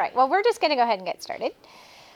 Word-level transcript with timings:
right, 0.00 0.14
well, 0.14 0.28
we're 0.28 0.42
just 0.42 0.60
going 0.60 0.70
to 0.70 0.76
go 0.76 0.82
ahead 0.82 0.98
and 0.98 1.06
get 1.06 1.22
started. 1.22 1.52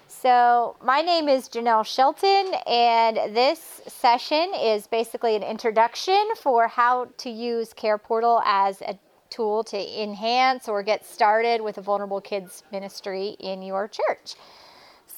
So, 0.09 0.77
my 0.83 1.03
name 1.03 1.29
is 1.29 1.49
Janelle 1.49 1.85
Shelton, 1.85 2.55
and 2.67 3.37
this 3.37 3.83
session 3.87 4.53
is 4.55 4.87
basically 4.87 5.37
an 5.37 5.43
introduction 5.43 6.29
for 6.37 6.69
how 6.69 7.09
to 7.19 7.31
use 7.31 7.73
Care 7.73 7.99
Portal 7.99 8.43
as 8.45 8.81
a 8.83 8.99
tool 9.29 9.65
to 9.65 10.03
enhance 10.03 10.69
or 10.69 10.83
get 10.83 11.05
started 11.05 11.61
with 11.61 11.79
a 11.79 11.83
vulnerable 11.83 12.21
kids 12.21 12.63
ministry 12.71 13.37
in 13.41 13.63
your 13.63 13.89
church. 13.89 14.35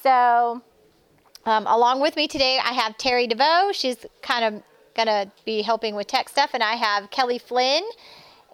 So, 0.02 0.62
um, 1.44 1.66
along 1.68 2.00
with 2.00 2.16
me 2.16 2.26
today, 2.26 2.58
I 2.62 2.72
have 2.72 2.96
Terry 2.96 3.26
DeVoe. 3.26 3.72
She's 3.72 4.06
kind 4.22 4.44
of 4.44 4.62
going 4.94 5.06
to 5.06 5.30
be 5.44 5.62
helping 5.62 5.94
with 5.94 6.06
tech 6.06 6.28
stuff, 6.28 6.50
and 6.54 6.62
I 6.62 6.74
have 6.74 7.10
Kelly 7.10 7.38
Flynn. 7.38 7.84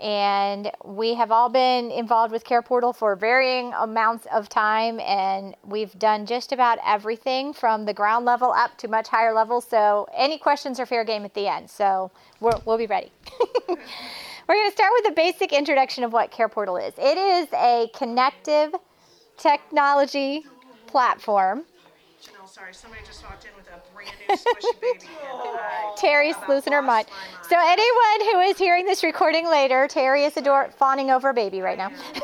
And 0.02 0.72
we 0.84 1.14
have 1.14 1.30
all 1.30 1.48
been 1.48 1.92
involved 1.92 2.32
with 2.32 2.42
Care 2.42 2.60
Portal 2.60 2.92
for 2.92 3.14
varying 3.14 3.72
amounts 3.74 4.26
of 4.32 4.48
time, 4.48 4.98
and 4.98 5.54
we've 5.64 5.96
done 5.96 6.26
just 6.26 6.50
about 6.50 6.78
everything 6.84 7.52
from 7.52 7.84
the 7.84 7.94
ground 7.94 8.24
level 8.24 8.50
up 8.50 8.76
to 8.78 8.88
much 8.88 9.06
higher 9.06 9.32
levels. 9.32 9.64
So, 9.64 10.08
any 10.12 10.38
questions 10.38 10.80
are 10.80 10.86
fair 10.86 11.04
game 11.04 11.24
at 11.24 11.34
the 11.34 11.46
end. 11.46 11.70
So, 11.70 12.10
we 12.40 12.50
will 12.66 12.78
be 12.78 12.86
ready. 12.86 13.12
We're 13.68 14.56
going 14.56 14.70
to 14.70 14.74
start 14.74 14.90
with 14.96 15.12
a 15.12 15.14
basic 15.14 15.52
introduction 15.52 16.02
of 16.02 16.12
what 16.12 16.32
Care 16.32 16.48
Portal 16.48 16.76
is. 16.78 16.94
It 16.98 17.16
is 17.16 17.46
a 17.52 17.88
connective 17.94 18.74
technology 19.36 20.44
platform. 20.88 21.62
Janelle, 22.20 22.48
sorry, 22.48 22.74
somebody 22.74 23.02
just 23.06 23.22
walked 23.22 23.44
in 23.44 23.50
with 23.56 23.68
a 23.68 23.91
brand 24.02 24.16
new 24.28 24.36
squishy 24.36 24.80
baby. 24.80 25.08
Terry's 25.96 26.36
about 26.36 26.48
losing 26.48 26.72
her 26.72 26.82
mind. 26.82 27.08
mind. 27.08 27.46
So 27.48 27.56
anyone 27.58 28.32
who 28.32 28.40
is 28.40 28.58
hearing 28.58 28.86
this 28.86 29.02
recording 29.02 29.46
later, 29.46 29.86
Terry 29.88 30.24
is 30.24 30.36
ador- 30.36 30.70
fawning 30.76 31.10
over 31.10 31.30
a 31.30 31.34
baby 31.34 31.60
right 31.60 31.78
now. 31.78 31.88
I 31.88 32.20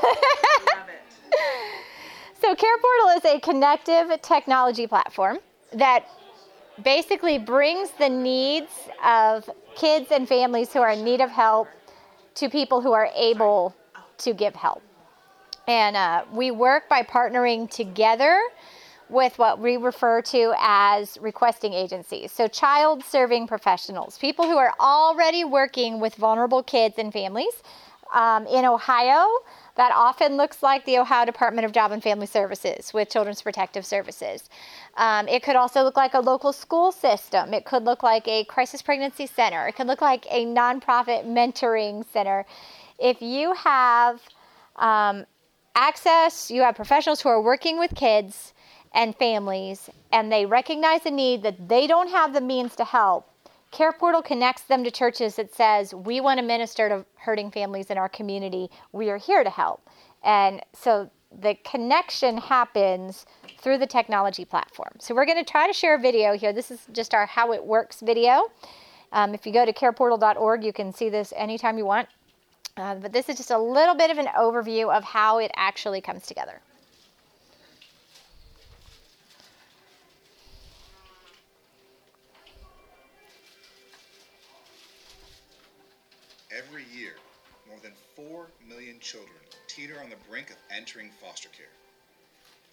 love 0.76 0.88
it. 0.88 1.34
So 2.40 2.54
Care 2.54 2.78
Portal 2.78 3.16
is 3.16 3.24
a 3.24 3.40
connective 3.40 4.22
technology 4.22 4.86
platform 4.86 5.38
that 5.72 6.06
basically 6.82 7.38
brings 7.38 7.90
the 7.98 8.08
needs 8.08 8.70
of 9.04 9.48
kids 9.74 10.10
and 10.10 10.28
families 10.28 10.72
who 10.72 10.80
are 10.80 10.90
in 10.90 11.04
need 11.04 11.20
of 11.20 11.30
help 11.30 11.68
to 12.36 12.48
people 12.48 12.80
who 12.80 12.92
are 12.92 13.10
able 13.16 13.74
to 14.18 14.32
give 14.32 14.54
help. 14.54 14.82
And 15.66 15.96
uh, 15.96 16.24
we 16.32 16.50
work 16.50 16.88
by 16.88 17.02
partnering 17.02 17.68
together 17.70 18.40
with 19.10 19.38
what 19.38 19.58
we 19.58 19.76
refer 19.76 20.22
to 20.22 20.54
as 20.58 21.18
requesting 21.20 21.72
agencies. 21.72 22.32
So, 22.32 22.48
child 22.48 23.04
serving 23.04 23.46
professionals, 23.46 24.18
people 24.18 24.44
who 24.46 24.56
are 24.56 24.74
already 24.80 25.44
working 25.44 26.00
with 26.00 26.14
vulnerable 26.14 26.62
kids 26.62 26.96
and 26.98 27.12
families. 27.12 27.62
Um, 28.14 28.46
in 28.46 28.64
Ohio, 28.64 29.28
that 29.74 29.92
often 29.94 30.38
looks 30.38 30.62
like 30.62 30.84
the 30.86 30.98
Ohio 30.98 31.26
Department 31.26 31.66
of 31.66 31.72
Job 31.72 31.92
and 31.92 32.02
Family 32.02 32.26
Services 32.26 32.94
with 32.94 33.10
Children's 33.10 33.42
Protective 33.42 33.84
Services. 33.84 34.48
Um, 34.96 35.28
it 35.28 35.42
could 35.42 35.56
also 35.56 35.82
look 35.82 35.96
like 35.96 36.14
a 36.14 36.20
local 36.20 36.54
school 36.54 36.90
system. 36.90 37.52
It 37.52 37.66
could 37.66 37.84
look 37.84 38.02
like 38.02 38.26
a 38.26 38.44
crisis 38.44 38.80
pregnancy 38.80 39.26
center. 39.26 39.68
It 39.68 39.76
could 39.76 39.86
look 39.86 40.00
like 40.00 40.26
a 40.30 40.46
nonprofit 40.46 41.26
mentoring 41.26 42.04
center. 42.10 42.46
If 42.98 43.20
you 43.20 43.52
have 43.52 44.22
um, 44.76 45.26
access, 45.74 46.50
you 46.50 46.62
have 46.62 46.74
professionals 46.74 47.20
who 47.20 47.28
are 47.28 47.40
working 47.40 47.78
with 47.78 47.94
kids 47.94 48.54
and 48.92 49.14
families, 49.16 49.90
and 50.12 50.30
they 50.32 50.46
recognize 50.46 51.04
a 51.06 51.10
need 51.10 51.42
that 51.42 51.68
they 51.68 51.86
don't 51.86 52.10
have 52.10 52.32
the 52.32 52.40
means 52.40 52.76
to 52.76 52.84
help. 52.84 53.30
Care 53.70 53.92
Portal 53.92 54.22
connects 54.22 54.62
them 54.62 54.82
to 54.84 54.90
churches 54.90 55.36
that 55.36 55.54
says, 55.54 55.94
We 55.94 56.20
want 56.20 56.40
to 56.40 56.46
minister 56.46 56.88
to 56.88 57.04
hurting 57.16 57.50
families 57.50 57.90
in 57.90 57.98
our 57.98 58.08
community. 58.08 58.70
We 58.92 59.10
are 59.10 59.18
here 59.18 59.44
to 59.44 59.50
help. 59.50 59.86
And 60.22 60.62
so 60.72 61.10
the 61.40 61.54
connection 61.64 62.38
happens 62.38 63.26
through 63.60 63.78
the 63.78 63.86
technology 63.86 64.44
platform. 64.44 64.92
So 64.98 65.14
we're 65.14 65.26
going 65.26 65.44
to 65.44 65.50
try 65.50 65.66
to 65.66 65.72
share 65.72 65.96
a 65.96 65.98
video 65.98 66.36
here. 66.36 66.52
This 66.52 66.70
is 66.70 66.86
just 66.92 67.12
our 67.12 67.26
How 67.26 67.52
It 67.52 67.64
Works 67.64 68.00
video. 68.00 68.50
Um, 69.12 69.34
if 69.34 69.46
you 69.46 69.52
go 69.52 69.64
to 69.64 69.72
careportal.org, 69.72 70.64
you 70.64 70.72
can 70.72 70.92
see 70.92 71.10
this 71.10 71.32
anytime 71.36 71.76
you 71.76 71.84
want. 71.84 72.08
Uh, 72.76 72.94
but 72.94 73.12
this 73.12 73.28
is 73.28 73.36
just 73.36 73.50
a 73.50 73.58
little 73.58 73.94
bit 73.94 74.10
of 74.10 74.18
an 74.18 74.26
overview 74.38 74.94
of 74.94 75.02
how 75.02 75.38
it 75.38 75.50
actually 75.56 76.00
comes 76.00 76.26
together. 76.26 76.60
4 88.18 88.48
million 88.68 88.98
children 88.98 89.38
teeter 89.68 90.00
on 90.02 90.10
the 90.10 90.16
brink 90.28 90.50
of 90.50 90.56
entering 90.76 91.08
foster 91.22 91.48
care. 91.50 91.70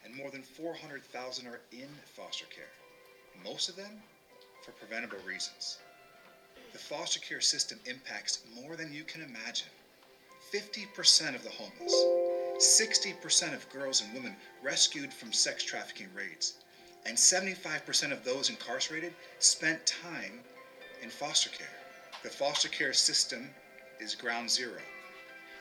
And 0.04 0.16
more 0.16 0.32
than 0.32 0.42
400,000 0.42 1.46
are 1.46 1.60
in 1.72 1.88
foster 2.16 2.46
care, 2.46 2.74
most 3.44 3.70
of 3.70 3.76
them 3.76 4.02
for 4.64 4.72
preventable 4.72 5.20
reasons. 5.24 5.78
The 6.74 6.80
foster 6.80 7.20
care 7.20 7.42
system 7.42 7.80
impacts 7.86 8.40
more 8.60 8.76
than 8.76 8.92
you 8.92 9.04
can 9.04 9.22
imagine. 9.22 9.68
50% 10.52 11.36
of 11.36 11.44
the 11.44 11.52
homeless, 11.52 11.94
60% 12.58 13.54
of 13.54 13.70
girls 13.70 14.02
and 14.02 14.16
women 14.16 14.36
rescued 14.64 15.14
from 15.14 15.32
sex 15.32 15.64
trafficking 15.64 16.10
raids, 16.16 16.56
and 17.06 17.16
75% 17.16 18.12
of 18.12 18.24
those 18.24 18.50
incarcerated 18.50 19.14
spent 19.38 19.86
time 19.86 20.40
in 21.04 21.10
foster 21.12 21.52
care. 21.52 21.68
The 22.24 22.30
foster 22.30 22.70
care 22.70 22.94
system 22.94 23.48
is 24.00 24.16
ground 24.16 24.50
zero, 24.50 24.82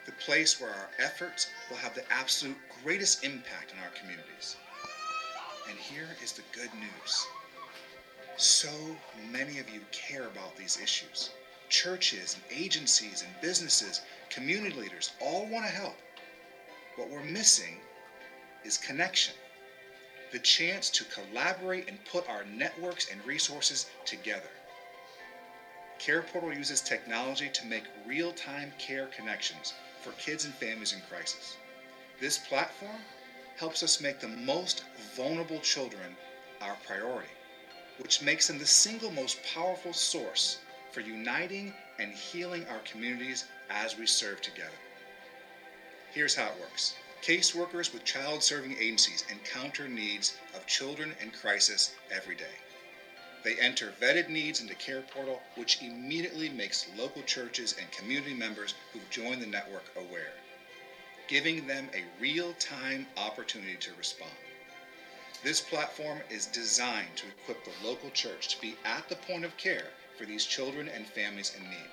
the 0.06 0.12
place 0.12 0.60
where 0.60 0.70
our 0.70 0.90
efforts 0.98 1.48
will 1.68 1.76
have 1.76 1.94
the 1.94 2.10
absolute 2.12 2.56
greatest 2.82 3.24
impact 3.24 3.72
in 3.72 3.78
our 3.78 3.90
communities. 3.90 4.56
And 5.68 5.78
here 5.78 6.08
is 6.22 6.32
the 6.32 6.42
good 6.52 6.72
news. 6.74 7.26
So 8.36 8.96
many 9.30 9.58
of 9.58 9.70
you 9.70 9.80
care 9.92 10.26
about 10.26 10.56
these 10.56 10.78
issues. 10.80 11.30
Churches 11.68 12.34
and 12.34 12.58
agencies 12.60 13.22
and 13.22 13.40
businesses, 13.40 14.02
community 14.28 14.76
leaders 14.76 15.12
all 15.20 15.46
want 15.46 15.64
to 15.64 15.72
help. 15.72 15.96
What 16.96 17.08
we're 17.08 17.24
missing 17.24 17.80
is 18.64 18.76
connection 18.76 19.34
the 20.34 20.38
chance 20.40 20.90
to 20.90 21.04
collaborate 21.04 21.88
and 21.88 22.04
put 22.06 22.28
our 22.28 22.44
networks 22.46 23.08
and 23.08 23.24
resources 23.24 23.86
together. 24.04 24.50
Care 26.00 26.22
Portal 26.22 26.52
uses 26.52 26.80
technology 26.80 27.48
to 27.50 27.66
make 27.66 27.84
real 28.04 28.32
time 28.32 28.72
care 28.76 29.06
connections 29.06 29.74
for 30.04 30.12
kids 30.12 30.44
and 30.44 30.52
families 30.54 30.92
in 30.92 31.00
crisis. 31.08 31.56
This 32.20 32.36
platform 32.36 33.00
helps 33.56 33.82
us 33.82 34.02
make 34.02 34.20
the 34.20 34.28
most 34.28 34.84
vulnerable 35.16 35.60
children 35.60 36.14
our 36.60 36.76
priority, 36.86 37.30
which 37.98 38.20
makes 38.20 38.46
them 38.46 38.58
the 38.58 38.66
single 38.66 39.10
most 39.10 39.42
powerful 39.54 39.94
source 39.94 40.58
for 40.92 41.00
uniting 41.00 41.72
and 41.98 42.12
healing 42.12 42.66
our 42.68 42.80
communities 42.80 43.46
as 43.70 43.96
we 43.96 44.06
serve 44.06 44.42
together. 44.42 44.78
Here's 46.12 46.34
how 46.34 46.46
it 46.48 46.60
works 46.60 46.94
caseworkers 47.22 47.92
with 47.94 48.04
child 48.04 48.42
serving 48.42 48.76
agencies 48.78 49.24
encounter 49.30 49.88
needs 49.88 50.36
of 50.54 50.66
children 50.66 51.14
in 51.22 51.30
crisis 51.30 51.94
every 52.10 52.34
day. 52.34 52.56
They 53.44 53.56
enter 53.56 53.92
vetted 54.00 54.30
needs 54.30 54.60
into 54.60 54.74
Care 54.74 55.02
Portal, 55.02 55.42
which 55.54 55.82
immediately 55.82 56.48
makes 56.48 56.86
local 56.96 57.22
churches 57.22 57.74
and 57.78 57.92
community 57.92 58.32
members 58.32 58.74
who've 58.92 59.08
joined 59.10 59.42
the 59.42 59.46
network 59.46 59.84
aware, 59.96 60.32
giving 61.28 61.66
them 61.66 61.90
a 61.94 62.04
real 62.18 62.54
time 62.54 63.06
opportunity 63.18 63.76
to 63.76 63.92
respond. 63.94 64.32
This 65.42 65.60
platform 65.60 66.22
is 66.30 66.46
designed 66.46 67.16
to 67.16 67.26
equip 67.26 67.64
the 67.64 67.86
local 67.86 68.10
church 68.10 68.48
to 68.48 68.60
be 68.62 68.76
at 68.82 69.10
the 69.10 69.16
point 69.16 69.44
of 69.44 69.54
care 69.58 69.90
for 70.16 70.24
these 70.24 70.46
children 70.46 70.88
and 70.88 71.06
families 71.06 71.52
in 71.54 71.68
need. 71.68 71.90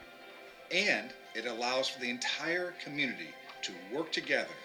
And 0.71 1.11
it 1.35 1.45
allows 1.45 1.89
for 1.89 1.99
the 1.99 2.09
entire 2.09 2.73
community 2.81 3.33
to 3.63 3.73
work 3.91 4.13
together 4.13 4.55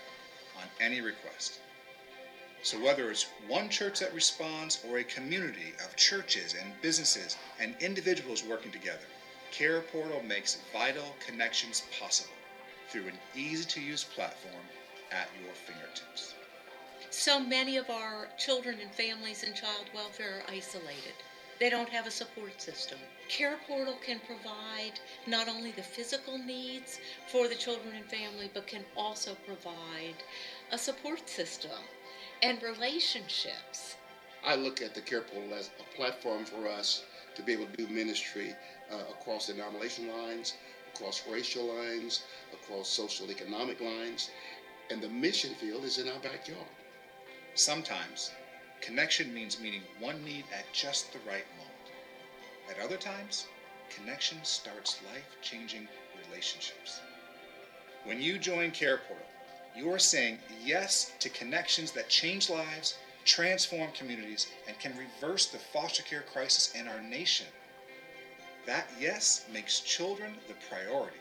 on 0.56 0.68
any 0.78 1.00
request. 1.00 1.58
So, 2.62 2.82
whether 2.82 3.10
it's 3.10 3.26
one 3.46 3.68
church 3.68 4.00
that 4.00 4.14
responds 4.14 4.82
or 4.88 4.98
a 4.98 5.04
community 5.04 5.74
of 5.84 5.94
churches 5.96 6.54
and 6.54 6.72
businesses 6.82 7.36
and 7.60 7.74
individuals 7.80 8.42
working 8.42 8.72
together, 8.72 9.06
Care 9.52 9.82
Portal 9.82 10.22
makes 10.22 10.58
vital 10.72 11.14
connections 11.24 11.82
possible 12.00 12.34
through 12.88 13.08
an 13.08 13.18
easy 13.36 13.64
to 13.64 13.80
use 13.80 14.04
platform 14.04 14.64
at 15.12 15.28
your 15.40 15.54
fingertips. 15.54 16.34
So 17.10 17.38
many 17.38 17.76
of 17.76 17.88
our 17.88 18.28
children 18.36 18.78
and 18.80 18.90
families 18.92 19.42
in 19.42 19.54
child 19.54 19.86
welfare 19.94 20.42
are 20.42 20.52
isolated. 20.52 21.14
They 21.58 21.70
don't 21.70 21.88
have 21.88 22.06
a 22.06 22.10
support 22.10 22.60
system. 22.60 22.98
Care 23.28 23.58
Portal 23.66 23.96
can 24.04 24.20
provide 24.20 25.00
not 25.26 25.48
only 25.48 25.70
the 25.70 25.82
physical 25.82 26.36
needs 26.36 27.00
for 27.28 27.48
the 27.48 27.54
children 27.54 27.94
and 27.94 28.04
family, 28.04 28.50
but 28.52 28.66
can 28.66 28.84
also 28.94 29.36
provide 29.46 30.16
a 30.70 30.76
support 30.76 31.28
system 31.28 31.70
and 32.42 32.62
relationships. 32.62 33.96
I 34.44 34.54
look 34.54 34.82
at 34.82 34.94
the 34.94 35.00
Care 35.00 35.22
Portal 35.22 35.54
as 35.54 35.70
a 35.80 35.96
platform 35.96 36.44
for 36.44 36.68
us 36.68 37.04
to 37.34 37.42
be 37.42 37.52
able 37.52 37.66
to 37.66 37.76
do 37.76 37.92
ministry 37.92 38.54
uh, 38.92 38.96
across 39.10 39.48
denomination 39.48 40.08
lines, 40.08 40.54
across 40.94 41.22
racial 41.28 41.64
lines, 41.64 42.22
across 42.52 42.88
social 42.88 43.30
economic 43.30 43.80
lines, 43.80 44.30
and 44.90 45.02
the 45.02 45.08
mission 45.08 45.54
field 45.54 45.84
is 45.84 45.98
in 45.98 46.08
our 46.08 46.18
backyard. 46.20 46.68
Sometimes, 47.54 48.30
connection 48.80 49.32
means 49.34 49.60
meeting 49.60 49.82
one 49.98 50.24
need 50.24 50.44
at 50.56 50.72
just 50.72 51.12
the 51.12 51.18
right 51.20 51.46
moment. 51.56 51.76
At 52.70 52.84
other 52.84 52.96
times, 52.96 53.46
connection 53.90 54.38
starts 54.42 55.00
life 55.12 55.36
changing 55.42 55.88
relationships. 56.28 57.00
When 58.04 58.20
you 58.20 58.38
join 58.38 58.70
Care 58.70 58.98
Portal, 58.98 59.26
you 59.76 59.90
are 59.92 59.98
saying 59.98 60.38
yes 60.64 61.12
to 61.20 61.28
connections 61.28 61.92
that 61.92 62.08
change 62.08 62.48
lives, 62.48 62.96
transform 63.24 63.90
communities, 63.92 64.46
and 64.66 64.78
can 64.78 64.92
reverse 64.96 65.46
the 65.46 65.58
foster 65.58 66.02
care 66.02 66.24
crisis 66.32 66.74
in 66.74 66.88
our 66.88 67.00
nation. 67.02 67.46
That 68.64 68.90
yes 69.00 69.44
makes 69.52 69.80
children 69.80 70.32
the 70.48 70.54
priority 70.70 71.16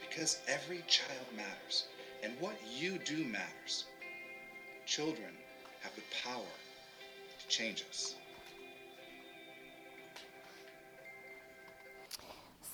because 0.00 0.38
every 0.48 0.82
child 0.88 1.26
matters 1.36 1.84
and 2.22 2.32
what 2.40 2.56
you 2.76 2.98
do 2.98 3.24
matters. 3.24 3.84
Children 4.84 5.30
have 5.82 5.94
the 5.94 6.02
power 6.24 6.42
to 7.38 7.48
change 7.48 7.84
us. 7.88 8.16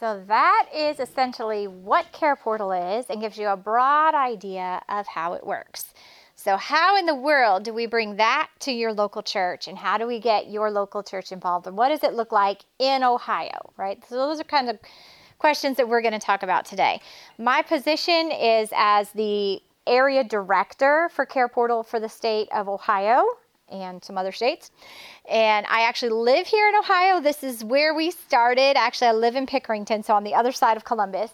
So 0.02 0.20
that 0.26 0.66
is 0.74 0.98
essentially 0.98 1.68
what 1.68 2.10
Care 2.10 2.34
Portal 2.34 2.72
is 2.72 3.06
and 3.08 3.20
gives 3.20 3.38
you 3.38 3.46
a 3.46 3.56
broad 3.56 4.16
idea 4.16 4.82
of 4.88 5.06
how 5.06 5.34
it 5.34 5.46
works. 5.46 5.94
So, 6.34 6.56
how 6.56 6.98
in 6.98 7.06
the 7.06 7.14
world 7.14 7.62
do 7.62 7.72
we 7.72 7.86
bring 7.86 8.16
that 8.16 8.48
to 8.62 8.72
your 8.72 8.92
local 8.92 9.22
church 9.22 9.68
and 9.68 9.78
how 9.78 9.98
do 9.98 10.08
we 10.08 10.18
get 10.18 10.50
your 10.50 10.72
local 10.72 11.04
church 11.04 11.30
involved? 11.30 11.68
And 11.68 11.76
what 11.76 11.90
does 11.90 12.02
it 12.02 12.14
look 12.14 12.32
like 12.32 12.62
in 12.80 13.04
Ohio, 13.04 13.72
right? 13.76 14.02
So, 14.08 14.16
those 14.16 14.40
are 14.40 14.44
kind 14.44 14.68
of 14.68 14.80
questions 15.38 15.76
that 15.76 15.88
we're 15.88 16.02
going 16.02 16.14
to 16.14 16.18
talk 16.18 16.42
about 16.42 16.64
today. 16.64 17.00
My 17.38 17.62
position 17.62 18.32
is 18.32 18.70
as 18.74 19.12
the 19.12 19.62
area 19.86 20.24
director 20.24 21.10
for 21.14 21.24
Care 21.24 21.46
Portal 21.46 21.84
for 21.84 22.00
the 22.00 22.08
state 22.08 22.48
of 22.52 22.68
Ohio 22.68 23.24
and 23.72 24.04
some 24.04 24.18
other 24.18 24.32
states. 24.32 24.70
And 25.28 25.66
I 25.68 25.82
actually 25.82 26.12
live 26.12 26.46
here 26.46 26.68
in 26.68 26.76
Ohio. 26.76 27.20
This 27.20 27.42
is 27.42 27.64
where 27.64 27.94
we 27.94 28.10
started. 28.10 28.76
Actually, 28.76 29.08
I 29.08 29.12
live 29.12 29.36
in 29.36 29.46
Pickerington, 29.46 30.04
so 30.04 30.14
on 30.14 30.24
the 30.24 30.34
other 30.34 30.52
side 30.52 30.76
of 30.76 30.84
Columbus. 30.84 31.32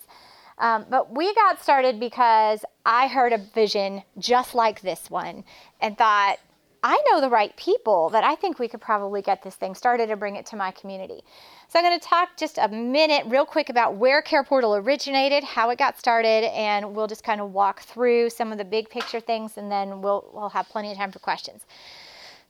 Um, 0.58 0.86
but 0.90 1.14
we 1.14 1.34
got 1.34 1.62
started 1.62 2.00
because 2.00 2.64
I 2.84 3.06
heard 3.06 3.32
a 3.32 3.38
vision 3.38 4.02
just 4.18 4.54
like 4.54 4.80
this 4.80 5.10
one 5.10 5.44
and 5.80 5.96
thought, 5.96 6.38
I 6.82 7.02
know 7.10 7.20
the 7.20 7.28
right 7.28 7.56
people 7.56 8.08
that 8.10 8.22
I 8.22 8.36
think 8.36 8.58
we 8.58 8.68
could 8.68 8.80
probably 8.80 9.20
get 9.20 9.42
this 9.42 9.56
thing 9.56 9.74
started 9.74 10.10
and 10.10 10.20
bring 10.20 10.36
it 10.36 10.46
to 10.46 10.56
my 10.56 10.70
community. 10.70 11.22
So 11.68 11.78
I'm 11.78 11.84
going 11.84 11.98
to 11.98 12.06
talk 12.06 12.36
just 12.36 12.56
a 12.58 12.68
minute, 12.68 13.24
real 13.26 13.44
quick, 13.44 13.68
about 13.68 13.96
where 13.96 14.22
Care 14.22 14.44
Portal 14.44 14.76
originated, 14.76 15.44
how 15.44 15.70
it 15.70 15.78
got 15.78 15.98
started, 15.98 16.44
and 16.54 16.94
we'll 16.94 17.08
just 17.08 17.24
kind 17.24 17.40
of 17.40 17.52
walk 17.52 17.82
through 17.82 18.30
some 18.30 18.52
of 18.52 18.58
the 18.58 18.64
big 18.64 18.88
picture 18.88 19.20
things, 19.20 19.58
and 19.58 19.70
then 19.70 20.00
we'll 20.00 20.30
we'll 20.32 20.48
have 20.50 20.68
plenty 20.68 20.90
of 20.92 20.96
time 20.96 21.10
for 21.10 21.18
questions. 21.18 21.66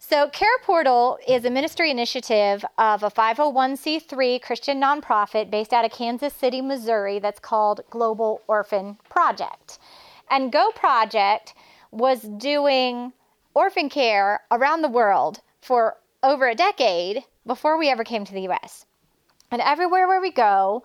So, 0.08 0.26
Care 0.31 0.49
Portal 0.62 1.19
is 1.28 1.44
a 1.44 1.50
ministry 1.50 1.90
initiative 1.90 2.64
of 2.78 3.02
a 3.02 3.10
501c3 3.10 4.40
Christian 4.40 4.81
nonprofit 4.81 5.50
based 5.50 5.75
out 5.75 5.84
of 5.84 5.90
Kansas 5.90 6.32
City, 6.32 6.62
Missouri, 6.62 7.19
that's 7.19 7.38
called 7.38 7.82
Global 7.90 8.40
Orphan 8.49 8.96
Project. 9.10 9.78
And 10.31 10.50
Go 10.50 10.70
Project 10.75 11.52
was 11.90 12.22
doing 12.22 13.12
orphan 13.52 13.90
care 13.90 14.40
around 14.50 14.81
the 14.81 14.88
world 14.88 15.43
for 15.60 15.99
over 16.22 16.49
a 16.49 16.54
decade 16.54 17.25
before 17.46 17.76
we 17.76 17.90
ever 17.90 18.02
came 18.02 18.25
to 18.25 18.32
the 18.32 18.49
US. 18.49 18.87
And 19.50 19.61
everywhere 19.61 20.08
where 20.08 20.22
we 20.22 20.31
go, 20.31 20.84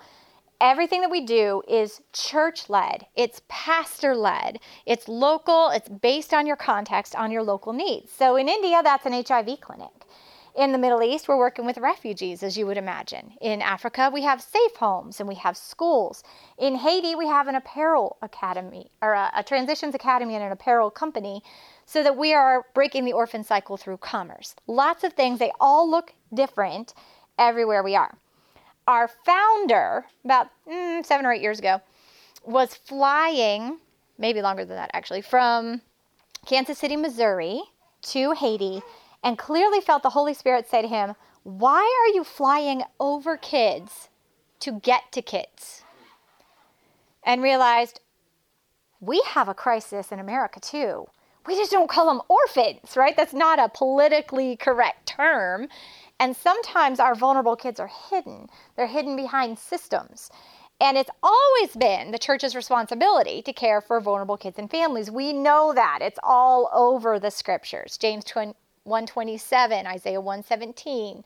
everything 0.64 1.02
that 1.02 1.12
we 1.12 1.20
do 1.20 1.62
is 1.68 2.02
church 2.14 2.70
led, 2.70 3.06
it's 3.16 3.42
pastor 3.50 4.16
led, 4.16 4.60
it's 4.86 5.10
local, 5.10 5.70
it's 5.70 5.90
based 5.90 6.34
on 6.34 6.48
your 6.48 6.56
context, 6.56 7.16
on 7.16 7.32
your 7.32 7.44
local 7.44 7.74
needs. 7.74 8.10
So 8.14 8.38
in 8.38 8.48
India, 8.48 8.80
that's 8.82 9.06
an 9.06 9.12
HIV 9.12 9.60
clinic. 9.60 10.06
In 10.56 10.72
the 10.72 10.78
Middle 10.78 11.04
East, 11.04 11.28
we're 11.28 11.38
working 11.38 11.66
with 11.66 11.80
refugees, 11.80 12.44
as 12.44 12.56
you 12.58 12.66
would 12.66 12.78
imagine. 12.78 13.34
In 13.42 13.62
Africa, 13.62 14.10
we 14.14 14.22
have 14.22 14.42
safe 14.42 14.76
homes 14.78 15.20
and 15.20 15.28
we 15.28 15.36
have 15.36 15.58
schools. 15.58 16.24
In 16.58 16.76
Haiti, 16.76 17.14
we 17.16 17.28
have 17.28 17.48
an 17.48 17.56
apparel 17.56 18.18
academy, 18.22 18.90
or 19.02 19.14
a, 19.14 19.32
a 19.36 19.44
transitions 19.44 19.96
academy 19.96 20.36
and 20.36 20.44
an 20.46 20.52
apparel 20.54 20.90
company, 20.90 21.44
so 21.86 22.04
that 22.04 22.16
we 22.16 22.34
are 22.34 22.68
breaking 22.74 23.04
the 23.04 23.14
orphan 23.14 23.44
cycle 23.44 23.76
through 23.76 23.98
commerce. 23.98 24.56
Lots 24.66 25.04
of 25.04 25.12
things, 25.14 25.40
they 25.40 25.52
all 25.60 25.90
look 25.90 26.14
different 26.34 26.94
everywhere 27.38 27.84
we 27.84 27.96
are 27.96 28.18
our 28.88 29.08
founder, 29.08 30.06
about 30.24 30.48
mm, 30.68 31.06
seven 31.06 31.26
or 31.26 31.34
eight 31.34 31.42
years 31.42 31.60
ago, 31.60 31.82
was 32.46 32.76
flying, 32.76 33.78
maybe 34.18 34.42
longer 34.42 34.66
than 34.66 34.76
that 34.76 34.92
actually, 34.94 35.22
from 35.22 35.82
Kansas 36.46 36.78
City, 36.78 36.96
Missouri 36.96 37.62
to 38.04 38.32
Haiti, 38.32 38.82
and 39.24 39.38
clearly 39.38 39.80
felt 39.80 40.04
the 40.04 40.10
Holy 40.10 40.34
Spirit 40.34 40.70
say 40.70 40.82
to 40.82 40.88
him, 40.88 41.16
Why 41.44 41.80
are 41.80 42.14
you 42.14 42.24
flying 42.24 42.84
over 43.00 43.38
kids 43.38 44.10
to 44.60 44.80
get 44.80 45.12
to 45.14 45.22
kids? 45.22 45.84
And 47.24 47.42
realized, 47.42 48.02
We 49.00 49.24
have 49.28 49.48
a 49.48 49.54
crisis 49.54 50.12
in 50.12 50.20
America 50.20 50.60
too. 50.60 51.08
We 51.46 51.56
just 51.56 51.72
don't 51.72 51.90
call 51.90 52.08
them 52.08 52.22
orphans, 52.30 52.96
right? 52.96 53.16
That's 53.16 53.34
not 53.34 53.60
a 53.60 53.70
politically 53.70 54.56
correct 54.56 55.08
term. 55.08 55.68
And 56.20 56.36
sometimes 56.36 57.00
our 57.00 57.16
vulnerable 57.16 57.56
kids 57.56 57.80
are 57.80 57.92
hidden, 58.10 58.48
they're 58.76 58.88
hidden 58.88 59.16
behind 59.16 59.60
systems. 59.60 60.30
And 60.82 60.98
it's 60.98 61.10
always 61.22 61.76
been 61.76 62.12
the 62.12 62.18
church's 62.18 62.56
responsibility 62.56 63.42
to 63.44 63.54
care 63.54 63.80
for 63.80 64.02
vulnerable 64.02 64.38
kids 64.38 64.60
and 64.60 64.70
families. 64.70 65.10
We 65.10 65.32
know 65.32 65.72
that. 65.74 66.00
It's 66.02 66.20
all 66.24 66.70
over 66.74 67.20
the 67.20 67.32
scriptures. 67.32 67.98
James 67.98 68.26
127, 68.34 69.88
Isaiah 69.88 70.20
117. 70.20 71.24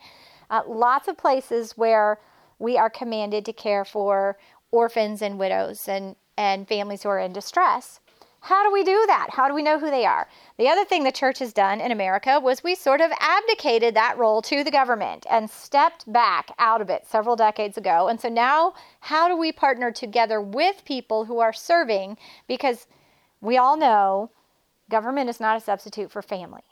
Uh, 0.50 0.62
lots 0.68 1.08
of 1.08 1.18
places 1.18 1.78
where 1.78 2.20
we 2.60 2.78
are 2.78 2.90
commanded 2.90 3.46
to 3.46 3.54
care 3.54 3.86
for 3.86 4.38
orphans 4.72 5.22
and 5.22 5.40
widows 5.40 5.88
and, 5.88 6.16
and 6.38 6.68
families 6.68 7.04
who 7.04 7.10
are 7.10 7.20
in 7.20 7.34
distress. 7.34 8.00
How 8.48 8.64
do 8.64 8.72
we 8.72 8.86
do 8.86 9.04
that? 9.08 9.28
How 9.30 9.50
do 9.50 9.54
we 9.54 9.62
know 9.62 9.78
who 9.78 9.92
they 9.92 10.06
are? 10.06 10.26
The 10.58 10.70
other 10.70 10.86
thing 10.86 11.04
the 11.04 11.12
church 11.12 11.40
has 11.40 11.52
done 11.52 11.82
in 11.82 11.92
America 11.92 12.40
was 12.40 12.64
we 12.64 12.76
sort 12.76 13.02
of 13.02 13.12
abdicated 13.20 13.94
that 13.96 14.18
role 14.18 14.42
to 14.44 14.64
the 14.64 14.72
government 14.72 15.26
and 15.30 15.50
stepped 15.50 16.10
back 16.14 16.52
out 16.58 16.80
of 16.80 16.90
it 16.90 17.06
several 17.06 17.36
decades 17.36 17.78
ago. 17.78 18.08
And 18.08 18.22
so 18.22 18.30
now, 18.30 18.74
how 19.02 19.28
do 19.28 19.36
we 19.36 19.52
partner 19.52 19.92
together 19.92 20.40
with 20.40 20.86
people 20.86 21.26
who 21.26 21.40
are 21.40 21.52
serving? 21.52 22.18
Because 22.48 22.88
we 23.42 23.58
all 23.58 23.76
know 23.76 24.32
government 24.90 25.30
is 25.30 25.42
not 25.42 25.58
a 25.58 25.62
substitute 25.62 26.10
for 26.10 26.22
family. 26.22 26.64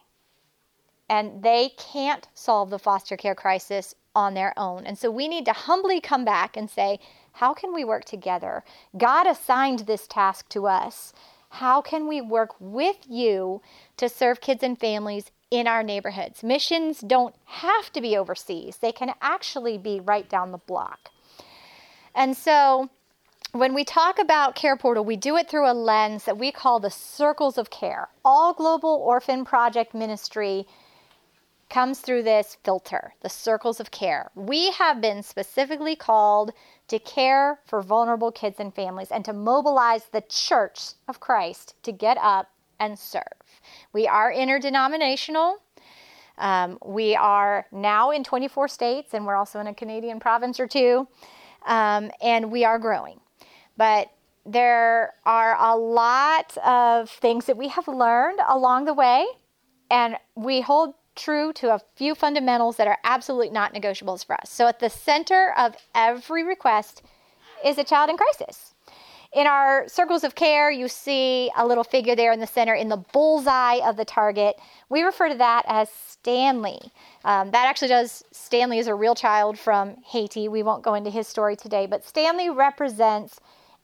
And 1.10 1.44
they 1.44 1.72
can't 1.78 2.26
solve 2.34 2.70
the 2.70 2.80
foster 2.80 3.18
care 3.18 3.36
crisis 3.36 3.96
on 4.16 4.34
their 4.34 4.54
own. 4.56 4.86
And 4.86 4.98
so 4.98 5.12
we 5.12 5.28
need 5.28 5.44
to 5.44 5.52
humbly 5.52 6.00
come 6.00 6.24
back 6.24 6.56
and 6.56 6.70
say, 6.70 7.02
how 7.34 7.54
can 7.54 7.74
we 7.74 7.84
work 7.84 8.06
together? 8.06 8.64
God 8.98 9.28
assigned 9.28 9.80
this 9.80 10.08
task 10.08 10.48
to 10.50 10.68
us. 10.68 11.12
How 11.50 11.82
can 11.82 12.08
we 12.08 12.22
work 12.22 12.56
with 12.60 12.98
you 13.08 13.62
to 13.98 14.10
serve 14.10 14.42
kids 14.42 14.64
and 14.64 14.80
families 14.80 15.32
in 15.52 15.68
our 15.68 15.84
neighborhoods? 15.84 16.44
Missions 16.44 17.02
don't 17.02 17.36
have 17.46 17.92
to 17.94 18.02
be 18.02 18.18
overseas, 18.18 18.78
they 18.78 18.92
can 18.92 19.14
actually 19.22 19.78
be 19.78 20.00
right 20.00 20.30
down 20.30 20.52
the 20.52 20.58
block. 20.58 21.10
And 22.14 22.36
so, 22.36 22.90
when 23.52 23.74
we 23.74 23.86
talk 23.86 24.20
about 24.20 24.56
Care 24.56 24.76
Portal, 24.76 25.06
we 25.06 25.16
do 25.16 25.38
it 25.38 25.50
through 25.50 25.70
a 25.70 25.74
lens 25.74 26.26
that 26.26 26.38
we 26.38 26.52
call 26.52 26.80
the 26.80 26.90
circles 26.90 27.58
of 27.58 27.70
care. 27.70 28.10
All 28.26 28.54
Global 28.54 28.90
Orphan 28.90 29.46
Project 29.46 29.94
Ministry 29.94 30.68
comes 31.70 32.00
through 32.00 32.24
this 32.24 32.58
filter, 32.64 33.14
the 33.22 33.30
circles 33.30 33.80
of 33.80 33.92
care. 33.92 34.30
We 34.36 34.72
have 34.72 35.02
been 35.02 35.24
specifically 35.24 35.96
called 35.96 36.52
to 36.88 37.00
care 37.00 37.60
for 37.66 37.82
vulnerable 37.82 38.32
kids 38.32 38.60
and 38.60 38.74
families 38.74 39.10
and 39.12 39.26
to 39.26 39.34
mobilize 39.34 40.06
the 40.12 40.22
church 40.22 40.94
of 41.08 41.20
Christ 41.20 41.76
to 41.84 41.92
get 41.92 42.18
up 42.18 42.50
and 42.80 42.98
serve. 42.98 43.24
We 43.94 44.08
are 44.08 44.32
interdenominational. 44.32 45.58
Um, 46.38 46.78
we 46.86 47.16
are 47.16 47.66
now 47.72 48.12
in 48.12 48.24
24 48.24 48.68
states, 48.68 49.14
and 49.14 49.26
we're 49.26 49.36
also 49.36 49.60
in 49.60 49.68
a 49.68 49.74
Canadian 49.74 50.20
province 50.20 50.60
or 50.60 50.68
two, 50.68 51.08
um, 51.66 52.12
and 52.22 52.52
we 52.52 52.66
are 52.66 52.78
growing. 52.78 53.20
But 53.78 54.12
there 54.46 55.14
are 55.26 55.56
a 55.58 55.76
lot 55.76 56.56
of 56.58 57.10
things 57.10 57.46
that 57.46 57.58
we 57.58 57.70
have 57.70 57.88
learned 57.88 58.40
along 58.48 58.86
the 58.86 58.94
way, 58.94 59.26
and 59.90 60.18
we 60.36 60.62
hold 60.62 60.94
true 61.16 61.54
to 61.54 61.74
a 61.74 61.82
few 61.96 62.16
fundamentals 62.16 62.78
that 62.78 62.88
are 62.88 62.98
absolutely 63.04 63.50
not 63.50 63.74
negotiables 63.74 64.26
for 64.26 64.36
us. 64.36 64.50
So, 64.50 64.68
at 64.68 64.80
the 64.80 64.90
center 64.90 65.54
of 65.58 65.76
every 65.94 66.44
request 66.44 67.02
is 67.64 67.78
a 67.78 67.84
child 67.84 68.10
in 68.10 68.18
crisis. 68.18 68.74
In 69.34 69.48
our 69.48 69.86
circles 69.90 70.24
of 70.24 70.36
care, 70.36 70.72
you 70.72 70.88
see 70.88 71.52
a 71.58 71.68
little 71.68 71.84
figure 71.84 72.16
there 72.16 72.32
in 72.32 72.40
the 72.40 72.48
center 72.48 72.74
in 72.74 72.88
the 72.88 73.04
bullseye 73.12 73.86
of 73.86 73.98
the 73.98 74.06
target. 74.06 74.56
We 74.88 75.02
refer 75.02 75.28
to 75.28 75.36
that 75.36 75.64
as 75.68 75.90
Stanley. 75.90 76.80
Um, 77.26 77.52
that 77.52 77.68
actually 77.68 77.90
does, 77.90 78.24
Stanley 78.32 78.80
is 78.80 78.88
a 78.88 78.96
real 78.96 79.14
child 79.14 79.60
from 79.60 79.98
Haiti. 80.06 80.48
We 80.48 80.64
won't 80.64 80.84
go 80.84 80.94
into 80.94 81.10
his 81.10 81.28
story 81.28 81.58
today, 81.58 81.86
but 81.86 82.06
Stanley 82.06 82.50
represents 82.50 83.42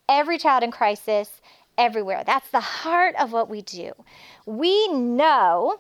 every 0.07 0.37
child 0.37 0.63
in 0.63 0.71
crisis 0.71 1.41
everywhere. 1.77 2.23
That's 2.25 2.49
the 2.51 2.61
heart 2.61 3.15
of 3.19 3.33
what 3.33 3.49
we 3.49 3.61
do. 3.61 3.91
We 4.45 4.87
know 4.87 5.79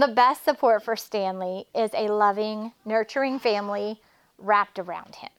the 0.00 0.08
best 0.08 0.44
support 0.44 0.82
for 0.82 0.96
Stanley 0.96 1.66
is 1.74 1.90
a 1.94 2.08
loving, 2.08 2.72
nurturing 2.84 3.38
family 3.38 4.00
wrapped 4.38 4.78
around 4.78 5.16
him. 5.16 5.30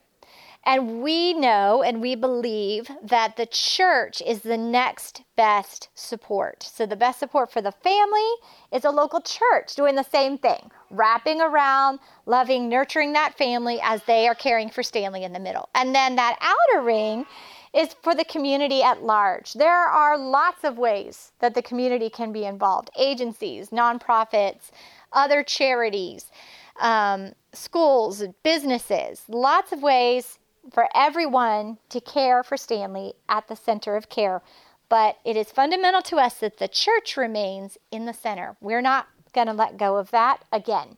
And 0.66 1.02
we 1.02 1.34
know 1.34 1.82
and 1.84 2.02
we 2.02 2.16
believe 2.16 2.90
that 3.02 3.38
the 3.38 3.46
church 3.46 4.22
is 4.22 4.42
the 4.42 4.58
next 4.58 5.24
best 5.36 5.88
support. 5.96 6.64
So, 6.64 6.86
the 6.86 6.98
best 6.98 7.18
support 7.18 7.52
for 7.52 7.62
the 7.62 7.72
family 7.72 8.30
is 8.72 8.84
a 8.84 8.92
local 8.92 9.22
church 9.22 9.76
doing 9.76 9.96
the 9.96 10.04
same 10.04 10.38
thing, 10.38 10.70
wrapping 10.92 11.40
around, 11.40 12.00
loving, 12.26 12.68
nurturing 12.68 13.14
that 13.14 13.38
family 13.38 13.80
as 13.82 14.04
they 14.04 14.28
are 14.28 14.36
caring 14.36 14.70
for 14.70 14.84
Stanley 14.84 15.24
in 15.24 15.32
the 15.32 15.40
middle. 15.40 15.70
And 15.74 15.96
then 15.96 16.18
that 16.18 16.38
outer 16.42 16.86
ring 16.86 17.26
is 17.74 17.94
for 18.02 18.16
the 18.16 18.26
community 18.26 18.82
at 18.82 19.04
large. 19.04 19.54
There 19.54 19.72
are 19.72 20.18
lots 20.18 20.64
of 20.64 20.78
ways 20.78 21.32
that 21.40 21.54
the 21.54 21.62
community 21.62 22.10
can 22.10 22.32
be 22.32 22.46
involved 22.46 22.90
agencies, 22.98 23.70
nonprofits, 23.70 24.72
other 25.12 25.44
charities, 25.44 26.32
um, 26.80 27.34
schools, 27.54 28.24
businesses, 28.44 29.24
lots 29.28 29.72
of 29.72 29.82
ways 29.82 30.40
for 30.72 30.88
everyone 30.96 31.78
to 31.90 32.02
care 32.02 32.44
for 32.44 32.58
Stanley 32.58 33.14
at 33.28 33.48
the 33.48 33.56
center 33.56 33.96
of 33.96 34.10
care. 34.10 34.42
But 34.88 35.18
it 35.24 35.38
is 35.38 35.52
fundamental 35.52 36.02
to 36.04 36.18
us 36.18 36.36
that 36.36 36.58
the 36.58 36.68
church 36.68 37.16
remains 37.16 37.78
in 37.92 38.06
the 38.06 38.14
center. 38.14 38.56
We're 38.60 38.82
not 38.82 39.08
going 39.34 39.48
to 39.48 39.54
let 39.54 39.78
go 39.78 39.98
of 39.98 40.10
that 40.12 40.44
again. 40.52 40.98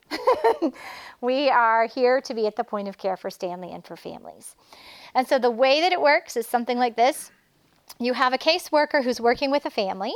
we 1.20 1.50
are 1.50 1.86
here 1.86 2.20
to 2.22 2.34
be 2.34 2.46
at 2.46 2.56
the 2.56 2.64
point 2.64 2.88
of 2.88 2.96
care 2.96 3.16
for 3.16 3.30
Stanley 3.30 3.70
and 3.72 3.84
for 3.84 3.96
families. 3.96 4.56
And 5.14 5.28
so 5.28 5.38
the 5.38 5.50
way 5.50 5.80
that 5.80 5.92
it 5.92 6.00
works 6.00 6.36
is 6.36 6.46
something 6.46 6.78
like 6.78 6.96
this 6.96 7.30
you 7.98 8.14
have 8.14 8.32
a 8.32 8.38
caseworker 8.38 9.04
who's 9.04 9.20
working 9.20 9.50
with 9.50 9.64
a 9.66 9.70
family. 9.70 10.14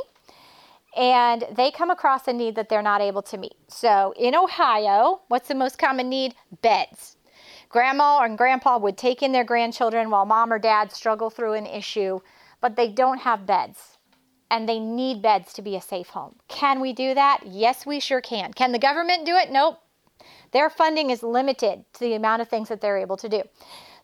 And 0.95 1.45
they 1.55 1.69
come 1.69 1.91
across 1.91 2.27
a 2.27 2.33
need 2.33 2.55
that 2.55 2.69
they're 2.69 2.81
not 2.81 3.01
able 3.01 3.21
to 3.23 3.37
meet. 3.37 3.55
So 3.67 4.13
in 4.17 4.35
Ohio, 4.35 5.21
what's 5.27 5.47
the 5.47 5.55
most 5.55 5.77
common 5.77 6.09
need? 6.09 6.33
Beds 6.61 7.17
Grandma 7.69 8.21
and 8.21 8.37
grandpa 8.37 8.77
would 8.77 8.97
take 8.97 9.21
in 9.21 9.33
their 9.33 9.43
grandchildren 9.43 10.09
while 10.09 10.25
mom 10.25 10.53
or 10.53 10.59
dad 10.59 10.91
struggle 10.91 11.29
through 11.29 11.53
an 11.53 11.65
issue, 11.65 12.19
but 12.61 12.75
they 12.75 12.89
don't 12.89 13.19
have 13.19 13.45
beds 13.45 13.97
and 14.49 14.67
they 14.67 14.79
need 14.79 15.21
beds 15.21 15.51
to 15.53 15.61
be 15.61 15.75
a 15.75 15.81
safe 15.81 16.07
home. 16.07 16.35
Can 16.47 16.79
we 16.79 16.93
do 16.93 17.13
that? 17.13 17.41
Yes, 17.45 17.85
we 17.85 17.99
sure 17.99 18.21
can. 18.21 18.53
Can 18.53 18.71
the 18.71 18.79
government 18.79 19.25
do 19.25 19.35
it? 19.35 19.51
Nope. 19.51 19.79
Their 20.53 20.69
funding 20.69 21.09
is 21.09 21.21
limited 21.21 21.83
to 21.93 21.99
the 21.99 22.13
amount 22.13 22.41
of 22.41 22.47
things 22.47 22.69
that 22.69 22.79
they're 22.79 22.97
able 22.97 23.17
to 23.17 23.27
do. 23.27 23.43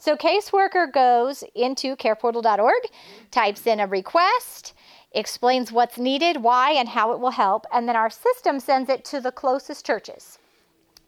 So, 0.03 0.17
caseworker 0.17 0.91
goes 0.91 1.45
into 1.55 1.95
careportal.org, 1.95 2.83
types 3.31 3.65
in 3.65 3.79
a 3.79 3.87
request, 3.87 4.73
explains 5.13 5.71
what's 5.71 5.97
needed, 5.97 6.43
why, 6.43 6.71
and 6.71 6.89
how 6.89 7.13
it 7.13 7.21
will 7.21 7.31
help, 7.31 7.65
and 7.71 7.87
then 7.87 7.95
our 7.95 8.09
system 8.09 8.59
sends 8.59 8.89
it 8.89 9.05
to 9.05 9.21
the 9.21 9.31
closest 9.31 9.85
churches. 9.85 10.39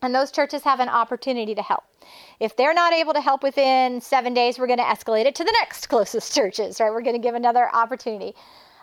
And 0.01 0.15
those 0.15 0.31
churches 0.31 0.63
have 0.63 0.79
an 0.79 0.87
opportunity 0.87 1.53
to 1.55 1.61
help. 1.61 1.83
If 2.39 2.55
they're 2.55 2.73
not 2.73 2.93
able 2.93 3.11
to 3.11 3.19
help 3.19 3.43
within 3.43 3.99
seven 3.99 4.33
days, 4.33 4.57
we're 4.57 4.65
going 4.65 4.79
to 4.79 4.85
escalate 4.85 5.25
it 5.25 5.35
to 5.35 5.43
the 5.43 5.57
next 5.59 5.87
closest 5.89 6.33
churches, 6.33 6.79
right? 6.79 6.89
We're 6.89 7.01
going 7.01 7.21
to 7.21 7.27
give 7.27 7.35
another 7.35 7.69
opportunity. 7.75 8.33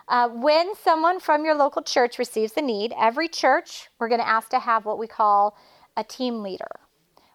Uh, 0.09 0.29
when 0.29 0.75
someone 0.75 1.19
from 1.21 1.43
your 1.43 1.55
local 1.55 1.81
church 1.81 2.19
receives 2.19 2.53
the 2.53 2.61
need, 2.61 2.93
every 2.99 3.29
church, 3.29 3.89
we're 3.97 4.09
going 4.09 4.21
to 4.21 4.27
ask 4.27 4.49
to 4.49 4.59
have 4.59 4.85
what 4.85 4.99
we 4.99 5.07
call 5.07 5.57
a 5.97 6.03
team 6.03 6.43
leader 6.43 6.69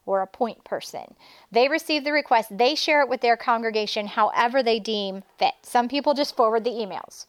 or 0.09 0.23
a 0.23 0.27
point 0.27 0.65
person. 0.65 1.15
They 1.53 1.69
receive 1.69 2.05
the 2.05 2.13
request, 2.13 2.57
they 2.57 2.75
share 2.75 3.03
it 3.03 3.09
with 3.09 3.21
their 3.21 3.37
congregation 3.37 4.07
however 4.07 4.63
they 4.63 4.79
deem 4.79 5.23
fit. 5.39 5.55
Some 5.63 5.89
people 5.89 6.15
just 6.15 6.35
forward 6.35 6.65
the 6.65 6.71
emails. 6.71 7.27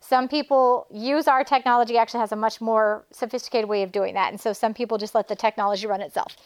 Some 0.00 0.26
people 0.26 0.86
use 0.90 1.28
our 1.28 1.44
technology, 1.44 1.96
actually 1.96 2.20
has 2.20 2.32
a 2.32 2.36
much 2.36 2.60
more 2.60 3.04
sophisticated 3.12 3.68
way 3.68 3.82
of 3.84 3.92
doing 3.92 4.14
that. 4.14 4.32
And 4.32 4.40
so 4.40 4.52
some 4.52 4.74
people 4.74 4.98
just 4.98 5.14
let 5.14 5.28
the 5.28 5.36
technology 5.36 5.86
run 5.86 6.00
itself. 6.00 6.36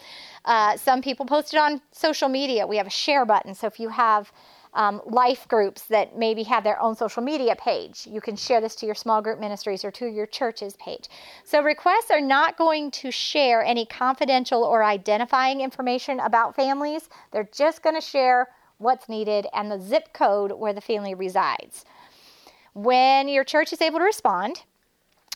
Uh, 0.45 0.77
some 0.77 1.01
people 1.01 1.25
post 1.25 1.53
it 1.55 1.57
on 1.57 1.81
social 1.91 2.29
media. 2.29 2.67
We 2.67 2.77
have 2.77 2.85
a 2.85 2.91
share 2.91 3.25
button. 3.25 3.55
So 3.55 3.65
if 3.65 3.79
you 3.79 3.89
have 3.89 4.31
um, 4.73 5.01
life 5.05 5.47
groups 5.47 5.83
that 5.83 6.17
maybe 6.17 6.43
have 6.43 6.63
their 6.63 6.79
own 6.81 6.95
social 6.95 7.23
media 7.23 7.55
page. 7.55 8.07
You 8.09 8.21
can 8.21 8.35
share 8.35 8.61
this 8.61 8.75
to 8.75 8.85
your 8.85 8.95
small 8.95 9.21
group 9.21 9.39
ministries 9.39 9.83
or 9.83 9.91
to 9.91 10.07
your 10.07 10.25
church's 10.25 10.75
page. 10.77 11.07
So, 11.43 11.61
requests 11.61 12.11
are 12.11 12.21
not 12.21 12.57
going 12.57 12.91
to 12.91 13.11
share 13.11 13.63
any 13.63 13.85
confidential 13.85 14.63
or 14.63 14.83
identifying 14.83 15.61
information 15.61 16.19
about 16.19 16.55
families. 16.55 17.09
They're 17.31 17.49
just 17.51 17.81
going 17.81 17.95
to 17.95 18.01
share 18.01 18.49
what's 18.77 19.09
needed 19.09 19.47
and 19.53 19.71
the 19.71 19.79
zip 19.79 20.13
code 20.13 20.51
where 20.51 20.73
the 20.73 20.81
family 20.81 21.13
resides. 21.13 21.85
When 22.73 23.27
your 23.27 23.43
church 23.43 23.73
is 23.73 23.81
able 23.81 23.99
to 23.99 24.05
respond 24.05 24.63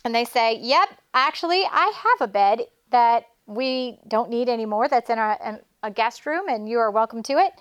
and 0.05 0.13
they 0.13 0.25
say, 0.25 0.59
Yep, 0.61 0.89
actually, 1.13 1.63
I 1.71 1.93
have 2.03 2.29
a 2.29 2.31
bed 2.31 2.61
that 2.91 3.25
we 3.47 3.97
don't 4.07 4.29
need 4.29 4.49
anymore 4.49 4.87
that's 4.87 5.09
in 5.09 5.17
a, 5.17 5.59
a 5.83 5.91
guest 5.91 6.25
room 6.25 6.47
and 6.47 6.69
you 6.69 6.79
are 6.79 6.91
welcome 6.91 7.23
to 7.23 7.33
it, 7.33 7.53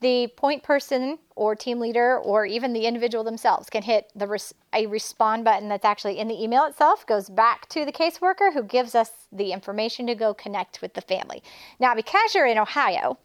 the 0.00 0.28
point 0.36 0.62
person 0.62 1.18
or 1.36 1.54
team 1.54 1.80
leader 1.80 2.18
or 2.18 2.44
even 2.46 2.72
the 2.72 2.86
individual 2.86 3.24
themselves 3.24 3.70
can 3.70 3.82
hit 3.82 4.10
the 4.14 4.26
res- 4.26 4.54
a 4.72 4.86
respond 4.86 5.44
button 5.44 5.68
that's 5.68 5.84
actually 5.84 6.18
in 6.18 6.28
the 6.28 6.42
email 6.42 6.64
itself 6.64 7.06
goes 7.06 7.30
back 7.30 7.68
to 7.68 7.84
the 7.84 7.92
caseworker 7.92 8.52
who 8.52 8.62
gives 8.62 8.94
us 8.94 9.10
the 9.32 9.52
information 9.52 10.06
to 10.06 10.14
go 10.14 10.34
connect 10.34 10.82
with 10.82 10.94
the 10.94 11.00
family 11.00 11.42
now 11.80 11.94
because 11.94 12.34
you're 12.34 12.46
in 12.46 12.58
ohio 12.58 13.18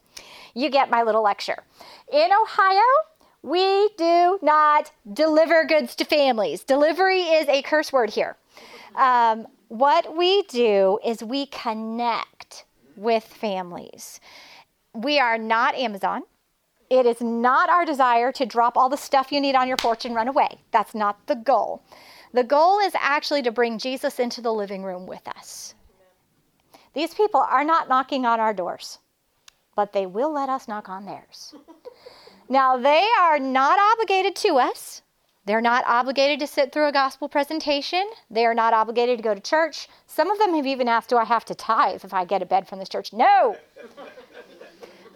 you 0.54 0.70
get 0.70 0.90
my 0.90 1.02
little 1.02 1.22
lecture 1.22 1.64
in 2.12 2.30
ohio 2.32 2.82
we 3.42 3.88
do 3.96 4.38
not 4.42 4.92
deliver 5.10 5.64
goods 5.64 5.94
to 5.96 6.04
families. 6.04 6.62
Delivery 6.62 7.22
is 7.22 7.48
a 7.48 7.62
curse 7.62 7.92
word 7.92 8.10
here. 8.10 8.36
Um, 8.94 9.46
what 9.68 10.16
we 10.16 10.42
do 10.42 10.98
is 11.04 11.22
we 11.22 11.46
connect 11.46 12.64
with 12.96 13.24
families. 13.24 14.20
We 14.94 15.18
are 15.18 15.38
not 15.38 15.74
Amazon. 15.74 16.24
It 16.90 17.06
is 17.06 17.20
not 17.20 17.70
our 17.70 17.84
desire 17.84 18.32
to 18.32 18.44
drop 18.44 18.76
all 18.76 18.88
the 18.88 18.96
stuff 18.96 19.30
you 19.30 19.40
need 19.40 19.54
on 19.54 19.68
your 19.68 19.76
porch 19.76 20.04
and 20.04 20.14
run 20.14 20.28
away. 20.28 20.58
That's 20.72 20.94
not 20.94 21.26
the 21.26 21.36
goal. 21.36 21.82
The 22.32 22.44
goal 22.44 22.80
is 22.80 22.92
actually 22.98 23.42
to 23.42 23.52
bring 23.52 23.78
Jesus 23.78 24.18
into 24.18 24.40
the 24.40 24.52
living 24.52 24.82
room 24.82 25.06
with 25.06 25.26
us. 25.28 25.74
These 26.92 27.14
people 27.14 27.40
are 27.40 27.64
not 27.64 27.88
knocking 27.88 28.26
on 28.26 28.40
our 28.40 28.52
doors, 28.52 28.98
but 29.76 29.92
they 29.92 30.06
will 30.06 30.32
let 30.32 30.48
us 30.48 30.66
knock 30.68 30.88
on 30.88 31.06
theirs. 31.06 31.54
Now, 32.50 32.76
they 32.76 33.06
are 33.20 33.38
not 33.38 33.78
obligated 33.92 34.34
to 34.36 34.56
us. 34.56 35.02
They're 35.46 35.60
not 35.60 35.84
obligated 35.86 36.40
to 36.40 36.48
sit 36.48 36.72
through 36.72 36.88
a 36.88 36.92
gospel 36.92 37.28
presentation. 37.28 38.10
They 38.28 38.44
are 38.44 38.54
not 38.54 38.74
obligated 38.74 39.18
to 39.18 39.22
go 39.22 39.34
to 39.34 39.40
church. 39.40 39.88
Some 40.08 40.28
of 40.32 40.38
them 40.38 40.54
have 40.54 40.66
even 40.66 40.88
asked, 40.88 41.10
Do 41.10 41.16
I 41.16 41.24
have 41.24 41.44
to 41.44 41.54
tithe 41.54 42.04
if 42.04 42.12
I 42.12 42.24
get 42.24 42.42
a 42.42 42.46
bed 42.46 42.66
from 42.66 42.80
this 42.80 42.88
church? 42.88 43.12
No. 43.12 43.56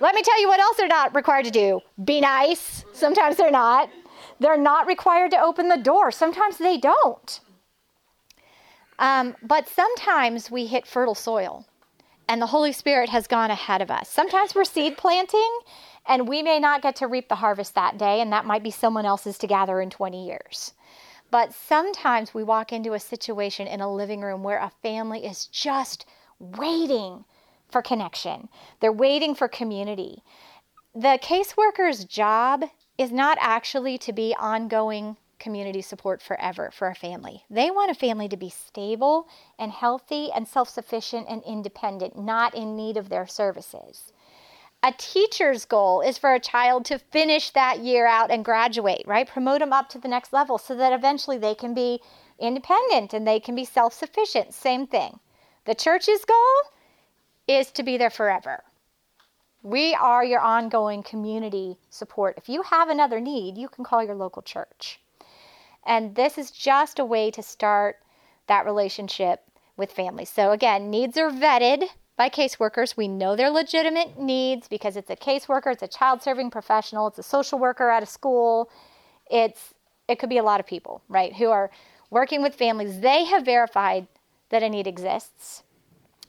Let 0.01 0.15
me 0.15 0.23
tell 0.23 0.41
you 0.41 0.49
what 0.49 0.61
else 0.61 0.77
they're 0.77 0.89
not 0.89 1.15
required 1.15 1.45
to 1.45 1.51
do 1.51 1.81
be 2.05 2.21
nice. 2.21 2.85
Sometimes 2.93 3.37
they're 3.37 3.51
not. 3.51 3.91
They're 4.41 4.57
not 4.57 4.87
required 4.87 5.31
to 5.31 5.41
open 5.41 5.69
the 5.69 5.77
door. 5.77 6.11
Sometimes 6.11 6.59
they 6.59 6.77
don't. 6.77 7.41
Um, 8.99 9.37
but 9.43 9.69
sometimes 9.69 10.51
we 10.51 10.67
hit 10.67 10.87
fertile 10.87 11.15
soil 11.15 11.67
and 12.29 12.41
the 12.41 12.47
Holy 12.47 12.73
Spirit 12.73 13.11
has 13.11 13.27
gone 13.27 13.51
ahead 13.51 13.83
of 13.83 13.91
us. 13.91 14.09
Sometimes 14.09 14.55
we're 14.55 14.65
seed 14.65 14.97
planting 14.97 15.59
and 16.07 16.29
we 16.29 16.43
may 16.43 16.59
not 16.59 16.83
get 16.83 16.97
to 16.97 17.07
reap 17.07 17.29
the 17.29 17.37
harvest 17.37 17.75
that 17.75 17.97
day, 17.97 18.21
and 18.21 18.31
that 18.31 18.45
might 18.45 18.63
be 18.63 18.71
someone 18.71 19.07
else's 19.07 19.39
to 19.39 19.47
gather 19.47 19.81
in 19.81 19.89
20 19.89 20.27
years. 20.27 20.75
But 21.31 21.55
sometimes 21.55 22.35
we 22.35 22.45
walk 22.45 22.73
into 22.73 22.93
a 22.93 23.01
situation 23.01 23.67
in 23.67 23.81
a 23.81 23.93
living 23.93 24.21
room 24.21 24.43
where 24.43 24.59
a 24.59 24.71
family 24.83 25.25
is 25.25 25.47
just 25.47 26.05
waiting 26.39 27.25
for 27.75 27.83
connection, 27.83 28.49
they're 28.79 28.93
waiting 28.93 29.35
for 29.35 29.49
community. 29.49 30.23
The 30.95 31.19
caseworker's 31.21 32.05
job 32.05 32.63
is 32.97 33.11
not 33.11 33.37
actually 33.41 33.99
to 33.99 34.13
be 34.13 34.33
ongoing 34.39 35.17
community 35.41 35.83
support 35.83 36.23
forever 36.23 36.71
for 36.73 36.87
a 36.87 36.95
family. 36.95 37.43
They 37.51 37.73
want 37.73 37.91
a 37.91 37.95
family 38.07 38.29
to 38.29 38.37
be 38.37 38.49
stable 38.49 39.27
and 39.59 39.73
healthy 39.73 40.31
and 40.31 40.47
self 40.47 40.69
sufficient 40.69 41.27
and 41.29 41.43
independent, 41.43 42.17
not 42.17 42.55
in 42.55 42.77
need 42.77 42.97
of 42.97 43.09
their 43.09 43.27
services. 43.27 44.13
A 44.85 44.93
teacher's 44.97 45.65
goal 45.65 46.01
is 46.01 46.17
for 46.17 46.33
a 46.33 46.39
child 46.39 46.85
to 46.85 47.01
finish 47.01 47.51
that 47.51 47.81
year 47.81 48.07
out 48.07 48.31
and 48.31 48.45
graduate, 48.45 49.03
right? 49.05 49.27
Promote 49.27 49.59
them 49.59 49.73
up 49.73 49.89
to 49.89 49.99
the 49.99 50.07
next 50.07 50.33
level 50.33 50.59
so 50.59 50.77
that 50.77 50.93
eventually 50.93 51.39
they 51.39 51.57
can 51.57 51.75
be 51.75 52.01
independent 52.39 53.13
and 53.13 53.27
they 53.27 53.41
can 53.41 53.57
be 53.57 53.65
self 53.65 53.93
sufficient. 53.93 54.55
Same 54.55 54.87
thing. 54.87 55.19
The 55.65 55.75
church's 55.75 56.25
goal 56.25 56.74
is 57.47 57.71
to 57.73 57.83
be 57.83 57.97
there 57.97 58.11
forever. 58.11 58.65
We 59.63 59.95
are 59.95 60.25
your 60.25 60.41
ongoing 60.41 61.03
community 61.03 61.79
support. 61.91 62.37
If 62.37 62.49
you 62.49 62.63
have 62.63 62.89
another 62.89 63.21
need, 63.21 63.57
you 63.57 63.69
can 63.69 63.85
call 63.85 64.05
your 64.05 64.15
local 64.15 64.43
church. 64.43 65.01
And 65.87 66.15
this 66.15 66.39
is 66.39 66.51
just 66.51 66.99
a 66.99 67.05
way 67.05 67.31
to 67.31 67.43
start 67.43 67.97
that 68.47 68.67
relationship 68.67 69.43
with 69.77 69.93
families. 69.93 70.31
So, 70.31 70.53
again, 70.53 70.91
needs 70.91 71.17
are 71.17 71.31
vetted 71.31 71.85
by 72.17 72.29
caseworkers. 72.29 72.97
We 72.97 73.09
know 73.09 73.37
their 73.37 73.51
legitimate 73.51 74.19
needs 74.19 74.69
because 74.69 74.97
it's 74.97 75.11
a 75.11 75.17
caseworker, 75.17 75.73
it's 75.73 75.83
a 75.83 75.89
child 75.89 76.23
serving 76.23 76.51
professional, 76.51 77.09
it's 77.09 77.19
a 77.19 77.23
social 77.23 77.59
worker 77.59 77.91
at 77.91 78.03
a 78.03 78.07
school. 78.07 78.71
It's 79.31 79.75
it 80.07 80.19
could 80.19 80.29
be 80.29 80.39
a 80.39 80.43
lot 80.43 80.61
of 80.61 80.67
people, 80.67 81.03
right, 81.09 81.35
who 81.35 81.49
are 81.51 81.71
working 82.11 82.43
with 82.43 82.55
families. 82.55 83.01
They 83.01 83.25
have 83.25 83.45
verified 83.45 84.07
that 84.51 84.63
a 84.63 84.69
need 84.69 84.87
exists. 84.87 85.63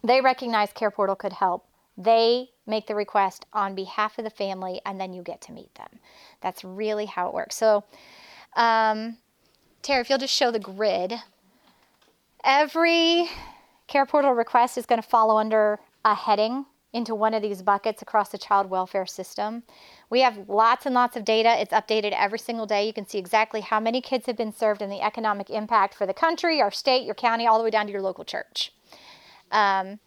They 0.06 0.22
recognize 0.22 0.72
Care 0.74 0.92
Portal 0.92 1.16
could 1.16 1.34
help. 1.34 1.66
They 1.98 2.50
make 2.68 2.88
the 2.88 2.96
request 2.96 3.46
on 3.54 3.76
behalf 3.76 4.18
of 4.18 4.24
the 4.24 4.30
family, 4.30 4.82
and 4.86 5.00
then 5.00 5.14
you 5.14 5.22
get 5.22 5.42
to 5.42 5.52
meet 5.52 5.74
them. 5.76 6.00
That's 6.42 6.64
really 6.64 7.06
how 7.06 7.28
it 7.28 7.34
works. 7.34 7.56
So, 7.56 7.84
um, 8.56 9.18
Tara, 9.82 10.02
if 10.02 10.10
you'll 10.10 10.20
just 10.20 10.34
show 10.34 10.52
the 10.52 10.60
grid, 10.60 11.14
every 12.44 13.30
Care 13.88 14.06
Portal 14.06 14.34
request 14.34 14.78
is 14.78 14.86
going 14.86 15.02
to 15.02 15.08
follow 15.08 15.38
under 15.38 15.80
a 16.04 16.16
heading 16.16 16.66
into 16.92 17.14
one 17.14 17.34
of 17.34 17.42
these 17.42 17.62
buckets 17.62 18.02
across 18.02 18.30
the 18.30 18.38
child 18.38 18.70
welfare 18.70 19.06
system. 19.06 19.64
We 20.10 20.22
have 20.22 20.48
lots 20.48 20.86
and 20.86 20.96
lots 20.96 21.18
of 21.18 21.26
data. 21.26 21.60
It's 21.60 21.74
updated 21.74 22.14
every 22.18 22.40
single 22.40 22.66
day. 22.66 22.88
You 22.88 22.94
can 22.94 23.08
see 23.08 23.18
exactly 23.18 23.62
how 23.62 23.82
many 23.82 24.00
kids 24.00 24.28
have 24.28 24.38
been 24.38 24.54
served 24.54 24.82
and 24.82 24.92
the 24.92 25.02
economic 25.02 25.50
impact 25.50 25.94
for 25.94 26.06
the 26.06 26.14
country, 26.14 26.62
our 26.62 26.72
state, 26.72 27.06
your 27.06 27.16
county, 27.16 27.46
all 27.46 27.58
the 27.58 27.66
way 27.66 27.70
down 27.70 27.86
to 27.88 27.92
your 27.92 28.02
local 28.02 28.24
church. 28.24 28.72
Um, 29.56 30.00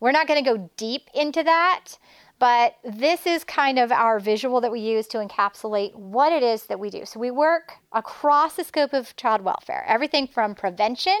we're 0.00 0.12
not 0.12 0.26
going 0.26 0.42
to 0.42 0.50
go 0.50 0.70
deep 0.76 1.08
into 1.14 1.42
that, 1.42 1.98
but 2.38 2.76
this 2.84 3.26
is 3.26 3.44
kind 3.44 3.78
of 3.78 3.92
our 3.92 4.18
visual 4.18 4.60
that 4.62 4.72
we 4.72 4.80
use 4.80 5.06
to 5.08 5.18
encapsulate 5.18 5.94
what 5.94 6.32
it 6.32 6.42
is 6.42 6.64
that 6.64 6.80
we 6.80 6.90
do. 6.90 7.04
So 7.04 7.20
we 7.20 7.30
work 7.30 7.74
across 7.92 8.56
the 8.56 8.64
scope 8.64 8.92
of 8.92 9.14
child 9.16 9.42
welfare, 9.42 9.84
everything 9.86 10.26
from 10.26 10.54
prevention. 10.54 11.18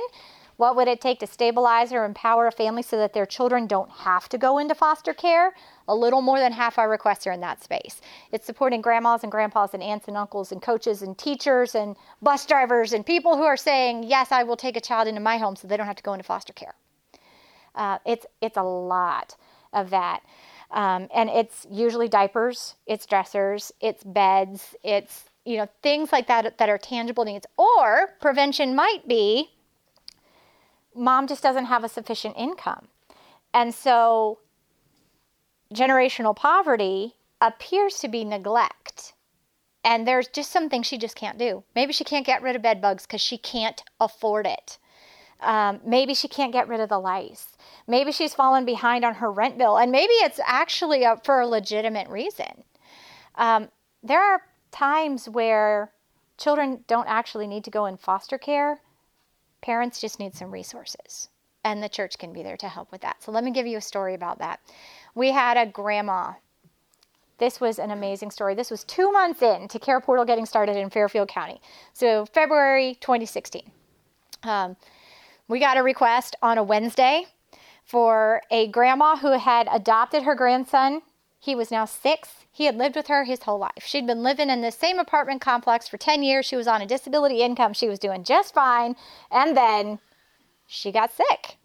What 0.56 0.76
would 0.76 0.86
it 0.86 1.00
take 1.00 1.18
to 1.18 1.26
stabilize 1.26 1.92
or 1.92 2.04
empower 2.04 2.46
a 2.46 2.52
family 2.52 2.82
so 2.82 2.96
that 2.96 3.12
their 3.12 3.26
children 3.26 3.66
don't 3.66 3.90
have 3.90 4.28
to 4.28 4.38
go 4.38 4.58
into 4.58 4.74
foster 4.74 5.12
care? 5.12 5.54
A 5.88 5.94
little 5.94 6.22
more 6.22 6.38
than 6.38 6.52
half 6.52 6.78
our 6.78 6.88
requests 6.88 7.26
are 7.26 7.32
in 7.32 7.40
that 7.40 7.62
space. 7.62 8.00
It's 8.30 8.46
supporting 8.46 8.80
grandmas 8.80 9.24
and 9.24 9.32
grandpas 9.32 9.74
and 9.74 9.82
aunts 9.82 10.06
and 10.06 10.16
uncles 10.16 10.52
and 10.52 10.62
coaches 10.62 11.02
and 11.02 11.18
teachers 11.18 11.74
and 11.74 11.96
bus 12.22 12.46
drivers 12.46 12.92
and 12.92 13.04
people 13.04 13.36
who 13.36 13.42
are 13.42 13.56
saying, 13.56 14.04
Yes, 14.04 14.30
I 14.30 14.44
will 14.44 14.56
take 14.56 14.76
a 14.76 14.80
child 14.80 15.08
into 15.08 15.20
my 15.20 15.38
home 15.38 15.56
so 15.56 15.66
they 15.66 15.76
don't 15.76 15.86
have 15.86 15.96
to 15.96 16.02
go 16.02 16.12
into 16.12 16.24
foster 16.24 16.52
care. 16.52 16.74
Uh, 17.74 17.98
it's 18.04 18.26
it's 18.40 18.56
a 18.56 18.62
lot 18.62 19.36
of 19.72 19.90
that, 19.90 20.20
um, 20.70 21.08
and 21.14 21.28
it's 21.28 21.66
usually 21.70 22.08
diapers, 22.08 22.74
it's 22.86 23.06
dressers, 23.06 23.72
it's 23.80 24.04
beds, 24.04 24.74
it's 24.82 25.24
you 25.44 25.56
know 25.56 25.68
things 25.82 26.12
like 26.12 26.26
that 26.28 26.58
that 26.58 26.68
are 26.68 26.78
tangible 26.78 27.24
needs. 27.24 27.46
Or 27.56 28.10
prevention 28.20 28.74
might 28.74 29.06
be 29.08 29.50
mom 30.94 31.26
just 31.26 31.42
doesn't 31.42 31.66
have 31.66 31.84
a 31.84 31.88
sufficient 31.88 32.36
income, 32.38 32.88
and 33.52 33.74
so 33.74 34.38
generational 35.74 36.34
poverty 36.36 37.14
appears 37.40 37.98
to 37.98 38.08
be 38.08 38.24
neglect. 38.24 39.12
And 39.84 40.08
there's 40.08 40.28
just 40.28 40.50
some 40.50 40.70
things 40.70 40.86
she 40.86 40.96
just 40.96 41.14
can't 41.14 41.36
do. 41.36 41.62
Maybe 41.74 41.92
she 41.92 42.04
can't 42.04 42.24
get 42.24 42.40
rid 42.40 42.56
of 42.56 42.62
bed 42.62 42.80
bugs 42.80 43.04
because 43.04 43.20
she 43.20 43.36
can't 43.36 43.82
afford 44.00 44.46
it. 44.46 44.78
Um, 45.44 45.80
maybe 45.84 46.14
she 46.14 46.26
can't 46.26 46.52
get 46.52 46.68
rid 46.68 46.80
of 46.80 46.88
the 46.88 46.98
lice. 46.98 47.56
Maybe 47.86 48.12
she's 48.12 48.34
fallen 48.34 48.64
behind 48.64 49.04
on 49.04 49.16
her 49.16 49.30
rent 49.30 49.58
bill, 49.58 49.76
and 49.76 49.92
maybe 49.92 50.12
it's 50.14 50.40
actually 50.44 51.04
a, 51.04 51.20
for 51.22 51.40
a 51.40 51.46
legitimate 51.46 52.08
reason. 52.08 52.64
Um, 53.34 53.68
there 54.02 54.22
are 54.22 54.42
times 54.72 55.28
where 55.28 55.92
children 56.38 56.84
don't 56.88 57.08
actually 57.08 57.46
need 57.46 57.64
to 57.64 57.70
go 57.70 57.86
in 57.86 57.96
foster 57.96 58.38
care, 58.38 58.80
parents 59.60 60.00
just 60.00 60.18
need 60.18 60.34
some 60.34 60.50
resources, 60.50 61.28
and 61.62 61.82
the 61.82 61.88
church 61.88 62.18
can 62.18 62.32
be 62.32 62.42
there 62.42 62.56
to 62.56 62.68
help 62.68 62.90
with 62.90 63.02
that. 63.02 63.22
So, 63.22 63.30
let 63.30 63.44
me 63.44 63.50
give 63.50 63.66
you 63.66 63.76
a 63.78 63.82
story 63.82 64.14
about 64.14 64.38
that. 64.38 64.60
We 65.14 65.30
had 65.30 65.56
a 65.56 65.70
grandma. 65.70 66.32
This 67.38 67.60
was 67.60 67.78
an 67.78 67.90
amazing 67.90 68.30
story. 68.30 68.54
This 68.54 68.70
was 68.70 68.84
two 68.84 69.10
months 69.10 69.42
in 69.42 69.68
to 69.68 69.78
Care 69.78 70.00
Portal 70.00 70.24
getting 70.24 70.46
started 70.46 70.76
in 70.76 70.88
Fairfield 70.88 71.28
County. 71.28 71.60
So, 71.92 72.26
February 72.26 72.96
2016. 73.00 73.70
Um, 74.44 74.76
we 75.48 75.60
got 75.60 75.76
a 75.76 75.82
request 75.82 76.36
on 76.42 76.58
a 76.58 76.62
Wednesday 76.62 77.26
for 77.84 78.42
a 78.50 78.68
grandma 78.68 79.16
who 79.16 79.32
had 79.32 79.68
adopted 79.70 80.22
her 80.22 80.34
grandson. 80.34 81.02
He 81.38 81.54
was 81.54 81.70
now 81.70 81.84
six. 81.84 82.46
He 82.50 82.64
had 82.64 82.76
lived 82.76 82.96
with 82.96 83.08
her 83.08 83.24
his 83.24 83.42
whole 83.42 83.58
life. 83.58 83.82
She'd 83.84 84.06
been 84.06 84.22
living 84.22 84.48
in 84.48 84.62
the 84.62 84.70
same 84.70 84.98
apartment 84.98 85.42
complex 85.42 85.86
for 85.86 85.98
10 85.98 86.22
years. 86.22 86.46
She 86.46 86.56
was 86.56 86.66
on 86.66 86.80
a 86.80 86.86
disability 86.86 87.42
income. 87.42 87.74
She 87.74 87.88
was 87.88 87.98
doing 87.98 88.24
just 88.24 88.54
fine. 88.54 88.96
And 89.30 89.56
then 89.56 89.98
she 90.66 90.90
got 90.90 91.12
sick. 91.12 91.58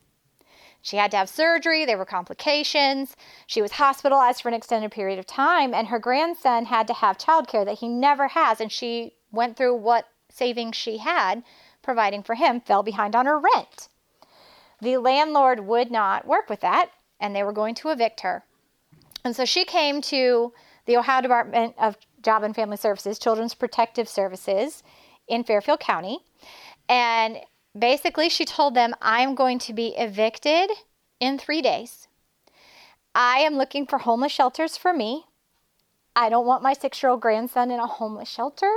She 0.82 0.98
had 0.98 1.12
to 1.12 1.18
have 1.18 1.30
surgery. 1.30 1.86
There 1.86 1.98
were 1.98 2.06
complications. 2.06 3.16
She 3.48 3.62
was 3.62 3.74
hospitalized 3.74 4.42
for 4.42 4.50
an 4.50 4.56
extended 4.56 4.92
period 4.92 5.20
of 5.20 5.26
time. 5.26 5.74
And 5.74 5.88
her 5.88 6.00
grandson 6.00 6.66
had 6.66 6.88
to 6.88 6.94
have 6.94 7.18
childcare 7.18 7.66
that 7.66 7.80
he 7.80 7.88
never 7.88 8.30
has. 8.30 8.60
And 8.60 8.72
she 8.72 9.14
went 9.32 9.56
through 9.56 9.76
what 9.76 10.08
savings 10.30 10.76
she 10.76 10.98
had 10.98 11.44
providing 11.90 12.22
for 12.22 12.36
him 12.36 12.62
fell 12.62 12.84
behind 12.84 13.16
on 13.16 13.26
her 13.26 13.40
rent. 13.40 13.90
The 14.80 14.98
landlord 14.98 15.62
would 15.62 15.90
not 15.90 16.28
work 16.28 16.48
with 16.48 16.60
that, 16.60 16.92
and 17.20 17.36
they 17.36 17.42
were 17.42 17.52
going 17.52 17.74
to 17.76 17.90
evict 17.90 18.22
her. 18.22 18.44
And 19.26 19.36
so 19.36 19.44
she 19.44 19.66
came 19.66 20.00
to 20.04 20.54
the 20.86 20.98
Ohio 20.98 21.24
Department 21.24 21.74
of 21.80 21.98
Job 22.22 22.44
and 22.44 22.56
Family 22.56 22.78
Services, 22.78 23.18
Children's 23.18 23.56
Protective 23.56 24.08
Services 24.08 24.84
in 25.28 25.44
Fairfield 25.44 25.80
County. 25.80 26.20
And 26.88 27.38
basically, 27.78 28.30
she 28.30 28.46
told 28.46 28.76
them, 28.76 28.94
I'm 29.02 29.34
going 29.34 29.58
to 29.58 29.74
be 29.74 29.96
evicted 29.98 30.70
in 31.20 31.40
three 31.40 31.64
days. 31.64 32.08
I 33.16 33.40
am 33.40 33.56
looking 33.56 33.88
for 33.88 33.98
homeless 33.98 34.32
shelters 34.32 34.78
for 34.78 34.94
me. 34.94 35.26
I 36.16 36.30
don't 36.30 36.46
want 36.46 36.62
my 36.62 36.74
six 36.74 37.02
year 37.02 37.10
old 37.10 37.22
grandson 37.22 37.72
in 37.72 37.80
a 37.80 37.88
homeless 37.88 38.30
shelter. 38.30 38.72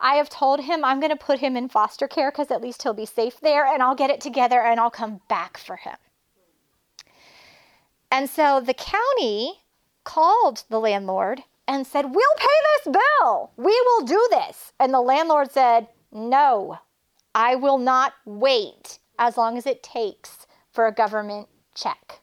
I 0.00 0.14
have 0.14 0.28
told 0.28 0.60
him 0.60 0.84
I'm 0.84 1.00
going 1.00 1.10
to 1.10 1.16
put 1.16 1.40
him 1.40 1.56
in 1.56 1.68
foster 1.68 2.08
care 2.08 2.30
because 2.30 2.50
at 2.50 2.62
least 2.62 2.82
he'll 2.82 2.94
be 2.94 3.06
safe 3.06 3.40
there 3.40 3.66
and 3.66 3.82
I'll 3.82 3.94
get 3.94 4.10
it 4.10 4.20
together 4.20 4.60
and 4.60 4.78
I'll 4.78 4.90
come 4.90 5.20
back 5.28 5.58
for 5.58 5.76
him. 5.76 5.96
And 8.10 8.28
so 8.30 8.60
the 8.60 8.74
county 8.74 9.60
called 10.04 10.64
the 10.70 10.80
landlord 10.80 11.42
and 11.66 11.86
said, 11.86 12.14
We'll 12.14 12.36
pay 12.36 12.46
this 12.84 12.94
bill. 12.94 13.50
We 13.56 13.80
will 13.86 14.06
do 14.06 14.28
this. 14.30 14.72
And 14.80 14.92
the 14.92 15.00
landlord 15.00 15.50
said, 15.50 15.88
No, 16.10 16.78
I 17.34 17.54
will 17.56 17.78
not 17.78 18.14
wait 18.24 18.98
as 19.18 19.36
long 19.36 19.58
as 19.58 19.66
it 19.66 19.82
takes 19.82 20.46
for 20.72 20.86
a 20.86 20.92
government 20.92 21.48
check. 21.74 22.20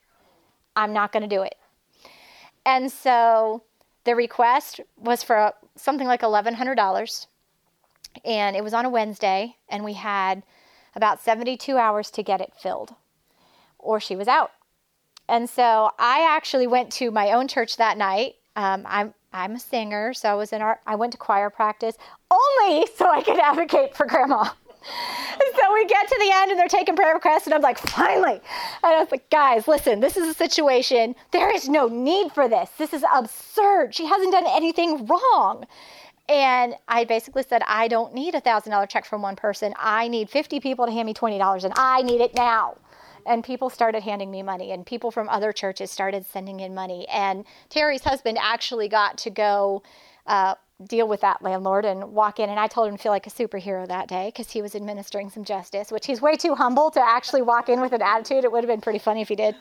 I'm 0.76 0.94
not 0.94 1.12
going 1.12 1.24
to 1.24 1.36
do 1.36 1.44
it. 1.44 1.56
And 2.66 2.92
so 2.92 3.64
the 4.06 4.16
request 4.16 4.82
was 4.98 5.24
for 5.24 5.54
something 5.76 6.08
like 6.08 6.22
$1,100 6.22 7.28
and 8.23 8.56
it 8.56 8.63
was 8.63 8.73
on 8.73 8.86
a 8.86 8.89
Wednesday, 8.89 9.56
and 9.69 9.84
we 9.84 9.93
had 9.93 10.43
about 10.95 11.21
72 11.21 11.78
hours 11.78 12.10
to 12.12 12.23
get 12.23 12.41
it 12.41 12.54
filled, 12.58 12.95
or 13.80 13.99
she 13.99 14.15
was 14.15 14.28
out. 14.28 14.51
And 15.28 15.49
so 15.49 15.91
I 15.97 16.28
actually 16.30 16.67
went 16.67 16.91
to 16.93 17.12
my 17.12 17.32
own 17.32 17.47
church 17.47 17.78
that 17.78 17.97
night. 17.97 18.36
Um, 18.56 18.84
I'm 18.88 19.13
I'm 19.34 19.56
a 19.56 19.60
singer, 19.60 20.13
so 20.13 20.30
I 20.30 20.36
was 20.36 20.54
in 20.54 20.62
our 20.62 20.80
I 20.86 20.95
went 20.95 21.12
to 21.13 21.17
choir 21.17 21.49
practice 21.49 21.97
only 22.32 22.88
so 22.95 23.10
I 23.10 23.21
could 23.21 23.39
advocate 23.39 23.95
for 23.95 24.06
grandma. 24.06 24.43
so 25.58 25.73
we 25.73 25.86
get 25.86 26.08
to 26.08 26.15
the 26.19 26.32
end 26.34 26.51
and 26.51 26.60
they're 26.60 26.67
taking 26.67 26.95
prayer 26.95 27.13
requests, 27.13 27.45
and 27.45 27.54
I'm 27.54 27.62
like, 27.62 27.78
finally. 27.78 28.34
And 28.84 28.93
I 28.93 28.99
was 28.99 29.12
like, 29.12 29.30
guys, 29.30 29.67
listen, 29.67 29.99
this 29.99 30.15
is 30.15 30.28
a 30.28 30.34
situation. 30.34 31.15
There 31.32 31.54
is 31.54 31.67
no 31.67 31.88
need 31.88 32.32
for 32.32 32.47
this. 32.47 32.69
This 32.78 32.93
is 32.93 33.04
absurd. 33.13 33.95
She 33.95 34.06
hasn't 34.06 34.32
done 34.32 34.45
anything 34.47 35.06
wrong. 35.08 35.65
And 36.28 36.76
I 36.88 37.04
basically 37.04 37.44
said, 37.44 37.62
I 37.68 37.88
don't 37.88 38.14
need 38.14 38.34
a 38.34 38.42
$1,000 38.42 38.90
check 38.90 39.06
from 39.06 39.22
one 39.22 39.36
person. 39.36 39.74
I 39.78 40.08
need 40.08 40.30
50 40.30 40.60
people 40.60 40.86
to 40.86 40.92
hand 40.92 41.06
me 41.06 41.14
$20, 41.14 41.64
and 41.64 41.74
I 41.78 42.02
need 42.02 42.22
it 42.22 42.36
now. 42.36 42.78
And 43.28 43.44
people 43.44 43.70
started 43.70 44.04
handing 44.04 44.32
me 44.32 44.42
money, 44.42 44.72
and 44.72 44.86
people 44.86 45.12
from 45.12 45.30
other 45.30 45.52
churches 45.52 45.92
started 45.92 46.26
sending 46.26 46.60
in 46.60 46.74
money. 46.74 47.08
And 47.10 47.46
Terry's 47.70 48.04
husband 48.04 48.38
actually 48.42 48.88
got 48.88 49.18
to 49.20 49.30
go 49.30 49.84
uh, 50.26 50.56
deal 50.88 51.08
with 51.08 51.22
that 51.22 51.42
landlord 51.42 51.86
and 51.86 52.12
walk 52.14 52.40
in. 52.40 52.50
And 52.50 52.60
I 52.60 52.68
told 52.68 52.90
him 52.90 52.98
to 52.98 53.02
feel 53.02 53.12
like 53.12 53.28
a 53.28 53.32
superhero 53.32 53.88
that 53.88 54.08
day 54.08 54.28
because 54.28 54.52
he 54.52 54.62
was 54.62 54.76
administering 54.76 55.30
some 55.30 55.44
justice, 55.44 55.92
which 55.92 56.06
he's 56.06 56.22
way 56.22 56.36
too 56.36 56.56
humble 56.56 56.92
to 56.92 57.00
actually 57.00 57.44
walk 57.44 57.70
in 57.70 57.82
with 57.82 57.94
an 57.94 58.02
attitude. 58.02 58.44
It 58.44 58.52
would 58.52 58.64
have 58.64 58.70
been 58.70 58.82
pretty 58.82 59.00
funny 59.00 59.22
if 59.22 59.30
he 59.30 59.36
did. 59.36 59.56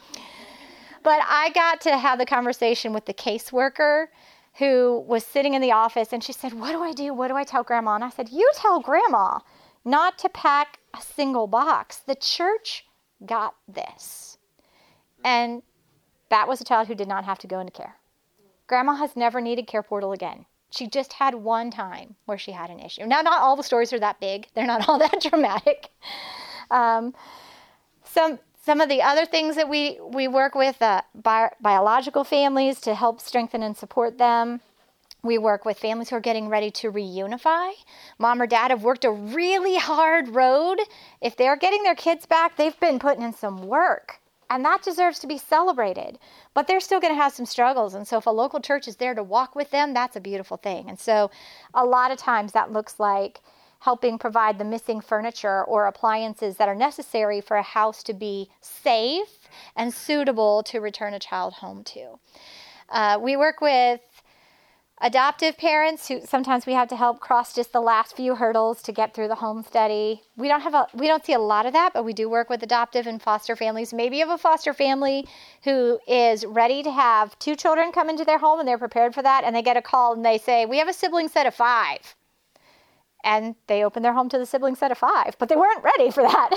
But 1.02 1.20
I 1.28 1.50
got 1.50 1.82
to 1.82 1.96
have 1.98 2.18
the 2.18 2.26
conversation 2.26 2.94
with 2.94 3.04
the 3.04 3.14
caseworker 3.14 4.06
who 4.58 5.04
was 5.08 5.24
sitting 5.24 5.54
in 5.54 5.62
the 5.62 5.72
office 5.72 6.12
and 6.12 6.22
she 6.22 6.32
said, 6.32 6.52
What 6.52 6.72
do 6.72 6.82
I 6.82 6.92
do? 6.92 7.12
What 7.12 7.28
do 7.28 7.36
I 7.36 7.44
tell 7.44 7.62
grandma? 7.62 7.94
And 7.96 8.04
I 8.04 8.10
said, 8.10 8.28
You 8.30 8.50
tell 8.54 8.80
grandma 8.80 9.38
not 9.84 10.18
to 10.18 10.28
pack 10.28 10.78
a 10.96 11.02
single 11.02 11.46
box. 11.46 11.98
The 11.98 12.14
church 12.14 12.86
got 13.26 13.54
this. 13.68 14.38
And 15.24 15.62
that 16.30 16.48
was 16.48 16.60
a 16.60 16.64
child 16.64 16.88
who 16.88 16.94
did 16.94 17.08
not 17.08 17.24
have 17.24 17.38
to 17.40 17.46
go 17.46 17.60
into 17.60 17.72
care. 17.72 17.96
Grandma 18.66 18.94
has 18.94 19.16
never 19.16 19.40
needed 19.40 19.66
Care 19.66 19.82
Portal 19.82 20.12
again. 20.12 20.46
She 20.70 20.88
just 20.88 21.12
had 21.12 21.34
one 21.34 21.70
time 21.70 22.16
where 22.24 22.38
she 22.38 22.52
had 22.52 22.70
an 22.70 22.80
issue. 22.80 23.06
Now, 23.06 23.20
not 23.20 23.40
all 23.40 23.56
the 23.56 23.62
stories 23.62 23.92
are 23.92 24.00
that 24.00 24.20
big, 24.20 24.48
they're 24.54 24.66
not 24.66 24.88
all 24.88 24.98
that 24.98 25.20
dramatic. 25.20 25.90
Um, 26.70 27.14
some 28.04 28.38
some 28.64 28.80
of 28.80 28.88
the 28.88 29.02
other 29.02 29.26
things 29.26 29.56
that 29.56 29.68
we, 29.68 30.00
we 30.02 30.28
work 30.28 30.54
with 30.54 30.80
uh, 30.82 31.02
bi- 31.14 31.52
biological 31.60 32.24
families 32.24 32.80
to 32.82 32.94
help 32.94 33.20
strengthen 33.20 33.62
and 33.62 33.76
support 33.76 34.18
them. 34.18 34.60
We 35.22 35.38
work 35.38 35.64
with 35.66 35.78
families 35.78 36.10
who 36.10 36.16
are 36.16 36.20
getting 36.20 36.48
ready 36.48 36.70
to 36.72 36.92
reunify. 36.92 37.72
Mom 38.18 38.42
or 38.42 38.46
dad 38.46 38.70
have 38.70 38.82
worked 38.84 39.04
a 39.04 39.10
really 39.12 39.76
hard 39.78 40.30
road. 40.30 40.80
If 41.20 41.36
they're 41.36 41.56
getting 41.56 41.82
their 41.82 41.94
kids 41.94 42.26
back, 42.26 42.56
they've 42.56 42.78
been 42.80 42.98
putting 42.98 43.22
in 43.24 43.34
some 43.34 43.64
work 43.64 44.20
And 44.50 44.64
that 44.64 44.82
deserves 44.82 45.18
to 45.20 45.26
be 45.26 45.38
celebrated. 45.38 46.18
But 46.54 46.66
they're 46.66 46.80
still 46.80 47.00
going 47.00 47.14
to 47.14 47.22
have 47.22 47.32
some 47.34 47.46
struggles. 47.46 47.94
And 47.94 48.06
so, 48.08 48.18
if 48.18 48.26
a 48.26 48.30
local 48.30 48.60
church 48.60 48.88
is 48.88 48.96
there 48.96 49.14
to 49.14 49.22
walk 49.22 49.56
with 49.56 49.70
them, 49.72 49.94
that's 49.94 50.16
a 50.16 50.20
beautiful 50.20 50.56
thing. 50.58 50.88
And 50.88 50.98
so, 51.00 51.30
a 51.74 51.84
lot 51.84 52.12
of 52.12 52.18
times 52.18 52.52
that 52.52 52.72
looks 52.72 53.00
like 53.00 53.40
helping 53.84 54.18
provide 54.18 54.56
the 54.58 54.64
missing 54.64 54.98
furniture 54.98 55.62
or 55.64 55.86
appliances 55.86 56.56
that 56.56 56.68
are 56.68 56.74
necessary 56.74 57.38
for 57.42 57.58
a 57.58 57.62
house 57.62 58.02
to 58.02 58.14
be 58.14 58.48
safe 58.62 59.46
and 59.76 59.92
suitable 59.92 60.62
to 60.62 60.80
return 60.80 61.12
a 61.12 61.18
child 61.18 61.52
home 61.52 61.84
to. 61.84 62.18
Uh, 62.88 63.18
we 63.20 63.36
work 63.36 63.60
with 63.60 64.00
adoptive 65.02 65.58
parents 65.58 66.08
who 66.08 66.22
sometimes 66.24 66.64
we 66.64 66.72
have 66.72 66.88
to 66.88 66.96
help 66.96 67.20
cross 67.20 67.54
just 67.54 67.74
the 67.74 67.80
last 67.80 68.16
few 68.16 68.34
hurdles 68.36 68.80
to 68.80 68.90
get 68.90 69.12
through 69.12 69.28
the 69.28 69.34
home 69.34 69.62
study. 69.62 70.22
We 70.34 70.48
don't 70.48 70.62
have 70.62 70.72
a 70.72 70.86
we 70.94 71.06
don't 71.06 71.22
see 71.22 71.34
a 71.34 71.38
lot 71.38 71.66
of 71.66 71.74
that, 71.74 71.92
but 71.92 72.06
we 72.06 72.14
do 72.14 72.26
work 72.30 72.48
with 72.48 72.62
adoptive 72.62 73.06
and 73.06 73.20
foster 73.20 73.54
families. 73.54 73.92
Maybe 73.92 74.16
you 74.16 74.26
have 74.26 74.34
a 74.34 74.38
foster 74.38 74.72
family 74.72 75.28
who 75.64 75.98
is 76.08 76.46
ready 76.46 76.82
to 76.84 76.90
have 76.90 77.38
two 77.38 77.54
children 77.54 77.92
come 77.92 78.08
into 78.08 78.24
their 78.24 78.38
home 78.38 78.60
and 78.60 78.66
they're 78.66 78.78
prepared 78.78 79.12
for 79.14 79.20
that 79.20 79.44
and 79.44 79.54
they 79.54 79.60
get 79.60 79.76
a 79.76 79.82
call 79.82 80.14
and 80.14 80.24
they 80.24 80.38
say, 80.38 80.64
"We 80.64 80.78
have 80.78 80.88
a 80.88 80.94
sibling 80.94 81.28
set 81.28 81.46
of 81.46 81.54
5." 81.54 82.16
And 83.24 83.56
they 83.66 83.82
open 83.82 84.02
their 84.02 84.12
home 84.12 84.28
to 84.28 84.38
the 84.38 84.46
sibling 84.46 84.76
set 84.76 84.92
of 84.92 84.98
five, 84.98 85.36
but 85.38 85.48
they 85.48 85.56
weren't 85.56 85.82
ready 85.82 86.10
for 86.10 86.22
that. 86.22 86.50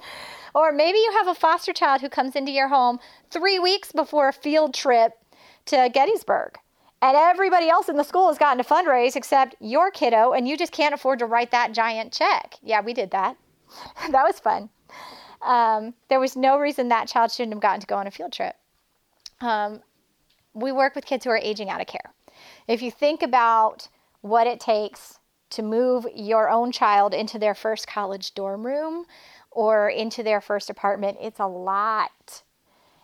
or 0.54 0.72
maybe 0.72 0.98
you 0.98 1.12
have 1.12 1.28
a 1.28 1.34
foster 1.34 1.72
child 1.72 2.00
who 2.00 2.08
comes 2.08 2.36
into 2.36 2.52
your 2.52 2.68
home 2.68 2.98
three 3.30 3.58
weeks 3.58 3.92
before 3.92 4.28
a 4.28 4.32
field 4.32 4.74
trip 4.74 5.12
to 5.66 5.88
Gettysburg. 5.92 6.58
And 7.00 7.16
everybody 7.16 7.68
else 7.68 7.88
in 7.88 7.96
the 7.96 8.04
school 8.04 8.28
has 8.28 8.36
gotten 8.36 8.62
to 8.62 8.68
fundraise 8.68 9.16
except 9.16 9.54
your 9.60 9.90
kiddo, 9.90 10.32
and 10.32 10.46
you 10.46 10.58
just 10.58 10.72
can't 10.72 10.92
afford 10.92 11.20
to 11.20 11.26
write 11.26 11.50
that 11.52 11.72
giant 11.72 12.12
check. 12.12 12.56
Yeah, 12.62 12.82
we 12.82 12.92
did 12.92 13.12
that. 13.12 13.36
that 14.10 14.24
was 14.24 14.38
fun. 14.38 14.68
Um, 15.40 15.94
there 16.08 16.20
was 16.20 16.36
no 16.36 16.58
reason 16.58 16.88
that 16.88 17.08
child 17.08 17.30
shouldn't 17.30 17.54
have 17.54 17.62
gotten 17.62 17.80
to 17.80 17.86
go 17.86 17.96
on 17.96 18.06
a 18.06 18.10
field 18.10 18.32
trip. 18.32 18.54
Um, 19.40 19.80
we 20.52 20.72
work 20.72 20.94
with 20.94 21.06
kids 21.06 21.24
who 21.24 21.30
are 21.30 21.38
aging 21.38 21.70
out 21.70 21.80
of 21.80 21.86
care. 21.86 22.12
If 22.68 22.82
you 22.82 22.90
think 22.90 23.22
about 23.22 23.88
what 24.20 24.46
it 24.46 24.60
takes 24.60 25.19
to 25.50 25.62
move 25.62 26.06
your 26.14 26.48
own 26.48 26.72
child 26.72 27.12
into 27.12 27.38
their 27.38 27.54
first 27.54 27.86
college 27.86 28.34
dorm 28.34 28.66
room 28.66 29.04
or 29.50 29.88
into 29.88 30.22
their 30.22 30.40
first 30.40 30.70
apartment, 30.70 31.18
it's 31.20 31.40
a 31.40 31.46
lot. 31.46 32.42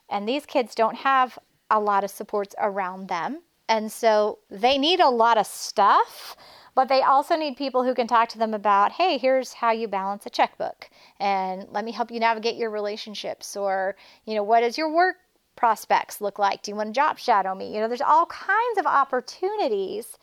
And 0.09 0.29
these 0.29 0.47
kids 0.47 0.75
don't 0.75 0.97
have 0.97 1.39
a 1.71 1.81
lot 1.81 2.05
of 2.05 2.11
supports 2.11 2.55
around 2.59 3.09
them. 3.09 3.43
And 3.69 3.91
so 3.91 4.39
they 4.49 4.79
need 4.79 5.01
a 5.01 5.09
lot 5.09 5.39
of 5.39 5.47
stuff, 5.47 6.37
but 6.77 6.89
they 6.89 7.03
also 7.03 7.35
need 7.35 7.57
people 7.57 7.83
who 7.83 7.95
can 7.95 8.07
talk 8.07 8.29
to 8.29 8.39
them 8.39 8.55
about, 8.55 8.93
hey, 8.93 9.19
here's 9.19 9.55
how 9.55 9.73
you 9.73 9.89
balance 9.89 10.25
a 10.25 10.31
checkbook. 10.31 10.89
And 11.19 11.67
let 11.73 11.85
me 11.85 11.91
help 11.91 12.13
you 12.13 12.21
navigate 12.21 12.55
your 12.55 12.71
relationships. 12.71 13.57
Or, 13.57 13.97
you 14.25 14.37
know, 14.37 14.45
what 14.45 14.61
does 14.61 14.79
your 14.79 14.93
work 14.93 15.17
prospects 15.57 16.21
look 16.21 16.39
like? 16.39 16.63
Do 16.63 16.71
you 16.71 16.77
want 16.77 16.91
to 16.91 16.93
job 16.93 17.19
shadow 17.19 17.57
me? 17.57 17.75
You 17.75 17.81
know, 17.81 17.89
there's 17.89 18.01
all 18.01 18.27
kinds 18.27 18.79
of 18.79 18.87
opportunities 18.87 20.17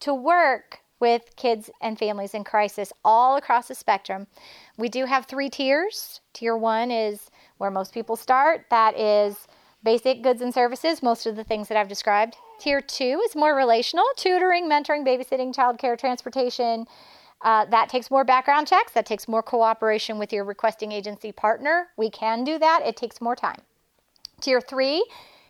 to 0.00 0.12
work 0.12 0.79
with 1.00 1.22
kids 1.36 1.70
and 1.80 1.98
families 1.98 2.34
in 2.34 2.44
crisis 2.44 2.92
all 3.04 3.36
across 3.36 3.68
the 3.68 3.74
spectrum. 3.74 4.26
We 4.76 4.88
do 4.88 5.06
have 5.06 5.26
three 5.26 5.50
tiers. 5.50 6.20
Tier 6.32 6.56
one 6.56 6.90
is 6.90 7.30
where 7.58 7.70
most 7.70 7.92
people 7.92 8.16
start, 8.16 8.66
that 8.70 8.98
is 8.98 9.48
basic 9.82 10.22
goods 10.22 10.42
and 10.42 10.52
services, 10.52 11.02
most 11.02 11.26
of 11.26 11.36
the 11.36 11.44
things 11.44 11.68
that 11.68 11.78
I've 11.78 11.88
described. 11.88 12.36
Tier 12.58 12.80
two 12.80 13.22
is 13.24 13.34
more 13.34 13.56
relational 13.56 14.04
tutoring, 14.16 14.68
mentoring, 14.68 15.06
babysitting, 15.06 15.54
childcare, 15.54 15.98
transportation. 15.98 16.86
Uh, 17.42 17.64
that 17.66 17.88
takes 17.88 18.10
more 18.10 18.24
background 18.24 18.66
checks. 18.66 18.92
That 18.92 19.06
takes 19.06 19.26
more 19.26 19.42
cooperation 19.42 20.18
with 20.18 20.32
your 20.32 20.44
requesting 20.44 20.92
agency 20.92 21.32
partner. 21.32 21.88
We 21.96 22.10
can 22.10 22.44
do 22.44 22.58
that, 22.58 22.82
it 22.84 22.96
takes 22.96 23.20
more 23.20 23.34
time. 23.34 23.62
Tier 24.40 24.60
three 24.60 25.06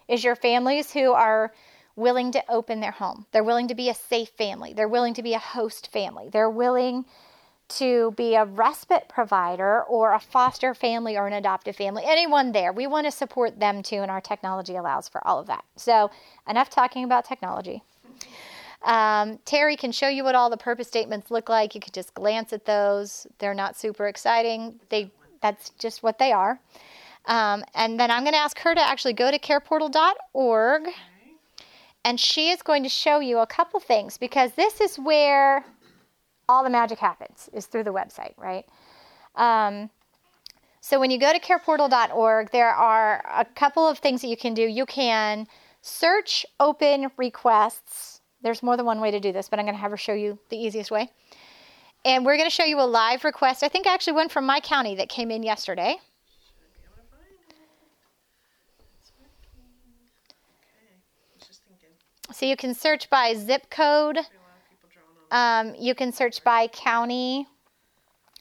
is 0.08 0.22
your 0.22 0.36
families 0.36 0.92
who 0.92 1.12
are 1.12 1.52
willing 1.96 2.32
to 2.32 2.42
open 2.48 2.80
their 2.80 2.90
home. 2.90 3.26
They're 3.32 3.44
willing 3.44 3.68
to 3.68 3.74
be 3.74 3.88
a 3.88 3.94
safe 3.94 4.30
family. 4.30 4.72
They're 4.72 4.88
willing 4.88 5.14
to 5.14 5.22
be 5.22 5.34
a 5.34 5.38
host 5.38 5.90
family. 5.92 6.28
They're 6.30 6.50
willing 6.50 7.04
to 7.70 8.12
be 8.16 8.34
a 8.34 8.44
respite 8.44 9.08
provider 9.08 9.82
or 9.84 10.12
a 10.12 10.20
foster 10.20 10.74
family 10.74 11.16
or 11.16 11.26
an 11.26 11.32
adoptive 11.32 11.76
family. 11.76 12.02
Anyone 12.04 12.52
there. 12.52 12.72
We 12.72 12.86
want 12.86 13.06
to 13.06 13.12
support 13.12 13.60
them 13.60 13.82
too, 13.82 13.96
and 13.96 14.10
our 14.10 14.20
technology 14.20 14.76
allows 14.76 15.08
for 15.08 15.26
all 15.26 15.38
of 15.38 15.46
that. 15.46 15.64
So, 15.76 16.10
enough 16.48 16.68
talking 16.68 17.04
about 17.04 17.24
technology. 17.24 17.82
Um, 18.82 19.38
Terry 19.44 19.76
can 19.76 19.92
show 19.92 20.08
you 20.08 20.24
what 20.24 20.34
all 20.34 20.50
the 20.50 20.56
purpose 20.56 20.88
statements 20.88 21.30
look 21.30 21.48
like. 21.48 21.74
You 21.74 21.80
could 21.80 21.92
just 21.92 22.14
glance 22.14 22.52
at 22.52 22.64
those. 22.64 23.26
They're 23.38 23.54
not 23.54 23.76
super 23.76 24.06
exciting. 24.06 24.80
They 24.88 25.10
that's 25.40 25.70
just 25.70 26.02
what 26.02 26.18
they 26.18 26.32
are. 26.32 26.60
Um, 27.26 27.64
and 27.74 28.00
then 28.00 28.10
I'm 28.10 28.22
going 28.22 28.32
to 28.32 28.38
ask 28.38 28.58
her 28.60 28.74
to 28.74 28.80
actually 28.80 29.12
go 29.12 29.30
to 29.30 29.38
careportal.org 29.38 30.88
and 32.04 32.18
she 32.18 32.50
is 32.50 32.62
going 32.62 32.82
to 32.82 32.88
show 32.88 33.20
you 33.20 33.38
a 33.38 33.46
couple 33.46 33.80
things 33.80 34.16
because 34.16 34.52
this 34.52 34.80
is 34.80 34.98
where 34.98 35.64
all 36.48 36.64
the 36.64 36.70
magic 36.70 36.98
happens 36.98 37.48
is 37.52 37.66
through 37.66 37.84
the 37.84 37.92
website 37.92 38.34
right? 38.36 38.66
Um, 39.36 39.90
so 40.80 40.98
when 40.98 41.10
you 41.10 41.18
go 41.18 41.32
to 41.32 41.38
careportal.org 41.38 42.50
there 42.50 42.70
are 42.70 43.24
a 43.34 43.44
couple 43.44 43.86
of 43.86 43.98
things 43.98 44.22
that 44.22 44.28
you 44.28 44.36
can 44.36 44.54
do. 44.54 44.62
You 44.62 44.86
can 44.86 45.46
search 45.82 46.44
open 46.58 47.10
requests. 47.16 48.20
There's 48.42 48.62
more 48.62 48.76
than 48.76 48.86
one 48.86 49.00
way 49.00 49.10
to 49.10 49.20
do 49.20 49.32
this 49.32 49.48
but 49.48 49.58
i'm 49.58 49.64
going 49.64 49.74
to 49.74 49.80
have 49.80 49.90
her 49.90 49.96
show 49.96 50.14
you 50.14 50.38
the 50.48 50.56
easiest 50.56 50.90
way. 50.90 51.10
And 52.04 52.24
we're 52.24 52.36
going 52.36 52.48
to 52.48 52.54
show 52.54 52.64
you 52.64 52.80
a 52.80 52.88
live 52.88 53.24
request. 53.24 53.62
I 53.62 53.68
think 53.68 53.86
actually 53.86 54.14
one 54.14 54.30
from 54.30 54.46
my 54.46 54.60
county 54.60 54.94
that 54.94 55.10
came 55.10 55.30
in 55.30 55.42
yesterday 55.42 55.96
Be 56.72 56.80
able 56.84 56.96
to 56.96 57.02
find 57.12 57.28
it. 57.48 57.56
It's 59.00 59.12
working. 59.20 59.60
Okay, 60.56 60.96
I 60.96 61.36
was 61.36 61.46
just 61.46 61.62
thinking. 61.64 61.92
So 62.32 62.46
you 62.46 62.56
can 62.56 62.74
search 62.74 63.10
by 63.10 63.34
zip 63.34 63.70
code. 63.70 64.18
Um, 65.30 65.74
you 65.78 65.94
can 65.94 66.12
search 66.12 66.42
by 66.42 66.66
county. 66.68 67.46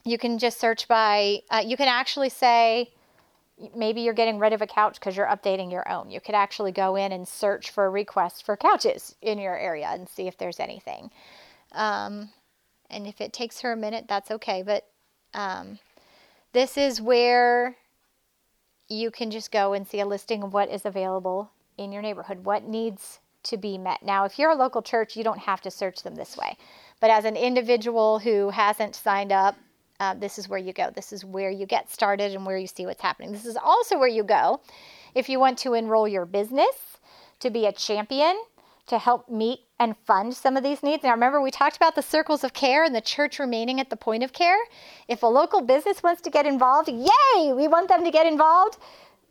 You 0.05 0.17
can 0.17 0.37
just 0.37 0.59
search 0.59 0.87
by, 0.87 1.39
uh, 1.49 1.63
you 1.65 1.77
can 1.77 1.87
actually 1.87 2.29
say, 2.29 2.91
maybe 3.75 4.01
you're 4.01 4.13
getting 4.13 4.39
rid 4.39 4.53
of 4.53 4.61
a 4.61 4.67
couch 4.67 4.99
because 4.99 5.17
you're 5.17 5.27
updating 5.27 5.71
your 5.71 5.89
own. 5.91 6.09
You 6.09 6.21
could 6.21 6.35
actually 6.35 6.71
go 6.71 6.95
in 6.95 7.11
and 7.11 7.27
search 7.27 7.71
for 7.71 7.91
requests 7.91 8.41
for 8.41 8.55
couches 8.55 9.15
in 9.21 9.37
your 9.37 9.57
area 9.57 9.87
and 9.91 10.07
see 10.07 10.27
if 10.27 10.37
there's 10.37 10.59
anything. 10.59 11.11
Um, 11.73 12.29
and 12.89 13.05
if 13.05 13.21
it 13.21 13.33
takes 13.33 13.61
her 13.61 13.73
a 13.73 13.77
minute, 13.77 14.05
that's 14.07 14.31
okay. 14.31 14.63
But 14.63 14.87
um, 15.33 15.79
this 16.53 16.77
is 16.77 17.01
where 17.01 17.75
you 18.87 19.11
can 19.11 19.29
just 19.29 19.51
go 19.51 19.73
and 19.73 19.87
see 19.87 19.99
a 19.99 20.05
listing 20.05 20.41
of 20.41 20.53
what 20.53 20.69
is 20.69 20.85
available 20.85 21.51
in 21.77 21.91
your 21.91 22.01
neighborhood, 22.01 22.45
what 22.45 22.63
needs 22.63 23.19
to 23.43 23.57
be 23.57 23.77
met. 23.77 24.03
Now, 24.03 24.25
if 24.25 24.37
you're 24.37 24.51
a 24.51 24.55
local 24.55 24.81
church, 24.81 25.15
you 25.15 25.23
don't 25.23 25.39
have 25.39 25.61
to 25.61 25.71
search 25.71 26.03
them 26.03 26.15
this 26.15 26.37
way. 26.37 26.57
But 26.99 27.09
as 27.09 27.25
an 27.25 27.35
individual 27.35 28.19
who 28.19 28.49
hasn't 28.49 28.95
signed 28.95 29.31
up, 29.31 29.55
uh, 29.99 30.13
this 30.13 30.37
is 30.37 30.47
where 30.47 30.59
you 30.59 30.73
go. 30.73 30.91
This 30.95 31.11
is 31.11 31.25
where 31.25 31.49
you 31.49 31.65
get 31.65 31.91
started 31.91 32.33
and 32.33 32.45
where 32.45 32.57
you 32.57 32.67
see 32.67 32.85
what's 32.85 33.01
happening. 33.01 33.31
This 33.31 33.45
is 33.45 33.57
also 33.57 33.97
where 33.97 34.07
you 34.07 34.23
go 34.23 34.61
if 35.15 35.27
you 35.29 35.39
want 35.39 35.57
to 35.59 35.73
enroll 35.73 36.07
your 36.07 36.25
business, 36.25 36.99
to 37.39 37.49
be 37.49 37.65
a 37.65 37.71
champion, 37.71 38.41
to 38.87 38.97
help 38.97 39.29
meet 39.29 39.59
and 39.79 39.95
fund 40.05 40.33
some 40.33 40.57
of 40.57 40.63
these 40.63 40.83
needs. 40.83 41.03
Now, 41.03 41.11
remember, 41.11 41.41
we 41.41 41.51
talked 41.51 41.77
about 41.77 41.95
the 41.95 42.01
circles 42.01 42.43
of 42.43 42.53
care 42.53 42.83
and 42.83 42.93
the 42.93 43.01
church 43.01 43.39
remaining 43.39 43.79
at 43.79 43.89
the 43.89 43.95
point 43.95 44.23
of 44.23 44.33
care. 44.33 44.57
If 45.07 45.23
a 45.23 45.27
local 45.27 45.61
business 45.61 46.03
wants 46.03 46.21
to 46.21 46.29
get 46.29 46.45
involved, 46.45 46.89
yay, 46.89 47.53
we 47.53 47.67
want 47.67 47.87
them 47.87 48.03
to 48.03 48.11
get 48.11 48.25
involved. 48.25 48.77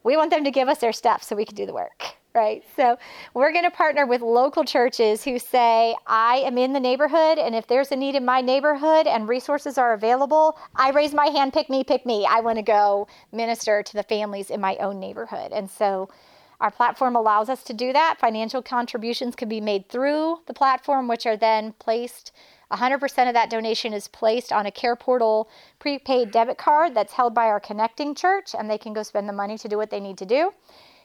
We 0.05 0.17
want 0.17 0.31
them 0.31 0.45
to 0.45 0.51
give 0.51 0.69
us 0.69 0.79
their 0.79 0.93
stuff 0.93 1.23
so 1.23 1.37
we 1.37 1.45
can 1.45 1.57
do 1.57 1.67
the 1.67 1.75
work, 1.75 2.17
right? 2.39 2.63
So, 2.77 2.97
we're 3.35 3.51
going 3.53 3.65
to 3.65 3.71
partner 3.71 4.07
with 4.07 4.23
local 4.23 4.65
churches 4.65 5.25
who 5.25 5.41
say, 5.41 5.97
I 6.07 6.37
am 6.47 6.57
in 6.57 6.73
the 6.73 6.79
neighborhood, 6.79 7.37
and 7.37 7.53
if 7.53 7.67
there's 7.67 7.91
a 7.91 7.97
need 7.97 8.15
in 8.15 8.25
my 8.25 8.41
neighborhood 8.41 9.09
and 9.09 9.29
resources 9.29 9.77
are 9.77 9.93
available, 9.93 10.57
I 10.77 10.91
raise 10.91 11.13
my 11.13 11.27
hand, 11.27 11.53
pick 11.53 11.69
me, 11.69 11.83
pick 11.83 12.07
me. 12.07 12.27
I 12.31 12.41
want 12.41 12.57
to 12.57 12.63
go 12.63 13.09
minister 13.33 13.83
to 13.83 13.93
the 13.93 14.05
families 14.05 14.51
in 14.51 14.61
my 14.61 14.77
own 14.77 15.01
neighborhood. 15.01 15.51
And 15.51 15.69
so, 15.69 16.11
our 16.61 16.71
platform 16.71 17.17
allows 17.17 17.49
us 17.49 17.65
to 17.65 17.73
do 17.73 17.93
that. 17.93 18.19
Financial 18.21 18.63
contributions 18.63 19.35
can 19.35 19.49
be 19.49 19.61
made 19.61 19.89
through 19.89 20.41
the 20.47 20.55
platform, 20.55 21.09
which 21.09 21.27
are 21.27 21.37
then 21.37 21.73
placed. 21.81 22.31
100% 22.71 23.29
of 23.29 23.35
that 23.35 23.51
donation 23.51 23.93
is 23.93 24.07
placed 24.09 24.53
on 24.53 24.67
a 24.67 24.71
Care 24.71 24.95
Portal 24.95 25.49
prepaid 25.81 26.31
debit 26.31 26.59
card 26.59 26.95
that's 26.95 27.15
held 27.15 27.35
by 27.35 27.47
our 27.47 27.59
connecting 27.59 28.15
church, 28.15 28.55
and 28.57 28.71
they 28.71 28.79
can 28.79 28.93
go 28.93 29.03
spend 29.03 29.29
the 29.29 29.33
money 29.33 29.59
to 29.59 29.69
do 29.69 29.77
what 29.77 29.91
they 29.91 30.01
need 30.01 30.19
to 30.19 30.27
do. 30.27 30.53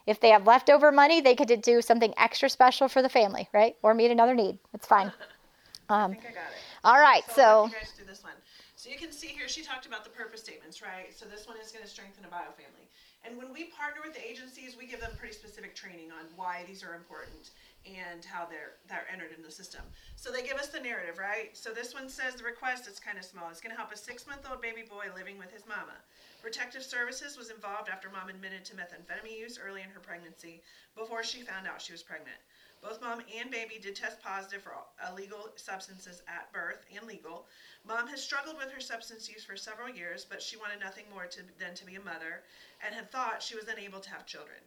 If 0.05 0.19
they 0.19 0.29
have 0.29 0.45
leftover 0.45 0.91
money, 0.91 1.21
they 1.21 1.35
could 1.35 1.61
do 1.61 1.81
something 1.81 2.13
extra 2.17 2.49
special 2.49 2.87
for 2.87 3.01
the 3.01 3.09
family, 3.09 3.47
right? 3.53 3.75
Or 3.81 3.93
meet 3.93 4.11
another 4.11 4.33
need. 4.33 4.57
It's 4.73 4.87
fine. 4.87 5.11
I 5.89 5.93
Um, 5.93 6.11
think 6.11 6.25
I 6.25 6.33
got 6.33 6.51
it. 6.51 6.63
all 6.83 6.99
right, 6.99 7.23
So, 7.27 7.33
so 7.35 7.65
you 7.67 7.73
guys 7.73 7.93
do 7.97 8.05
this 8.05 8.23
one. 8.23 8.33
So 8.75 8.89
you 8.89 8.97
can 8.97 9.11
see 9.11 9.27
here, 9.27 9.47
she 9.47 9.63
talked 9.63 9.85
about 9.85 10.03
the 10.03 10.09
purpose 10.09 10.41
statements, 10.41 10.81
right? 10.81 11.15
So 11.15 11.25
this 11.25 11.47
one 11.47 11.55
is 11.57 11.71
going 11.71 11.83
to 11.83 11.89
strengthen 11.89 12.25
a 12.25 12.27
bio 12.27 12.51
family. 12.55 12.87
And 13.23 13.37
when 13.37 13.53
we 13.53 13.71
partner 13.71 14.01
with 14.03 14.13
the 14.13 14.19
agencies, 14.19 14.75
we 14.75 14.87
give 14.87 14.99
them 14.99 15.11
pretty 15.17 15.33
specific 15.33 15.75
training 15.75 16.11
on 16.11 16.27
why 16.35 16.65
these 16.67 16.83
are 16.83 16.95
important 16.95 17.51
and 17.85 18.23
how 18.23 18.45
they're 18.45 18.79
they're 18.87 19.07
entered 19.11 19.35
in 19.35 19.43
the 19.43 19.51
system. 19.51 19.81
So 20.15 20.31
they 20.31 20.43
give 20.43 20.57
us 20.57 20.67
the 20.67 20.79
narrative, 20.79 21.17
right? 21.17 21.55
So 21.55 21.71
this 21.71 21.93
one 21.93 22.07
says 22.09 22.35
the 22.35 22.43
request 22.43 22.87
it's 22.87 22.99
kind 22.99 23.17
of 23.17 23.25
small. 23.25 23.49
It's 23.49 23.61
going 23.61 23.75
to 23.75 23.79
help 23.79 23.91
a 23.91 23.95
6-month-old 23.95 24.61
baby 24.61 24.83
boy 24.87 25.07
living 25.15 25.37
with 25.37 25.51
his 25.51 25.67
mama. 25.67 25.99
Protective 26.41 26.83
Services 26.83 27.37
was 27.37 27.49
involved 27.49 27.89
after 27.89 28.09
mom 28.09 28.29
admitted 28.29 28.65
to 28.65 28.75
methamphetamine 28.75 29.37
use 29.37 29.59
early 29.59 29.81
in 29.81 29.89
her 29.89 29.99
pregnancy 29.99 30.61
before 30.95 31.23
she 31.23 31.41
found 31.41 31.67
out 31.67 31.81
she 31.81 31.93
was 31.93 32.03
pregnant. 32.03 32.37
Both 32.83 33.01
mom 33.01 33.21
and 33.39 33.49
baby 33.49 33.79
did 33.81 33.95
test 33.95 34.21
positive 34.21 34.61
for 34.61 34.75
illegal 35.09 35.51
substances 35.55 36.21
at 36.27 36.51
birth 36.51 36.85
and 36.93 37.07
legal. 37.07 37.47
Mom 37.87 38.07
has 38.07 38.21
struggled 38.21 38.57
with 38.57 38.71
her 38.71 38.81
substance 38.81 39.29
use 39.29 39.45
for 39.45 39.55
several 39.55 39.87
years, 39.87 40.25
but 40.29 40.41
she 40.41 40.57
wanted 40.57 40.81
nothing 40.81 41.05
more 41.09 41.25
to, 41.27 41.39
than 41.57 41.75
to 41.75 41.85
be 41.85 41.95
a 41.95 42.01
mother 42.01 42.43
and 42.85 42.93
had 42.93 43.09
thought 43.09 43.41
she 43.41 43.55
was 43.55 43.69
unable 43.69 44.01
to 44.01 44.09
have 44.09 44.25
children. 44.25 44.59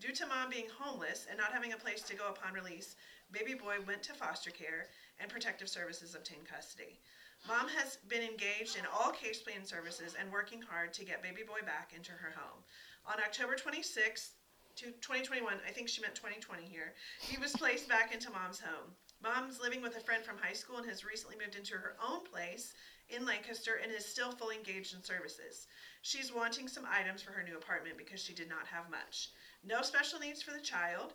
Due 0.00 0.12
to 0.12 0.26
mom 0.26 0.48
being 0.48 0.68
homeless 0.78 1.26
and 1.28 1.36
not 1.36 1.52
having 1.52 1.72
a 1.72 1.76
place 1.76 2.02
to 2.02 2.14
go 2.14 2.28
upon 2.28 2.54
release, 2.54 2.94
baby 3.32 3.54
boy 3.54 3.76
went 3.86 4.02
to 4.02 4.12
foster 4.12 4.50
care 4.50 4.86
and 5.18 5.30
protective 5.30 5.68
services 5.68 6.14
obtained 6.14 6.46
custody. 6.46 7.00
Mom 7.46 7.68
has 7.68 7.98
been 8.08 8.22
engaged 8.22 8.76
in 8.76 8.84
all 8.86 9.10
case 9.10 9.42
plan 9.42 9.64
services 9.64 10.14
and 10.18 10.30
working 10.30 10.62
hard 10.62 10.92
to 10.92 11.04
get 11.04 11.22
baby 11.22 11.42
boy 11.42 11.60
back 11.66 11.92
into 11.96 12.12
her 12.12 12.32
home. 12.36 12.62
On 13.06 13.18
October 13.18 13.56
26th, 13.56 14.30
to 14.76 14.86
2021, 15.02 15.58
I 15.66 15.72
think 15.72 15.88
she 15.88 16.00
meant 16.00 16.14
2020 16.14 16.62
here, 16.62 16.94
he 17.20 17.36
was 17.38 17.50
placed 17.50 17.88
back 17.88 18.14
into 18.14 18.30
mom's 18.30 18.60
home. 18.60 18.94
Mom's 19.20 19.60
living 19.60 19.82
with 19.82 19.96
a 19.96 20.00
friend 20.00 20.22
from 20.24 20.38
high 20.38 20.52
school 20.52 20.76
and 20.78 20.86
has 20.86 21.04
recently 21.04 21.34
moved 21.34 21.56
into 21.56 21.74
her 21.74 21.96
own 21.98 22.22
place 22.24 22.74
in 23.10 23.26
Lancaster 23.26 23.80
and 23.82 23.90
is 23.90 24.06
still 24.06 24.30
fully 24.30 24.54
engaged 24.54 24.94
in 24.94 25.02
services. 25.02 25.66
She's 26.02 26.32
wanting 26.32 26.68
some 26.68 26.86
items 26.88 27.22
for 27.22 27.32
her 27.32 27.42
new 27.42 27.56
apartment 27.56 27.98
because 27.98 28.22
she 28.22 28.34
did 28.34 28.48
not 28.48 28.68
have 28.70 28.88
much. 28.88 29.30
No 29.64 29.82
special 29.82 30.18
needs 30.18 30.42
for 30.42 30.52
the 30.52 30.60
child. 30.60 31.14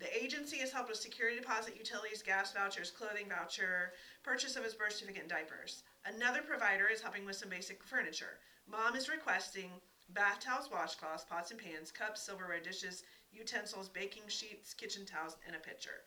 The 0.00 0.22
agency 0.22 0.58
has 0.58 0.72
helped 0.72 0.88
with 0.88 0.98
security 0.98 1.38
deposit, 1.38 1.76
utilities, 1.76 2.22
gas 2.22 2.52
vouchers, 2.52 2.90
clothing 2.90 3.28
voucher, 3.28 3.92
purchase 4.22 4.56
of 4.56 4.64
his 4.64 4.74
birth 4.74 4.94
certificate, 4.94 5.22
and 5.22 5.30
diapers. 5.30 5.84
Another 6.04 6.42
provider 6.42 6.88
is 6.88 7.00
helping 7.00 7.24
with 7.24 7.36
some 7.36 7.48
basic 7.48 7.82
furniture. 7.84 8.40
Mom 8.70 8.96
is 8.96 9.08
requesting 9.08 9.70
bath 10.10 10.40
towels, 10.40 10.68
washcloths, 10.68 11.26
pots 11.28 11.50
and 11.50 11.60
pans, 11.60 11.90
cups, 11.90 12.22
silverware, 12.22 12.60
dishes, 12.60 13.04
utensils, 13.32 13.88
baking 13.88 14.24
sheets, 14.28 14.74
kitchen 14.74 15.06
towels, 15.06 15.36
and 15.46 15.54
a 15.54 15.58
pitcher. 15.60 16.02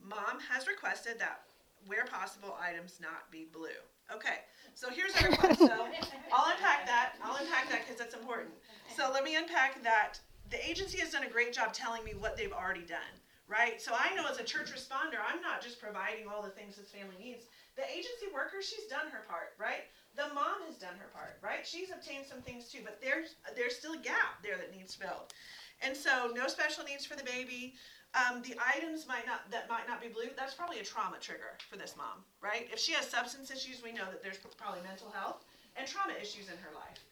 Mom 0.00 0.38
has 0.48 0.66
requested 0.66 1.18
that, 1.18 1.42
where 1.86 2.04
possible, 2.04 2.56
items 2.60 2.98
not 3.00 3.30
be 3.30 3.46
blue. 3.52 3.82
Okay, 4.12 4.44
so 4.74 4.90
here's 4.90 5.14
our 5.16 5.30
request. 5.30 5.58
So 5.60 5.88
I'll 6.32 6.52
unpack 6.52 6.86
that. 6.86 7.14
I'll 7.22 7.36
unpack 7.36 7.70
that 7.70 7.80
because 7.84 7.98
that's 7.98 8.14
important. 8.14 8.50
So 8.96 9.10
let 9.12 9.24
me 9.24 9.36
unpack 9.36 9.82
that. 9.82 10.20
The 10.54 10.70
agency 10.70 10.98
has 11.02 11.10
done 11.10 11.24
a 11.24 11.28
great 11.28 11.52
job 11.52 11.74
telling 11.74 12.04
me 12.04 12.14
what 12.14 12.36
they've 12.36 12.52
already 12.52 12.86
done, 12.86 13.10
right? 13.48 13.82
So 13.82 13.90
I 13.90 14.14
know 14.14 14.22
as 14.30 14.38
a 14.38 14.46
church 14.46 14.70
responder, 14.70 15.18
I'm 15.18 15.42
not 15.42 15.58
just 15.58 15.82
providing 15.82 16.30
all 16.30 16.46
the 16.46 16.54
things 16.54 16.76
this 16.78 16.94
family 16.94 17.18
needs. 17.18 17.50
The 17.74 17.82
agency 17.90 18.30
worker, 18.32 18.62
she's 18.62 18.86
done 18.86 19.10
her 19.10 19.26
part, 19.26 19.58
right? 19.58 19.90
The 20.14 20.30
mom 20.30 20.62
has 20.70 20.78
done 20.78 20.94
her 21.02 21.10
part, 21.10 21.42
right? 21.42 21.66
She's 21.66 21.90
obtained 21.90 22.30
some 22.30 22.38
things 22.38 22.70
too, 22.70 22.86
but 22.86 23.02
there's 23.02 23.34
there's 23.58 23.74
still 23.74 23.98
a 23.98 24.06
gap 24.06 24.46
there 24.46 24.54
that 24.54 24.70
needs 24.70 24.94
filled. 24.94 25.34
And 25.82 25.90
so 25.90 26.30
no 26.30 26.46
special 26.46 26.84
needs 26.86 27.04
for 27.04 27.18
the 27.18 27.26
baby. 27.26 27.74
Um, 28.14 28.38
the 28.46 28.54
items 28.62 29.10
might 29.10 29.26
not 29.26 29.50
that 29.50 29.66
might 29.66 29.90
not 29.90 29.98
be 29.98 30.06
blue. 30.06 30.30
That's 30.38 30.54
probably 30.54 30.78
a 30.78 30.86
trauma 30.86 31.18
trigger 31.18 31.58
for 31.66 31.74
this 31.74 31.98
mom, 31.98 32.22
right? 32.38 32.70
If 32.70 32.78
she 32.78 32.94
has 32.94 33.10
substance 33.10 33.50
issues, 33.50 33.82
we 33.82 33.90
know 33.90 34.06
that 34.06 34.22
there's 34.22 34.38
probably 34.38 34.86
mental 34.86 35.10
health 35.10 35.42
and 35.74 35.82
trauma 35.82 36.14
issues 36.14 36.46
in 36.46 36.54
her 36.62 36.70
life. 36.78 37.02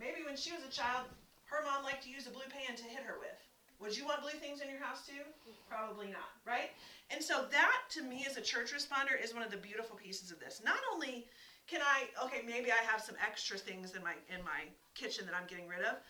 Maybe 0.00 0.24
when 0.24 0.40
she 0.40 0.56
was 0.56 0.64
a 0.64 0.72
child, 0.72 1.04
her 1.48 1.64
mom 1.64 1.84
liked 1.84 2.04
to 2.04 2.10
use 2.10 2.26
a 2.26 2.30
blue 2.30 2.48
pan 2.48 2.76
to 2.76 2.84
hit 2.84 3.04
her 3.04 3.16
with. 3.18 3.36
Would 3.80 3.96
you 3.96 4.04
want 4.04 4.22
blue 4.22 4.34
things 4.36 4.60
in 4.60 4.68
your 4.68 4.82
house 4.82 5.06
too? 5.06 5.22
Probably 5.70 6.08
not, 6.08 6.34
right? 6.44 6.74
And 7.10 7.22
so 7.22 7.46
that 7.50 7.80
to 7.94 8.02
me 8.02 8.26
as 8.28 8.36
a 8.36 8.42
church 8.42 8.74
responder 8.74 9.14
is 9.14 9.32
one 9.32 9.42
of 9.42 9.50
the 9.50 9.56
beautiful 9.56 9.96
pieces 9.96 10.30
of 10.30 10.40
this. 10.40 10.60
Not 10.64 10.80
only 10.92 11.26
can 11.68 11.80
I 11.84 12.08
okay, 12.26 12.42
maybe 12.44 12.72
I 12.72 12.82
have 12.88 13.00
some 13.00 13.14
extra 13.20 13.56
things 13.56 13.94
in 13.94 14.02
my 14.02 14.16
in 14.32 14.42
my 14.44 14.66
kitchen 14.94 15.26
that 15.26 15.34
I'm 15.36 15.46
getting 15.46 15.68
rid 15.68 15.84
of, 15.84 16.00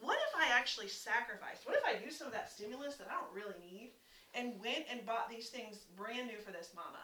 what 0.00 0.18
if 0.28 0.32
I 0.36 0.52
actually 0.54 0.88
sacrificed? 0.88 1.66
What 1.66 1.76
if 1.76 1.84
I 1.84 2.04
used 2.04 2.20
some 2.20 2.28
of 2.28 2.36
that 2.36 2.52
stimulus 2.52 2.96
that 2.96 3.08
I 3.10 3.16
don't 3.16 3.32
really 3.32 3.58
need 3.58 3.96
and 4.36 4.60
went 4.60 4.84
and 4.92 5.04
bought 5.04 5.28
these 5.28 5.48
things 5.48 5.88
brand 5.96 6.28
new 6.28 6.38
for 6.38 6.52
this 6.52 6.70
mama? 6.76 7.02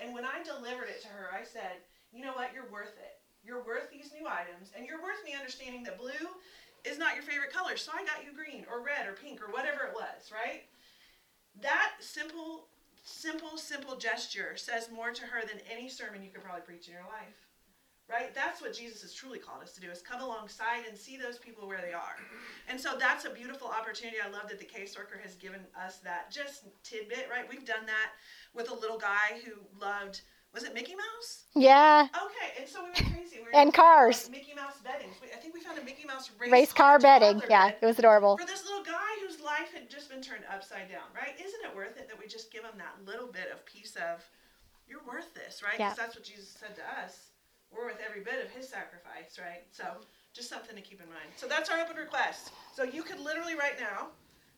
And 0.00 0.16
when 0.16 0.24
I 0.24 0.42
delivered 0.42 0.88
it 0.88 1.04
to 1.04 1.12
her, 1.12 1.28
I 1.28 1.44
said, 1.44 1.84
you 2.12 2.24
know 2.24 2.32
what? 2.32 2.56
You're 2.56 2.72
worth 2.72 2.96
it. 2.96 3.20
You're 3.44 3.64
worth 3.64 3.88
these 3.88 4.12
new 4.12 4.28
items, 4.28 4.72
and 4.76 4.84
you're 4.84 5.00
worth 5.00 5.24
me 5.24 5.32
understanding 5.32 5.82
that 5.84 5.96
blue 5.96 6.28
is 6.84 6.98
not 6.98 7.14
your 7.14 7.22
favorite 7.22 7.52
color, 7.52 7.76
so 7.76 7.92
I 7.94 8.04
got 8.04 8.24
you 8.24 8.32
green 8.32 8.64
or 8.70 8.84
red 8.84 9.06
or 9.06 9.12
pink 9.12 9.40
or 9.42 9.52
whatever 9.52 9.84
it 9.84 9.94
was, 9.94 10.30
right? 10.32 10.64
That 11.62 11.92
simple, 12.00 12.68
simple, 13.02 13.56
simple 13.56 13.96
gesture 13.96 14.56
says 14.56 14.88
more 14.92 15.10
to 15.10 15.22
her 15.24 15.40
than 15.40 15.60
any 15.70 15.88
sermon 15.88 16.22
you 16.22 16.30
could 16.30 16.42
probably 16.42 16.62
preach 16.62 16.88
in 16.88 16.94
your 16.94 17.04
life 17.04 17.50
right? 18.10 18.34
That's 18.34 18.60
what 18.60 18.74
Jesus 18.74 19.02
has 19.02 19.14
truly 19.14 19.38
called 19.38 19.62
us 19.62 19.72
to 19.72 19.80
do 19.80 19.90
is 19.90 20.02
come 20.02 20.20
alongside 20.20 20.84
and 20.88 20.98
see 20.98 21.16
those 21.16 21.38
people 21.38 21.68
where 21.68 21.80
they 21.80 21.92
are. 21.92 22.16
And 22.68 22.80
so 22.80 22.96
that's 22.98 23.24
a 23.24 23.30
beautiful 23.30 23.68
opportunity. 23.68 24.18
I 24.24 24.28
love 24.30 24.48
that 24.48 24.58
the 24.58 24.64
caseworker 24.64 25.20
has 25.22 25.36
given 25.36 25.60
us 25.80 25.98
that 25.98 26.30
just 26.30 26.64
tidbit, 26.82 27.28
right? 27.30 27.48
We've 27.48 27.64
done 27.64 27.86
that 27.86 28.10
with 28.54 28.70
a 28.70 28.74
little 28.74 28.98
guy 28.98 29.40
who 29.44 29.52
loved 29.80 30.22
was 30.54 30.64
it 30.64 30.74
Mickey 30.74 30.94
Mouse? 30.94 31.44
Yeah. 31.54 32.08
Okay, 32.10 32.60
and 32.60 32.68
so 32.68 32.82
we 32.84 32.90
went 32.90 33.14
crazy. 33.14 33.36
We 33.38 33.44
were 33.44 33.54
and 33.54 33.72
cars. 33.72 34.24
Like 34.24 34.38
Mickey 34.38 34.54
Mouse 34.54 34.78
bedding. 34.82 35.10
I 35.32 35.36
think 35.38 35.54
we 35.54 35.60
found 35.60 35.78
a 35.78 35.84
Mickey 35.84 36.06
Mouse 36.06 36.30
race, 36.38 36.50
race 36.50 36.72
car 36.72 36.98
bedding. 36.98 37.42
Yeah, 37.48 37.68
bed 37.68 37.76
it 37.80 37.86
was 37.86 37.98
adorable. 37.98 38.36
For 38.36 38.46
this 38.46 38.64
little 38.64 38.84
guy 38.84 39.12
whose 39.26 39.40
life 39.40 39.72
had 39.72 39.90
just 39.90 40.10
been 40.10 40.22
turned 40.22 40.44
upside 40.52 40.88
down, 40.88 41.08
right? 41.14 41.34
Isn't 41.38 41.60
it 41.64 41.74
worth 41.74 41.96
it 41.98 42.08
that 42.08 42.18
we 42.18 42.26
just 42.26 42.52
give 42.52 42.64
him 42.64 42.78
that 42.78 42.94
little 43.06 43.28
bit 43.28 43.50
of 43.52 43.64
piece 43.66 43.96
of, 43.96 44.24
you're 44.88 45.04
worth 45.06 45.34
this, 45.34 45.62
right? 45.62 45.78
Because 45.78 45.96
yeah. 45.96 46.04
that's 46.04 46.16
what 46.16 46.24
Jesus 46.24 46.48
said 46.48 46.74
to 46.76 46.82
us 47.02 47.30
we're 47.70 47.86
worth 47.86 48.00
every 48.06 48.22
bit 48.22 48.44
of 48.44 48.50
his 48.50 48.68
sacrifice, 48.68 49.38
right? 49.38 49.62
So 49.70 49.84
just 50.32 50.48
something 50.48 50.74
to 50.76 50.82
keep 50.82 51.00
in 51.00 51.08
mind. 51.08 51.30
So 51.36 51.46
that's 51.46 51.70
our 51.70 51.78
open 51.80 51.96
request. 51.96 52.50
So 52.74 52.82
you 52.82 53.02
could 53.02 53.20
literally 53.20 53.54
right 53.54 53.78
now 53.78 54.08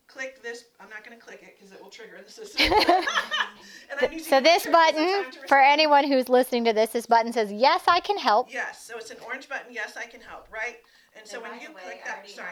click 0.09 0.43
this. 0.43 0.65
I'm 0.81 0.89
not 0.91 1.05
going 1.05 1.17
to 1.19 1.23
click 1.25 1.43
it 1.43 1.57
because 1.59 1.73
it 1.73 1.83
will 1.83 1.91
trigger 1.91 2.21
the 2.25 2.31
system. 2.31 2.73
so 4.23 4.41
this 4.41 4.67
button 4.67 5.25
for 5.49 5.59
anyone 5.59 6.07
who's 6.07 6.29
listening 6.29 6.65
to 6.67 6.73
this, 6.73 6.91
this 6.91 7.07
button 7.07 7.33
says 7.33 7.53
yes, 7.53 7.83
I 7.87 8.01
can 8.01 8.19
help. 8.19 8.53
Yes. 8.53 8.83
So 8.85 8.97
it's 8.99 9.11
an 9.11 9.19
orange 9.25 9.49
button. 9.49 9.73
Yes, 9.73 9.97
I 9.97 10.07
can 10.07 10.21
help. 10.21 10.47
Right. 10.53 10.77
And 11.17 11.27
so 11.27 11.43
and 11.43 11.53
when 11.53 11.61
you 11.61 11.69
way, 11.69 11.83
click 11.85 12.03
that, 12.05 12.29
sorry. 12.29 12.51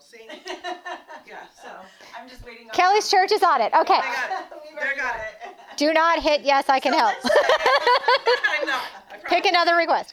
See? 0.00 0.18
Yeah, 1.26 1.38
so. 1.62 1.70
I'm 2.18 2.28
just 2.28 2.44
waiting 2.44 2.66
on 2.66 2.74
Kelly's 2.74 3.10
church 3.10 3.32
is 3.32 3.42
on 3.42 3.62
it. 3.62 3.70
Oh 3.72 3.80
okay. 3.80 4.00
They 4.00 4.02
got 4.02 4.30
it. 4.52 4.90
They 4.90 4.96
got 5.00 5.16
it. 5.16 5.56
Do 5.78 5.92
not 5.94 6.20
hit 6.22 6.42
yes, 6.42 6.68
I 6.68 6.78
can 6.78 6.92
So 6.92 6.98
help. 6.98 7.14
say- 7.22 7.28
I'm 8.60 8.66
not. 8.66 8.82
I 9.10 9.16
Pick 9.26 9.46
another 9.46 9.76
request. 9.76 10.12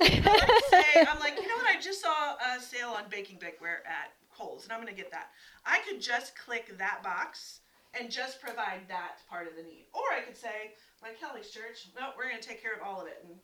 Let's 0.00 0.70
say, 0.70 0.84
I'm 1.08 1.18
like, 1.18 1.36
you 1.36 1.48
know 1.48 1.56
what? 1.56 1.66
I 1.66 1.80
just 1.80 2.00
saw 2.00 2.34
a 2.36 2.60
sale 2.60 2.90
on 2.90 3.04
baking 3.10 3.38
bakeware 3.38 3.82
at 3.84 4.12
Kohl's, 4.36 4.64
and 4.64 4.72
I'm 4.72 4.78
gonna 4.80 4.92
get 4.92 5.10
that. 5.10 5.30
I 5.64 5.80
could 5.88 6.00
just 6.00 6.36
click 6.38 6.76
that 6.78 7.02
box 7.02 7.60
and 7.98 8.10
just 8.10 8.40
provide 8.40 8.88
that 8.88 9.20
part 9.28 9.46
of 9.46 9.56
the 9.56 9.62
need. 9.62 9.86
Or 9.92 10.16
I 10.16 10.20
could 10.20 10.36
say, 10.36 10.72
like 11.02 11.20
Kelly's 11.20 11.50
church, 11.50 11.90
no, 11.98 12.10
we're 12.16 12.28
gonna 12.28 12.40
take 12.40 12.62
care 12.62 12.74
of 12.74 12.80
all 12.80 13.00
of 13.00 13.06
it, 13.06 13.20
and 13.22 13.36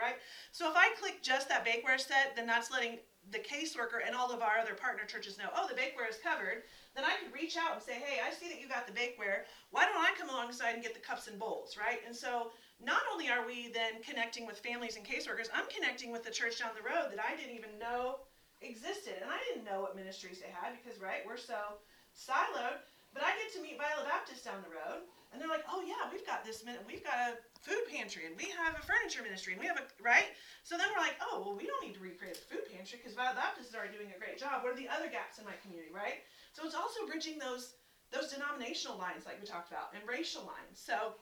right? 0.00 0.16
So 0.50 0.70
if 0.70 0.76
I 0.76 0.90
click 0.98 1.22
just 1.22 1.48
that 1.48 1.64
bakeware 1.64 2.00
set, 2.00 2.34
then 2.34 2.46
that's 2.46 2.70
letting 2.72 2.98
the 3.30 3.38
caseworker 3.38 4.00
and 4.04 4.16
all 4.16 4.32
of 4.32 4.40
our 4.40 4.58
other 4.58 4.74
partner 4.74 5.04
churches 5.04 5.36
know, 5.36 5.52
oh, 5.54 5.68
the 5.68 5.76
bakeware 5.76 6.08
is 6.08 6.16
covered. 6.24 6.64
Then 6.96 7.04
I 7.04 7.20
could 7.22 7.32
reach 7.32 7.56
out 7.56 7.74
and 7.74 7.82
say, 7.82 8.00
hey, 8.00 8.18
I 8.26 8.32
see 8.32 8.48
that 8.48 8.60
you 8.60 8.66
got 8.66 8.88
the 8.88 8.96
bakeware. 8.96 9.44
Why 9.70 9.84
don't 9.84 10.00
I 10.00 10.16
come 10.18 10.30
alongside 10.30 10.74
and 10.74 10.82
get 10.82 10.94
the 10.94 11.04
cups 11.04 11.28
and 11.28 11.38
bowls, 11.38 11.76
right? 11.78 12.00
And 12.06 12.16
so 12.16 12.50
not 12.82 13.02
only 13.12 13.28
are 13.28 13.46
we 13.46 13.70
then 13.70 14.02
connecting 14.02 14.46
with 14.46 14.58
families 14.58 14.96
and 14.96 15.04
caseworkers, 15.04 15.52
I'm 15.54 15.68
connecting 15.68 16.10
with 16.10 16.24
the 16.24 16.32
church 16.32 16.58
down 16.58 16.70
the 16.74 16.82
road 16.82 17.12
that 17.12 17.22
I 17.22 17.36
didn't 17.36 17.54
even 17.54 17.78
know 17.78 18.16
existed. 18.60 19.20
And 19.20 19.30
I 19.30 19.40
didn't 19.48 19.64
know 19.64 19.80
what 19.80 19.96
ministries 19.96 20.40
they 20.40 20.52
had 20.52 20.76
because, 20.76 21.00
right, 21.00 21.24
we're 21.26 21.40
so 21.40 21.80
siloed. 22.16 22.80
But 23.10 23.26
I 23.26 23.34
get 23.42 23.50
to 23.58 23.60
meet 23.62 23.74
Violet 23.74 24.06
Baptist 24.06 24.46
down 24.46 24.62
the 24.62 24.70
road, 24.70 25.02
and 25.30 25.42
they're 25.42 25.50
like, 25.50 25.66
"Oh 25.66 25.82
yeah, 25.82 26.06
we've 26.14 26.22
got 26.26 26.46
this. 26.46 26.62
We've 26.86 27.02
got 27.02 27.18
a 27.18 27.42
food 27.58 27.82
pantry, 27.90 28.26
and 28.26 28.38
we 28.38 28.54
have 28.54 28.78
a 28.78 28.82
furniture 28.86 29.22
ministry, 29.26 29.54
and 29.54 29.60
we 29.60 29.66
have 29.66 29.82
a 29.82 29.86
right." 29.98 30.30
So 30.62 30.78
then 30.78 30.86
we're 30.94 31.02
like, 31.02 31.18
"Oh 31.18 31.42
well, 31.42 31.58
we 31.58 31.66
don't 31.66 31.82
need 31.82 31.98
to 31.98 32.02
recreate 32.02 32.38
a 32.38 32.46
food 32.46 32.70
pantry 32.70 33.02
because 33.02 33.18
Violet 33.18 33.34
Baptist 33.34 33.70
is 33.70 33.74
already 33.74 33.98
doing 33.98 34.14
a 34.14 34.18
great 34.18 34.38
job. 34.38 34.62
What 34.62 34.74
are 34.74 34.78
the 34.78 34.86
other 34.86 35.10
gaps 35.10 35.42
in 35.42 35.44
my 35.44 35.58
community, 35.58 35.90
right?" 35.90 36.22
So 36.54 36.62
it's 36.62 36.78
also 36.78 37.02
bridging 37.06 37.38
those 37.38 37.74
those 38.14 38.30
denominational 38.30 38.98
lines, 38.98 39.26
like 39.26 39.42
we 39.42 39.46
talked 39.46 39.70
about, 39.70 39.90
and 39.94 40.06
racial 40.06 40.46
lines. 40.46 40.78
So 40.78 41.18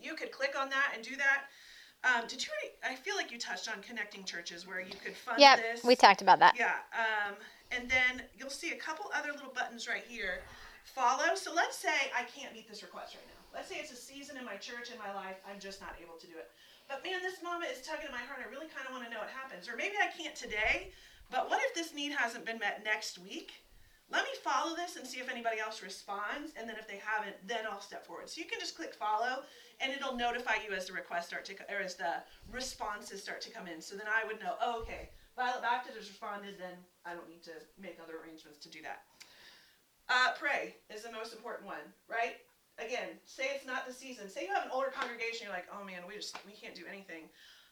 you 0.00 0.14
could 0.14 0.32
click 0.32 0.56
on 0.56 0.68
that 0.70 0.92
and 0.96 1.04
do 1.04 1.16
that. 1.16 1.48
Um, 2.04 2.26
did 2.28 2.44
you 2.44 2.50
already? 2.52 2.76
I 2.84 2.94
feel 3.00 3.16
like 3.16 3.32
you 3.32 3.38
touched 3.38 3.68
on 3.68 3.80
connecting 3.82 4.24
churches 4.24 4.66
where 4.66 4.80
you 4.80 4.92
could 5.02 5.16
fund 5.16 5.40
Yeah, 5.40 5.56
this. 5.56 5.82
we 5.82 5.96
talked 5.96 6.20
about 6.20 6.38
that. 6.40 6.54
Yeah, 6.58 6.76
um, 6.92 7.34
and 7.72 7.90
then 7.90 8.22
you'll 8.36 8.50
see 8.50 8.72
a 8.72 8.76
couple 8.76 9.06
other 9.14 9.32
little 9.32 9.52
buttons 9.54 9.88
right 9.88 10.04
here. 10.06 10.40
Follow. 10.84 11.34
So 11.34 11.52
let's 11.54 11.76
say 11.78 12.12
I 12.14 12.24
can't 12.24 12.52
meet 12.52 12.68
this 12.68 12.82
request 12.82 13.14
right 13.16 13.24
now. 13.26 13.40
Let's 13.56 13.68
say 13.68 13.76
it's 13.80 13.90
a 13.92 13.96
season 13.96 14.36
in 14.36 14.44
my 14.44 14.56
church 14.56 14.92
in 14.92 14.98
my 14.98 15.14
life. 15.14 15.36
I'm 15.48 15.58
just 15.58 15.80
not 15.80 15.96
able 16.02 16.16
to 16.20 16.26
do 16.26 16.34
it. 16.36 16.50
But 16.88 17.02
man, 17.02 17.22
this 17.22 17.42
mama 17.42 17.64
is 17.64 17.80
tugging 17.80 18.04
at 18.04 18.12
my 18.12 18.18
heart. 18.20 18.40
I 18.44 18.50
really 18.52 18.68
kind 18.68 18.84
of 18.86 18.92
want 18.92 19.04
to 19.06 19.10
know 19.10 19.20
what 19.20 19.30
happens. 19.32 19.66
Or 19.68 19.76
maybe 19.76 19.94
I 19.96 20.12
can't 20.12 20.36
today, 20.36 20.92
But 21.30 21.48
what 21.48 21.60
if 21.64 21.74
this 21.74 21.94
need 21.94 22.12
hasn't 22.12 22.44
been 22.44 22.58
met 22.58 22.84
next 22.84 23.16
week? 23.18 23.63
Let 24.14 24.22
me 24.22 24.30
follow 24.44 24.76
this 24.76 24.94
and 24.94 25.04
see 25.04 25.18
if 25.18 25.28
anybody 25.28 25.58
else 25.58 25.82
responds, 25.82 26.54
and 26.56 26.68
then 26.68 26.76
if 26.78 26.86
they 26.86 27.02
haven't, 27.02 27.34
then 27.48 27.66
I'll 27.68 27.80
step 27.80 28.06
forward. 28.06 28.30
So 28.30 28.40
you 28.40 28.46
can 28.46 28.60
just 28.60 28.76
click 28.76 28.94
follow, 28.94 29.42
and 29.80 29.92
it'll 29.92 30.16
notify 30.16 30.62
you 30.64 30.72
as 30.72 30.86
the 30.86 30.92
requests 30.92 31.26
start 31.26 31.44
to, 31.46 31.54
or 31.68 31.82
as 31.82 31.96
the 31.96 32.22
responses 32.48 33.20
start 33.20 33.40
to 33.42 33.50
come 33.50 33.66
in. 33.66 33.82
So 33.82 33.96
then 33.96 34.06
I 34.06 34.24
would 34.24 34.38
know, 34.38 34.54
oh, 34.62 34.80
okay, 34.82 35.10
Violet 35.34 35.62
Baptist 35.62 35.98
has 35.98 36.06
responded, 36.06 36.54
then 36.60 36.78
I 37.04 37.12
don't 37.12 37.28
need 37.28 37.42
to 37.42 37.58
make 37.74 37.98
other 37.98 38.22
arrangements 38.22 38.58
to 38.62 38.70
do 38.70 38.78
that. 38.82 39.02
Uh, 40.08 40.30
pray 40.38 40.76
is 40.94 41.02
the 41.02 41.10
most 41.10 41.32
important 41.34 41.66
one, 41.66 41.82
right? 42.06 42.38
Again, 42.78 43.18
say 43.24 43.50
it's 43.50 43.66
not 43.66 43.86
the 43.86 43.92
season. 43.92 44.30
Say 44.30 44.46
you 44.46 44.54
have 44.54 44.62
an 44.62 44.70
older 44.70 44.94
congregation, 44.94 45.46
you're 45.46 45.54
like, 45.54 45.66
oh 45.74 45.82
man, 45.84 46.06
we 46.06 46.14
just 46.14 46.38
we 46.46 46.52
can't 46.52 46.74
do 46.74 46.86
anything. 46.86 47.26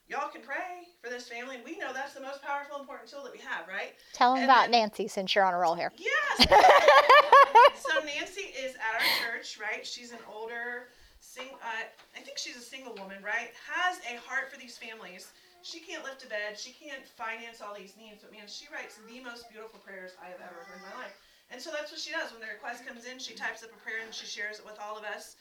Y'all 0.09 0.29
can 0.29 0.43
pray 0.43 0.85
for 1.03 1.09
this 1.09 1.29
family, 1.29 1.57
and 1.57 1.65
we 1.65 1.79
know 1.79 1.93
that's 1.93 2.13
the 2.13 2.21
most 2.21 2.43
powerful, 2.43 2.79
important 2.81 3.09
tool 3.09 3.23
that 3.23 3.33
we 3.33 3.39
have, 3.39 3.67
right? 3.69 3.95
Tell 4.13 4.35
them 4.35 4.43
And 4.43 4.51
about 4.51 4.63
then- 4.71 4.83
Nancy 4.83 5.09
since 5.09 5.35
you're 5.35 5.45
on 5.45 5.55
a 5.55 5.59
roll 5.59 5.75
here. 5.75 5.93
Yes. 5.97 6.49
so 7.81 8.01
Nancy 8.05 8.53
is 8.53 8.75
at 8.77 8.93
our 9.01 9.07
church, 9.25 9.59
right? 9.61 9.87
She's 9.87 10.13
an 10.13 10.19
older, 10.31 10.89
sing. 11.21 11.49
Uh, 11.63 11.87
I 12.17 12.21
think 12.21 12.37
she's 12.37 12.57
a 12.57 12.61
single 12.61 12.95
woman, 12.95 13.23
right? 13.23 13.53
Has 13.65 14.01
a 14.05 14.19
heart 14.29 14.51
for 14.53 14.59
these 14.59 14.77
families. 14.77 15.31
She 15.63 15.79
can't 15.81 16.03
lift 16.05 16.25
a 16.25 16.29
bed. 16.29 16.59
She 16.59 16.73
can't 16.73 17.07
finance 17.07 17.63
all 17.63 17.73
these 17.73 17.95
needs, 17.97 18.21
but 18.21 18.33
man, 18.33 18.51
she 18.51 18.67
writes 18.75 18.99
the 19.09 19.21
most 19.23 19.49
beautiful 19.49 19.79
prayers 19.81 20.13
I 20.21 20.27
have 20.29 20.43
ever 20.43 20.67
heard 20.67 20.77
in 20.77 20.83
my 20.83 20.93
life. 21.01 21.15
And 21.55 21.61
so 21.63 21.71
that's 21.71 21.93
what 21.93 22.01
she 22.01 22.11
does. 22.11 22.33
When 22.33 22.41
the 22.43 22.51
request 22.51 22.85
comes 22.85 23.07
in, 23.07 23.21
she 23.23 23.33
types 23.39 23.63
up 23.63 23.71
a 23.71 23.79
prayer 23.81 24.03
and 24.05 24.13
she 24.13 24.27
shares 24.27 24.59
it 24.59 24.67
with 24.67 24.77
all 24.83 24.99
of 24.99 25.05
us. 25.05 25.37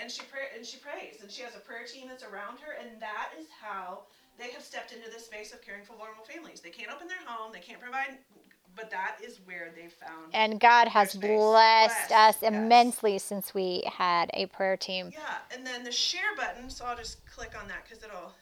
And 0.00 0.10
she 0.10 0.22
pray 0.30 0.48
and 0.56 0.64
she 0.64 0.78
prays. 0.78 1.20
And 1.22 1.30
she 1.30 1.42
has 1.42 1.54
a 1.54 1.60
prayer 1.60 1.84
team 1.84 2.08
that's 2.08 2.24
around 2.24 2.58
her. 2.60 2.72
And 2.80 3.00
that 3.00 3.30
is 3.38 3.46
how 3.60 4.04
they 4.38 4.50
have 4.50 4.62
stepped 4.62 4.92
into 4.92 5.10
the 5.10 5.20
space 5.20 5.52
of 5.52 5.60
caring 5.60 5.84
for 5.84 5.94
vulnerable 5.94 6.24
families. 6.24 6.60
They 6.60 6.70
can't 6.70 6.90
open 6.90 7.08
their 7.08 7.18
home. 7.26 7.52
They 7.52 7.60
can't 7.60 7.80
provide, 7.80 8.16
but 8.74 8.90
that 8.90 9.16
is 9.22 9.40
where 9.44 9.72
they 9.74 9.88
found. 9.88 10.34
And 10.34 10.58
God 10.58 10.88
has 10.88 11.14
blessed 11.14 11.28
Blessed, 11.28 12.12
us 12.12 12.38
yes. 12.40 12.42
immensely 12.42 13.18
since 13.18 13.52
we 13.52 13.82
had 13.86 14.30
a 14.34 14.46
prayer 14.46 14.76
team. 14.76 15.10
Yeah, 15.12 15.54
and 15.54 15.66
then 15.66 15.84
the 15.84 15.92
share 15.92 16.34
button. 16.36 16.70
So 16.70 16.86
I'll 16.86 16.96
just 16.96 17.24
click 17.26 17.52
on 17.60 17.68
that 17.68 17.84
because 17.84 18.02
it'll. 18.02 18.32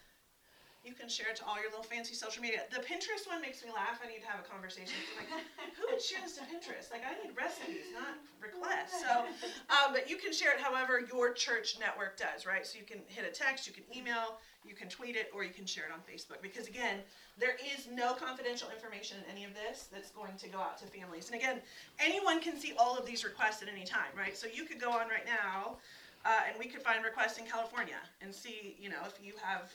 You 0.89 0.97
can 0.97 1.13
share 1.13 1.29
it 1.29 1.37
to 1.37 1.45
all 1.45 1.61
your 1.61 1.69
little 1.69 1.85
fancy 1.85 2.17
social 2.17 2.41
media. 2.41 2.65
The 2.73 2.81
Pinterest 2.81 3.29
one 3.29 3.45
makes 3.45 3.61
me 3.61 3.69
laugh. 3.69 4.01
I 4.01 4.09
need 4.09 4.25
to 4.25 4.29
have 4.33 4.41
a 4.41 4.49
conversation. 4.49 4.97
I'm 5.13 5.21
like, 5.21 5.45
who 5.77 5.85
would 5.93 6.01
share 6.01 6.25
this 6.25 6.41
to 6.41 6.49
Pinterest? 6.49 6.89
Like, 6.89 7.05
I 7.05 7.13
need 7.21 7.37
recipes, 7.37 7.93
not 7.93 8.17
requests. 8.41 9.05
So, 9.05 9.29
um, 9.69 9.93
but 9.93 10.09
you 10.09 10.17
can 10.17 10.33
share 10.33 10.57
it 10.57 10.61
however 10.65 11.05
your 11.05 11.37
church 11.37 11.77
network 11.77 12.17
does, 12.17 12.49
right? 12.49 12.65
So 12.65 12.81
you 12.81 12.89
can 12.89 13.05
hit 13.05 13.29
a 13.29 13.31
text, 13.31 13.69
you 13.69 13.77
can 13.77 13.85
email, 13.93 14.41
you 14.65 14.73
can 14.73 14.89
tweet 14.89 15.13
it, 15.13 15.29
or 15.37 15.45
you 15.45 15.53
can 15.53 15.69
share 15.69 15.85
it 15.85 15.93
on 15.93 16.01
Facebook. 16.09 16.41
Because 16.41 16.73
again, 16.73 17.05
there 17.37 17.61
is 17.61 17.85
no 17.93 18.17
confidential 18.17 18.73
information 18.73 19.21
in 19.21 19.29
any 19.29 19.45
of 19.45 19.53
this 19.53 19.93
that's 19.93 20.09
going 20.09 20.41
to 20.41 20.49
go 20.49 20.57
out 20.57 20.81
to 20.81 20.87
families. 20.89 21.29
And 21.29 21.37
again, 21.37 21.61
anyone 22.01 22.41
can 22.41 22.57
see 22.57 22.73
all 22.81 22.97
of 22.97 23.05
these 23.05 23.29
requests 23.29 23.61
at 23.61 23.69
any 23.69 23.85
time, 23.85 24.17
right? 24.17 24.33
So 24.33 24.49
you 24.49 24.65
could 24.65 24.81
go 24.81 24.89
on 24.89 25.13
right 25.13 25.29
now, 25.29 25.77
uh, 26.25 26.49
and 26.49 26.57
we 26.59 26.65
could 26.65 26.81
find 26.81 27.05
requests 27.05 27.37
in 27.37 27.45
California 27.45 28.01
and 28.25 28.35
see, 28.35 28.75
you 28.81 28.89
know, 28.89 29.05
if 29.05 29.21
you 29.23 29.35
have 29.45 29.69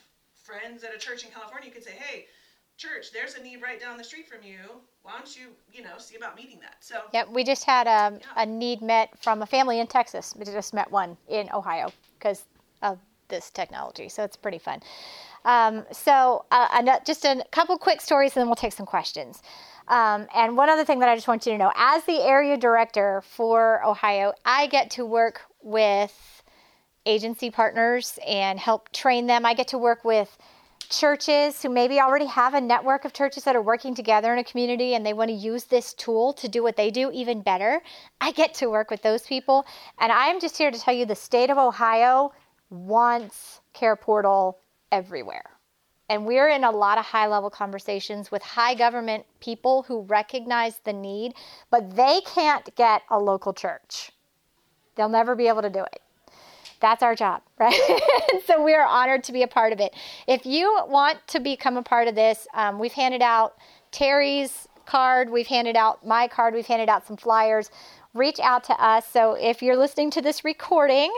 friends 0.44 0.84
at 0.84 0.94
a 0.94 0.98
church 0.98 1.24
in 1.24 1.32
California, 1.32 1.68
you 1.68 1.74
could 1.74 1.84
say, 1.84 1.92
hey, 1.98 2.26
church, 2.78 3.12
there's 3.12 3.36
a 3.36 3.42
need 3.42 3.62
right 3.62 3.80
down 3.80 3.98
the 3.98 4.04
street 4.04 4.28
from 4.28 4.44
you. 4.44 4.58
Why 5.04 5.14
don't 5.18 5.36
you, 5.36 5.48
you 5.72 5.84
know, 5.84 5.98
see 5.98 6.16
about 6.16 6.36
meeting 6.36 6.60
that? 6.62 6.76
So, 6.82 7.02
Yep, 7.14 7.30
we 7.30 7.44
just 7.44 7.64
had 7.64 7.88
a, 7.88 8.20
Yeah. 8.20 8.26
a 8.38 8.46
need 8.46 8.82
met 8.82 9.10
from 9.22 9.42
a 9.42 9.46
family 9.46 9.80
in 9.80 9.88
Texas. 9.88 10.34
We 10.38 10.46
just 10.46 10.74
met 10.74 10.92
one 10.92 11.18
in 11.28 11.50
Ohio 11.54 11.92
because 12.18 12.46
of 12.82 13.00
this 13.30 13.50
technology. 13.50 14.10
So 14.10 14.24
it's 14.24 14.36
pretty 14.36 14.60
fun. 14.60 14.82
Um, 15.46 15.86
so 15.92 16.46
uh, 16.52 17.00
just 17.06 17.26
a 17.26 17.44
couple 17.52 17.78
quick 17.78 18.00
stories, 18.02 18.36
and 18.36 18.42
then 18.42 18.48
we'll 18.48 18.56
take 18.56 18.74
some 18.74 18.86
questions. 18.86 19.42
Um, 19.88 20.28
and 20.34 20.56
one 20.56 20.70
other 20.70 20.86
thing 20.86 21.00
that 21.00 21.10
I 21.10 21.16
just 21.16 21.28
want 21.28 21.46
you 21.46 21.52
to 21.54 21.58
know 21.58 21.72
as 21.76 22.04
the 22.06 22.22
area 22.22 22.56
director 22.58 23.22
for 23.36 23.84
Ohio, 23.86 24.34
I 24.46 24.68
get 24.68 24.90
to 24.92 25.06
work 25.06 25.42
with 25.62 26.43
agency 27.06 27.50
partners 27.50 28.20
and 28.28 28.60
help 28.60 28.92
train 28.92 29.28
them. 29.28 29.46
I 29.46 29.54
get 29.54 29.70
to 29.70 29.78
work 29.78 30.04
with 30.04 30.38
churches 30.90 31.62
who 31.62 31.70
maybe 31.70 32.00
already 32.00 32.26
have 32.26 32.54
a 32.54 32.62
network 32.62 33.06
of 33.06 33.14
churches 33.14 33.44
that 33.44 33.56
are 33.56 33.62
working 33.62 33.96
together 33.96 34.32
in 34.32 34.40
a 34.40 34.44
community 34.44 34.94
and 34.94 35.06
they 35.06 35.14
want 35.14 35.30
to 35.30 35.36
use 35.36 35.66
this 35.66 35.94
tool 35.94 36.34
to 36.34 36.48
do 36.48 36.62
what 36.62 36.76
they 36.76 36.92
do 36.92 37.10
even 37.12 37.42
better. 37.42 37.82
I 38.22 38.32
get 38.32 38.54
to 38.56 38.70
work 38.70 38.92
with 38.92 39.02
those 39.02 39.24
people. 39.24 39.66
And 40.00 40.12
I'm 40.12 40.40
just 40.40 40.58
here 40.58 40.72
to 40.72 40.80
tell 40.80 40.94
you 40.94 41.06
the 41.06 41.16
state 41.16 41.50
of 41.50 41.58
Ohio 41.58 42.32
wants 42.70 43.62
Care 43.74 43.96
Portal 43.96 44.60
everywhere. 44.92 45.50
And 46.10 46.26
we're 46.26 46.50
in 46.50 46.64
a 46.64 46.72
lot 46.72 46.98
of 46.98 47.06
high 47.06 47.28
level 47.28 47.50
conversations 47.50 48.30
with 48.30 48.44
high 48.44 48.76
government 48.76 49.26
people 49.40 49.84
who 49.84 50.02
recognize 50.02 50.80
the 50.84 50.94
need, 50.94 51.34
but 51.72 51.96
they 51.96 52.22
can't 52.26 52.76
get 52.76 53.02
a 53.10 53.18
local 53.18 53.54
church. 53.54 54.12
They'll 54.96 55.10
never 55.10 55.36
be 55.36 55.48
able 55.48 55.64
to 55.64 55.70
do 55.70 55.80
it. 55.80 56.02
That's 56.84 57.02
our 57.02 57.16
job, 57.16 57.42
right? 57.60 57.80
so 58.46 58.62
we 58.62 58.76
are 58.76 58.86
honored 58.86 59.24
to 59.24 59.32
be 59.32 59.42
a 59.42 59.48
part 59.48 59.72
of 59.72 59.80
it. 59.80 59.96
If 60.28 60.46
you 60.46 60.82
want 60.88 61.26
to 61.28 61.40
become 61.40 61.78
a 61.78 61.82
part 61.82 62.10
of 62.10 62.14
this, 62.14 62.46
um, 62.54 62.78
we've 62.78 62.92
handed 62.92 63.22
out 63.22 63.56
Terry's 63.92 64.68
card, 64.86 65.30
we've 65.30 65.48
handed 65.48 65.78
out 65.78 66.06
my 66.06 66.28
card, 66.28 66.54
we've 66.54 66.68
handed 66.68 66.90
out 66.90 67.08
some 67.08 67.16
flyers. 67.16 67.72
Reach 68.14 68.38
out 68.42 68.66
to 68.66 68.74
us. 68.74 69.08
So 69.08 69.34
if 69.34 69.64
you're 69.64 69.78
listening 69.78 70.12
to 70.12 70.22
this 70.22 70.44
recording, 70.44 71.12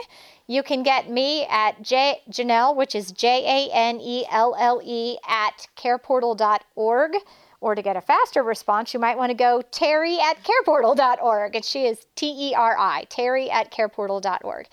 you 0.46 0.62
can 0.62 0.84
get 0.84 1.10
me 1.10 1.44
at 1.50 1.82
J- 1.82 2.22
Janelle, 2.30 2.76
which 2.76 2.94
is 2.94 3.10
J 3.10 3.44
A 3.44 3.74
N 3.74 4.00
E 4.00 4.24
L 4.30 4.54
L 4.56 4.80
E, 4.82 5.18
at 5.28 5.66
careportal.org. 5.76 7.12
Or 7.60 7.74
to 7.74 7.82
get 7.82 7.96
a 7.96 8.00
faster 8.00 8.42
response, 8.42 8.94
you 8.94 9.00
might 9.00 9.18
want 9.18 9.30
to 9.30 9.36
go 9.36 9.62
Terry 9.72 10.18
at 10.20 10.36
careportal.org. 10.44 11.56
And 11.56 11.64
she 11.64 11.86
is 11.86 12.06
T 12.14 12.50
E 12.50 12.54
R 12.54 12.76
I, 12.78 13.04
Terry 13.10 13.50
at 13.50 13.72
careportal.org. 13.72 14.68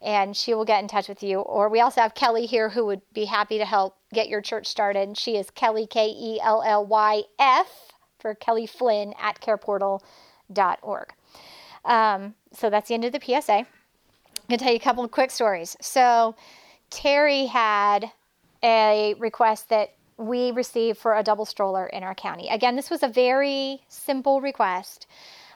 And 0.00 0.36
she 0.36 0.54
will 0.54 0.64
get 0.64 0.82
in 0.82 0.88
touch 0.88 1.08
with 1.08 1.22
you. 1.22 1.40
Or 1.40 1.68
we 1.68 1.80
also 1.80 2.00
have 2.00 2.14
Kelly 2.14 2.46
here 2.46 2.68
who 2.68 2.86
would 2.86 3.02
be 3.12 3.24
happy 3.24 3.58
to 3.58 3.64
help 3.64 3.96
get 4.12 4.28
your 4.28 4.40
church 4.40 4.66
started. 4.66 5.18
She 5.18 5.36
is 5.36 5.50
Kelly, 5.50 5.86
K 5.86 6.08
E 6.08 6.40
L 6.40 6.62
L 6.64 6.86
Y 6.86 7.22
F, 7.38 7.92
for 8.18 8.34
Kelly 8.34 8.66
Flynn 8.66 9.12
at 9.20 9.40
careportal.org. 9.40 11.12
Um, 11.84 12.34
so 12.52 12.70
that's 12.70 12.88
the 12.88 12.94
end 12.94 13.04
of 13.04 13.12
the 13.12 13.20
PSA. 13.20 13.52
I'm 13.52 13.66
going 14.48 14.58
to 14.58 14.64
tell 14.64 14.72
you 14.72 14.76
a 14.76 14.80
couple 14.80 15.04
of 15.04 15.10
quick 15.10 15.30
stories. 15.30 15.76
So, 15.80 16.34
Terry 16.90 17.46
had 17.46 18.10
a 18.62 19.14
request 19.18 19.68
that 19.68 19.94
we 20.16 20.50
received 20.50 20.98
for 20.98 21.16
a 21.16 21.22
double 21.22 21.44
stroller 21.44 21.86
in 21.86 22.02
our 22.02 22.14
county. 22.14 22.48
Again, 22.48 22.76
this 22.76 22.90
was 22.90 23.02
a 23.02 23.08
very 23.08 23.82
simple 23.88 24.40
request. 24.40 25.06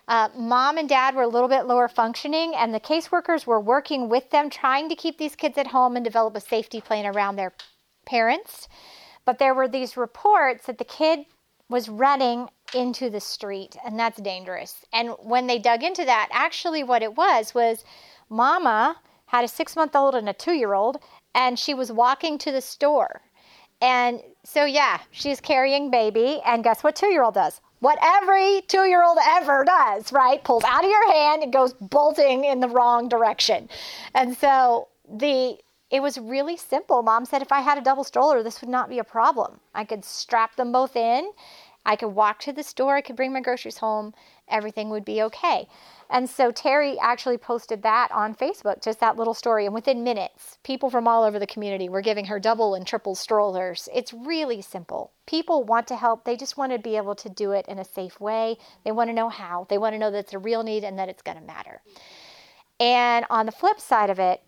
Uh, 0.09 0.29
mom 0.37 0.79
and 0.79 0.88
dad 0.88 1.15
were 1.15 1.23
a 1.23 1.29
little 1.29 1.49
bit 1.49 1.67
lower 1.67 1.88
functioning, 1.88 2.55
and 2.55 2.75
the 2.75 2.81
caseworkers 2.81 3.47
were 3.47 3.61
working 3.61 4.09
with 4.09 4.31
them, 4.31 4.51
trying 4.51 4.88
to 4.88 4.97
keep 4.97 5.19
these 5.19 5.37
kids 5.37 5.57
at 5.57 5.69
home 5.69 5.97
and 5.97 6.05
develop 6.05 6.37
a 6.37 6.41
safety 6.41 6.81
plan 6.81 7.07
around 7.07 7.37
their 7.37 7.53
parents. 8.05 8.69
But 9.25 9.38
there 9.38 9.55
were 9.55 9.69
these 9.69 9.97
reports 9.97 10.67
that 10.67 10.79
the 10.79 10.85
kid 10.85 11.27
was 11.69 11.88
running 11.88 12.49
into 12.75 13.11
the 13.11 13.21
street, 13.21 13.77
and 13.85 13.99
that's 13.99 14.21
dangerous. 14.21 14.85
And 14.93 15.11
when 15.21 15.47
they 15.47 15.59
dug 15.59 15.83
into 15.83 16.05
that, 16.05 16.29
actually, 16.33 16.83
what 16.83 17.03
it 17.03 17.17
was 17.17 17.55
was 17.55 17.85
mama 18.29 18.97
had 19.27 19.45
a 19.45 19.49
six 19.49 19.77
month 19.77 19.95
old 19.95 20.15
and 20.15 20.29
a 20.29 20.33
two 20.33 20.55
year 20.55 20.75
old, 20.75 20.99
and 21.35 21.59
she 21.59 21.75
was 21.75 21.93
walking 21.93 22.38
to 22.38 22.53
the 22.53 22.61
store. 22.61 23.23
And 23.81 24.21
so, 24.45 24.65
yeah, 24.65 25.01
she's 25.11 25.41
carrying 25.41 25.91
baby, 25.91 26.41
and 26.45 26.65
guess 26.65 26.83
what 26.83 26.97
two 26.97 27.07
year 27.07 27.23
old 27.23 27.35
does? 27.35 27.61
What 27.83 27.99
every 28.01 28.62
two 28.68 28.85
year 28.85 29.03
old 29.03 29.18
ever 29.27 29.64
does, 29.64 30.12
right? 30.12 30.42
Pulls 30.45 30.62
out 30.62 30.85
of 30.85 30.90
your 30.90 31.12
hand 31.12 31.42
and 31.42 31.53
goes 31.53 31.73
bolting 31.73 32.45
in 32.45 32.61
the 32.61 32.68
wrong 32.68 33.09
direction. 33.09 33.68
And 34.14 34.37
so, 34.37 34.87
the 35.12 35.59
it 35.90 36.01
was 36.01 36.16
really 36.16 36.57
simple. 36.57 37.03
Mom 37.03 37.25
said 37.25 37.42
if 37.42 37.51
I 37.51 37.61
had 37.61 37.79
a 37.79 37.81
double 37.81 38.05
stroller, 38.05 38.45
this 38.45 38.61
would 38.61 38.71
not 38.71 38.88
be 38.88 39.01
a 39.01 39.05
problem. 39.05 39.59
I 39.75 39.83
could 39.83 40.05
strap 40.05 40.55
them 40.55 40.71
both 40.71 40.95
in. 40.95 41.33
I 41.85 41.97
could 41.97 42.11
walk 42.11 42.38
to 42.42 42.53
the 42.53 42.62
store. 42.62 42.95
I 42.95 43.01
could 43.01 43.16
bring 43.16 43.33
my 43.33 43.40
groceries 43.40 43.79
home. 43.79 44.14
Everything 44.47 44.88
would 44.90 45.05
be 45.05 45.21
okay. 45.21 45.66
And 46.12 46.29
so 46.29 46.53
Terry 46.53 46.98
actually 47.01 47.38
posted 47.38 47.83
that 47.83 48.12
on 48.12 48.35
Facebook, 48.35 48.85
just 48.85 49.01
that 49.01 49.16
little 49.16 49.33
story. 49.33 49.64
And 49.64 49.75
within 49.75 50.05
minutes, 50.05 50.59
people 50.62 50.90
from 50.90 51.09
all 51.09 51.25
over 51.25 51.38
the 51.38 51.46
community 51.46 51.88
were 51.88 52.02
giving 52.02 52.27
her 52.27 52.38
double 52.38 52.75
and 52.75 52.87
triple 52.87 53.15
strollers. 53.15 53.88
It's 53.94 54.13
really 54.13 54.60
simple. 54.60 55.13
People 55.25 55.65
want 55.65 55.87
to 55.88 55.96
help. 55.96 56.25
They 56.25 56.37
just 56.37 56.58
want 56.58 56.71
to 56.73 56.79
be 56.79 56.98
able 56.98 57.15
to 57.15 57.31
do 57.31 57.52
it 57.52 57.67
in 57.67 57.79
a 57.79 57.85
safe 57.85 58.21
way. 58.21 58.58
They 58.85 58.92
want 58.92 59.08
to 59.08 59.15
know 59.15 59.31
how. 59.31 59.67
They 59.71 59.79
want 59.79 59.94
to 59.94 59.98
know 59.98 60.10
that 60.10 60.19
it's 60.19 60.35
a 60.35 60.38
real 60.38 60.63
need 60.63 60.85
and 60.85 60.98
that 60.98 61.08
it's 61.08 61.23
going 61.23 61.38
to 61.38 61.44
matter. 61.44 61.81
And 62.79 63.25
on 63.31 63.46
the 63.46 63.52
flip 63.52 63.81
side 63.81 64.10
of 64.10 64.19
it, 64.19 64.42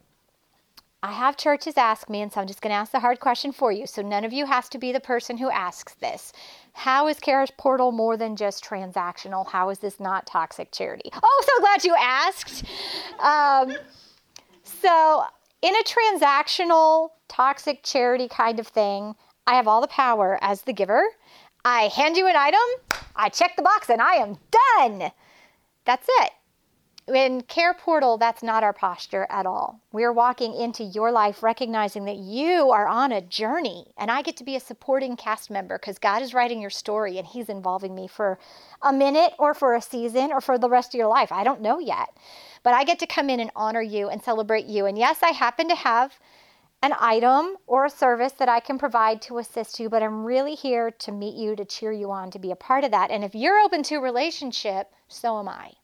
I 1.02 1.12
have 1.12 1.36
churches 1.36 1.76
ask 1.76 2.08
me, 2.08 2.22
and 2.22 2.32
so 2.32 2.40
I'm 2.40 2.46
just 2.46 2.62
going 2.62 2.70
to 2.70 2.76
ask 2.76 2.92
the 2.92 3.00
hard 3.00 3.20
question 3.20 3.52
for 3.52 3.70
you. 3.70 3.86
So 3.86 4.02
none 4.02 4.24
of 4.24 4.32
you 4.32 4.46
has 4.46 4.68
to 4.70 4.78
be 4.78 4.90
the 4.92 5.00
person 5.00 5.36
who 5.36 5.50
asks 5.50 5.94
this. 5.94 6.32
How 6.74 7.06
is 7.08 7.18
Cares 7.20 7.50
Portal 7.56 7.92
more 7.92 8.16
than 8.16 8.36
just 8.36 8.64
transactional? 8.64 9.48
How 9.48 9.70
is 9.70 9.78
this 9.78 10.00
not 10.00 10.26
toxic 10.26 10.72
charity? 10.72 11.10
Oh, 11.22 11.44
so 11.46 11.60
glad 11.60 11.84
you 11.84 11.94
asked. 11.98 12.64
Um, 13.20 13.76
so, 14.64 15.24
in 15.62 15.74
a 15.74 15.84
transactional, 15.84 17.10
toxic 17.28 17.82
charity 17.84 18.28
kind 18.28 18.58
of 18.58 18.66
thing, 18.66 19.14
I 19.46 19.54
have 19.54 19.68
all 19.68 19.80
the 19.80 19.86
power 19.86 20.38
as 20.42 20.62
the 20.62 20.72
giver. 20.72 21.02
I 21.64 21.82
hand 21.82 22.16
you 22.16 22.26
an 22.26 22.36
item, 22.36 22.60
I 23.16 23.28
check 23.28 23.56
the 23.56 23.62
box 23.62 23.88
and 23.88 24.02
I 24.02 24.16
am 24.16 24.36
done. 24.76 25.10
That's 25.86 26.06
it. 26.08 26.32
In 27.06 27.42
Care 27.42 27.74
Portal, 27.74 28.16
that's 28.16 28.42
not 28.42 28.64
our 28.64 28.72
posture 28.72 29.26
at 29.28 29.44
all. 29.44 29.78
We're 29.92 30.10
walking 30.10 30.54
into 30.54 30.82
your 30.82 31.12
life 31.12 31.42
recognizing 31.42 32.06
that 32.06 32.16
you 32.16 32.70
are 32.70 32.88
on 32.88 33.12
a 33.12 33.20
journey, 33.20 33.92
and 33.98 34.10
I 34.10 34.22
get 34.22 34.38
to 34.38 34.44
be 34.44 34.56
a 34.56 34.60
supporting 34.60 35.14
cast 35.14 35.50
member 35.50 35.76
because 35.76 35.98
God 35.98 36.22
is 36.22 36.32
writing 36.32 36.62
your 36.62 36.70
story 36.70 37.18
and 37.18 37.26
He's 37.26 37.50
involving 37.50 37.94
me 37.94 38.08
for 38.08 38.38
a 38.80 38.90
minute 38.90 39.34
or 39.38 39.52
for 39.52 39.74
a 39.74 39.82
season 39.82 40.32
or 40.32 40.40
for 40.40 40.56
the 40.56 40.70
rest 40.70 40.94
of 40.94 40.98
your 40.98 41.08
life. 41.08 41.30
I 41.30 41.44
don't 41.44 41.60
know 41.60 41.78
yet. 41.78 42.08
But 42.62 42.72
I 42.72 42.84
get 42.84 42.98
to 43.00 43.06
come 43.06 43.28
in 43.28 43.38
and 43.38 43.50
honor 43.54 43.82
you 43.82 44.08
and 44.08 44.22
celebrate 44.22 44.64
you. 44.64 44.86
And 44.86 44.96
yes, 44.96 45.18
I 45.22 45.32
happen 45.32 45.68
to 45.68 45.76
have 45.76 46.18
an 46.82 46.94
item 46.98 47.56
or 47.66 47.84
a 47.84 47.90
service 47.90 48.32
that 48.32 48.48
I 48.48 48.60
can 48.60 48.78
provide 48.78 49.20
to 49.22 49.36
assist 49.36 49.78
you, 49.78 49.90
but 49.90 50.02
I'm 50.02 50.24
really 50.24 50.54
here 50.54 50.90
to 50.90 51.12
meet 51.12 51.34
you, 51.34 51.54
to 51.54 51.66
cheer 51.66 51.92
you 51.92 52.10
on, 52.10 52.30
to 52.30 52.38
be 52.38 52.50
a 52.50 52.56
part 52.56 52.82
of 52.82 52.92
that. 52.92 53.10
And 53.10 53.22
if 53.22 53.34
you're 53.34 53.60
open 53.60 53.82
to 53.84 53.98
relationship, 53.98 54.90
so 55.06 55.38
am 55.38 55.50
I. 55.50 55.74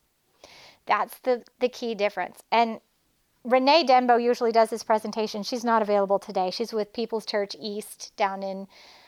That's 0.91 1.21
the, 1.21 1.45
the 1.61 1.69
key 1.69 1.95
difference. 1.95 2.43
And 2.51 2.81
Renee 3.45 3.85
Dembo 3.85 4.21
usually 4.21 4.51
does 4.51 4.71
this 4.71 4.83
presentation. 4.83 5.45
She's 5.45 5.65
not 5.65 5.83
available 5.83 6.19
today. 6.19 6.51
She's 6.51 6.73
with 6.73 6.93
People's 6.93 7.25
Church 7.25 7.55
East 7.61 8.13
down 8.17 8.43
in 8.43 8.67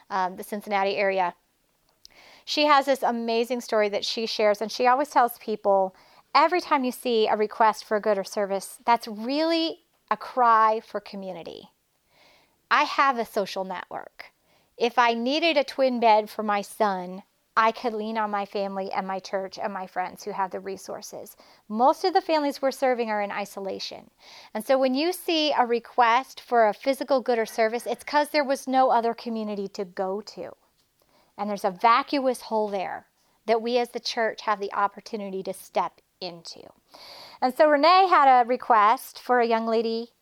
um, 0.09 0.37
the 0.37 0.45
Cincinnati 0.45 0.97
area. 0.97 1.35
She 2.45 2.67
has 2.67 2.87
this 2.87 3.03
amazing 3.03 3.63
story 3.63 3.89
that 3.89 4.05
she 4.05 4.27
shares, 4.27 4.63
and 4.63 4.71
she 4.71 4.87
always 4.87 5.09
tells 5.09 5.39
people 5.39 5.97
every 6.37 6.61
time 6.61 6.85
you 6.85 6.93
see 6.93 7.27
a 7.27 7.37
request 7.37 7.85
for 7.85 7.97
a 7.97 8.01
good 8.01 8.17
or 8.17 8.25
service, 8.25 8.79
that's 8.87 9.09
really 9.09 9.81
a 10.09 10.17
cry 10.17 10.81
for 10.87 11.01
community. 11.01 11.71
I 12.71 12.85
have 12.85 13.19
a 13.19 13.27
social 13.27 13.65
network. 13.65 14.27
If 14.79 14.99
I 14.99 15.15
needed 15.15 15.57
a 15.57 15.65
twin 15.65 15.99
bed 15.99 16.31
for 16.31 16.45
my 16.45 16.63
son, 16.63 17.25
I 17.57 17.73
could 17.73 17.93
lean 17.93 18.17
on 18.17 18.31
my 18.31 18.47
family 18.47 18.91
and 18.93 19.07
my 19.07 19.19
church 19.19 19.59
and 19.59 19.73
my 19.75 19.87
friends 19.87 20.25
who 20.25 20.31
have 20.31 20.51
the 20.51 20.61
resources. 20.61 21.37
Most 21.69 22.03
of 22.05 22.15
the 22.15 22.23
families 22.23 22.63
we're 22.63 22.71
serving 22.71 23.11
are 23.11 23.21
in 23.21 23.31
isolation. 23.31 24.11
And 24.55 24.65
so 24.65 24.79
when 24.79 24.95
you 24.95 25.13
see 25.13 25.53
a 25.53 25.67
request 25.67 26.41
for 26.41 26.67
a 26.67 26.75
physical 26.75 27.21
good 27.21 27.39
or 27.39 27.45
service, 27.45 27.87
it's 27.87 28.05
because 28.05 28.31
there 28.31 28.45
was 28.45 28.67
no 28.67 28.91
other 28.91 29.13
community 29.13 29.69
to 29.69 29.85
go 29.85 30.23
to. 30.23 30.53
And 31.37 31.51
there's 31.51 31.65
a 31.65 31.71
vacuous 31.71 32.43
hole 32.43 32.69
there 32.69 33.07
that 33.47 33.61
we 33.61 33.77
as 33.77 33.91
the 33.91 34.01
church 34.01 34.43
have 34.43 34.59
the 34.59 34.73
opportunity 34.73 35.43
to 35.43 35.53
step 35.53 36.01
into. 36.23 36.63
And 37.43 37.55
so 37.55 37.69
Renee 37.69 38.07
had 38.09 38.29
a 38.29 38.47
request 38.47 39.19
for 39.19 39.41
a 39.41 39.47
young 39.47 39.67
lady 39.67 40.13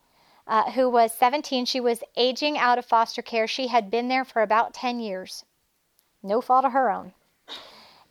uh, 0.49 0.73
who 0.73 0.91
was 0.91 1.13
17. 1.15 1.65
She 1.67 1.79
was 1.79 2.03
aging 2.17 2.59
out 2.59 2.79
of 2.79 2.87
foster 2.87 3.23
care. 3.23 3.47
She 3.47 3.69
had 3.69 3.89
been 3.89 4.09
there 4.09 4.25
for 4.25 4.43
about 4.43 4.75
10 4.75 4.99
years, 4.99 5.45
no 6.25 6.41
fault 6.41 6.65
of 6.65 6.73
her 6.73 6.91
own. 6.91 7.13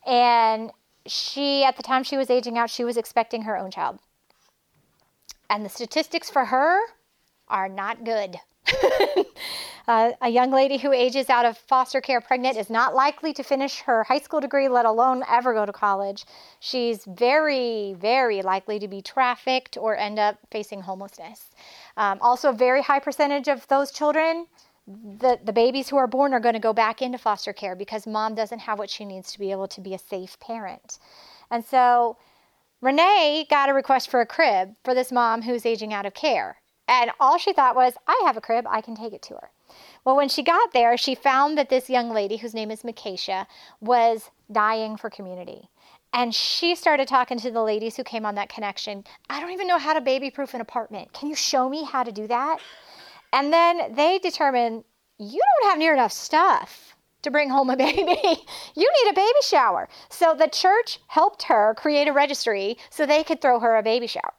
And 0.06 0.72
she, 1.06 1.64
at 1.64 1.78
the 1.78 1.84
time 1.84 2.04
she 2.04 2.18
was 2.18 2.30
aging 2.30 2.58
out, 2.58 2.70
she 2.70 2.84
was 2.84 2.98
expecting 2.98 3.44
her 3.44 3.58
own 3.58 3.72
child. 3.72 4.00
And 5.50 5.66
the 5.66 5.70
statistics 5.70 6.30
for 6.30 6.46
her 6.46 6.80
are 7.48 7.70
not 7.70 8.04
good. 8.04 8.38
uh, 9.88 10.12
a 10.22 10.30
young 10.30 10.52
lady 10.52 10.78
who 10.78 10.94
ages 10.94 11.30
out 11.30 11.46
of 11.46 11.58
foster 11.58 12.02
care 12.02 12.22
pregnant 12.22 12.56
is 12.58 12.70
not 12.70 12.94
likely 12.94 13.34
to 13.34 13.42
finish 13.42 13.80
her 13.80 14.04
high 14.04 14.20
school 14.20 14.40
degree, 14.40 14.68
let 14.68 14.86
alone 14.86 15.24
ever 15.28 15.54
go 15.54 15.66
to 15.66 15.74
college. 15.74 16.26
She's 16.60 17.06
very, 17.06 17.96
very 17.98 18.42
likely 18.44 18.78
to 18.80 18.88
be 18.88 19.02
trafficked 19.02 19.78
or 19.78 19.98
end 19.98 20.20
up 20.20 20.38
facing 20.52 20.82
homelessness. 20.82 21.50
Um, 21.98 22.20
also, 22.22 22.50
a 22.50 22.54
very 22.54 22.84
high 22.84 23.00
percentage 23.00 23.48
of 23.48 23.68
those 23.68 23.92
children 23.92 24.46
the, 24.90 25.40
the 25.44 25.54
babies 25.54 25.90
who 25.90 25.98
are 25.98 26.08
born 26.08 26.34
are 26.34 26.40
going 26.40 26.54
to 26.54 26.60
go 26.60 26.74
back 26.74 27.02
into 27.02 27.18
foster 27.18 27.54
care 27.54 27.76
because 27.76 28.08
mom 28.08 28.34
doesn't 28.34 28.60
have 28.60 28.80
what 28.80 28.90
she 28.90 29.06
needs 29.06 29.32
to 29.32 29.40
be 29.40 29.52
able 29.52 29.68
to 29.68 29.82
be 29.82 29.94
a 29.94 30.00
safe 30.00 30.40
parent. 30.40 30.98
And 31.52 31.64
so 31.64 32.18
Renee 32.82 33.46
got 33.50 33.70
a 33.70 33.74
request 33.74 34.10
for 34.10 34.20
a 34.22 34.26
crib 34.26 34.76
for 34.84 34.96
this 34.96 35.12
mom 35.12 35.44
who's 35.44 35.66
aging 35.66 35.94
out 35.94 36.06
of 36.06 36.14
care. 36.14 36.58
And 36.88 37.12
all 37.20 37.38
she 37.38 37.54
thought 37.54 37.76
was, 37.76 37.94
I 38.08 38.20
have 38.26 38.36
a 38.36 38.42
crib, 38.42 38.66
I 38.68 38.82
can 38.82 38.96
take 38.96 39.14
it 39.14 39.22
to 39.24 39.36
her. 39.36 39.52
Well, 40.04 40.16
when 40.16 40.30
she 40.30 40.42
got 40.42 40.74
there, 40.74 40.98
she 40.98 41.14
found 41.14 41.56
that 41.60 41.70
this 41.70 41.90
young 41.90 42.12
lady, 42.12 42.38
whose 42.38 42.56
name 42.56 42.72
is 42.72 42.82
Makacia, 42.82 43.46
was 43.80 44.32
dying 44.52 44.98
for 44.98 45.12
community. 45.12 45.70
And 46.12 46.34
she 46.34 46.74
started 46.74 47.08
talking 47.08 47.38
to 47.40 47.52
the 47.52 47.62
ladies 47.62 47.96
who 47.96 48.04
came 48.04 48.26
on 48.26 48.34
that 48.36 48.50
connection. 48.50 49.04
I 49.30 49.40
don't 49.40 49.52
even 49.52 49.68
know 49.68 49.78
how 49.78 49.94
to 49.94 50.02
baby 50.02 50.32
proof 50.32 50.56
an 50.56 50.62
apartment. 50.62 51.14
Can 51.14 51.30
you 51.30 51.36
show 51.36 51.70
me 51.70 51.84
how 51.84 52.02
to 52.02 52.12
do 52.12 52.26
that? 52.26 52.58
And 53.34 53.54
then 53.54 53.94
they 53.96 54.20
determine 54.20 54.84
you 55.18 55.42
don't 55.62 55.70
have 55.70 55.80
near 55.80 55.94
enough 55.94 56.12
stuff 56.12 56.96
to 57.22 57.32
bring 57.32 57.50
home 57.50 57.70
a 57.70 57.78
baby. 57.78 58.02
you 58.76 58.92
need 59.04 59.10
a 59.10 59.14
baby 59.14 59.40
shower. 59.44 59.90
So 60.10 60.34
the 60.34 60.48
church 60.48 61.00
helped 61.08 61.44
her 61.44 61.76
create 61.78 62.08
a 62.08 62.14
registry 62.14 62.78
so 62.90 63.06
they 63.06 63.24
could 63.24 63.42
throw 63.42 63.60
her 63.60 63.76
a 63.76 63.84
baby 63.84 64.08
shower. 64.08 64.34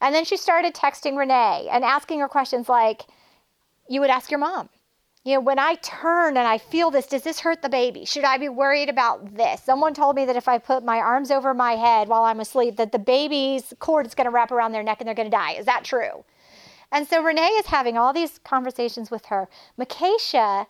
And 0.00 0.14
then 0.14 0.24
she 0.24 0.36
started 0.36 0.74
texting 0.74 1.16
Renee 1.16 1.68
and 1.70 1.84
asking 1.84 2.20
her 2.20 2.28
questions 2.28 2.68
like, 2.68 3.06
you 3.88 4.00
would 4.00 4.10
ask 4.10 4.30
your 4.30 4.38
mom. 4.38 4.68
You 5.24 5.34
know, 5.34 5.40
when 5.40 5.58
I 5.58 5.74
turn 5.76 6.36
and 6.36 6.46
I 6.46 6.58
feel 6.58 6.90
this, 6.90 7.06
does 7.06 7.22
this 7.22 7.40
hurt 7.40 7.60
the 7.60 7.68
baby? 7.68 8.04
Should 8.04 8.24
I 8.24 8.38
be 8.38 8.48
worried 8.48 8.88
about 8.88 9.34
this? 9.34 9.62
Someone 9.62 9.92
told 9.92 10.14
me 10.14 10.24
that 10.24 10.36
if 10.36 10.46
I 10.46 10.58
put 10.58 10.84
my 10.84 10.98
arms 10.98 11.30
over 11.30 11.52
my 11.52 11.72
head 11.72 12.08
while 12.08 12.22
I'm 12.22 12.40
asleep, 12.40 12.76
that 12.76 12.92
the 12.92 12.98
baby's 12.98 13.74
cord 13.78 14.06
is 14.06 14.14
going 14.14 14.26
to 14.26 14.30
wrap 14.30 14.52
around 14.52 14.72
their 14.72 14.82
neck 14.82 15.00
and 15.00 15.08
they're 15.08 15.14
going 15.14 15.30
to 15.30 15.36
die. 15.36 15.52
Is 15.52 15.66
that 15.66 15.84
true? 15.84 16.24
And 16.90 17.06
so 17.06 17.22
Renee 17.22 17.48
is 17.58 17.66
having 17.66 17.98
all 17.98 18.12
these 18.12 18.38
conversations 18.44 19.10
with 19.10 19.26
her. 19.26 19.48
Makacia 19.78 20.66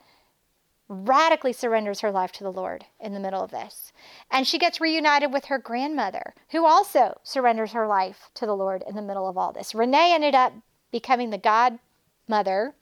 radically 0.88 1.52
surrenders 1.52 2.00
her 2.00 2.10
life 2.10 2.32
to 2.32 2.42
the 2.42 2.52
Lord 2.52 2.86
in 2.98 3.12
the 3.12 3.20
middle 3.20 3.42
of 3.42 3.50
this. 3.50 3.92
And 4.30 4.46
she 4.46 4.58
gets 4.58 4.80
reunited 4.80 5.32
with 5.32 5.46
her 5.46 5.58
grandmother, 5.58 6.34
who 6.50 6.64
also 6.64 7.20
surrenders 7.22 7.72
her 7.72 7.86
life 7.86 8.30
to 8.34 8.46
the 8.46 8.56
Lord 8.56 8.82
in 8.88 8.96
the 8.96 9.02
middle 9.02 9.28
of 9.28 9.36
all 9.36 9.52
this. 9.52 9.74
Renee 9.74 10.14
ended 10.14 10.34
up 10.34 10.54
becoming 10.90 11.30
the 11.30 11.38
godmother 11.38 12.74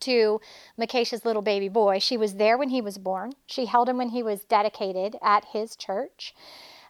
to 0.00 0.40
Makacia's 0.78 1.24
little 1.24 1.42
baby 1.42 1.68
boy. 1.68 1.98
She 1.98 2.16
was 2.16 2.34
there 2.34 2.58
when 2.58 2.68
he 2.68 2.80
was 2.80 2.98
born. 2.98 3.32
She 3.46 3.64
held 3.66 3.88
him 3.88 3.96
when 3.96 4.10
he 4.10 4.22
was 4.22 4.44
dedicated 4.44 5.16
at 5.22 5.46
his 5.46 5.74
church. 5.74 6.34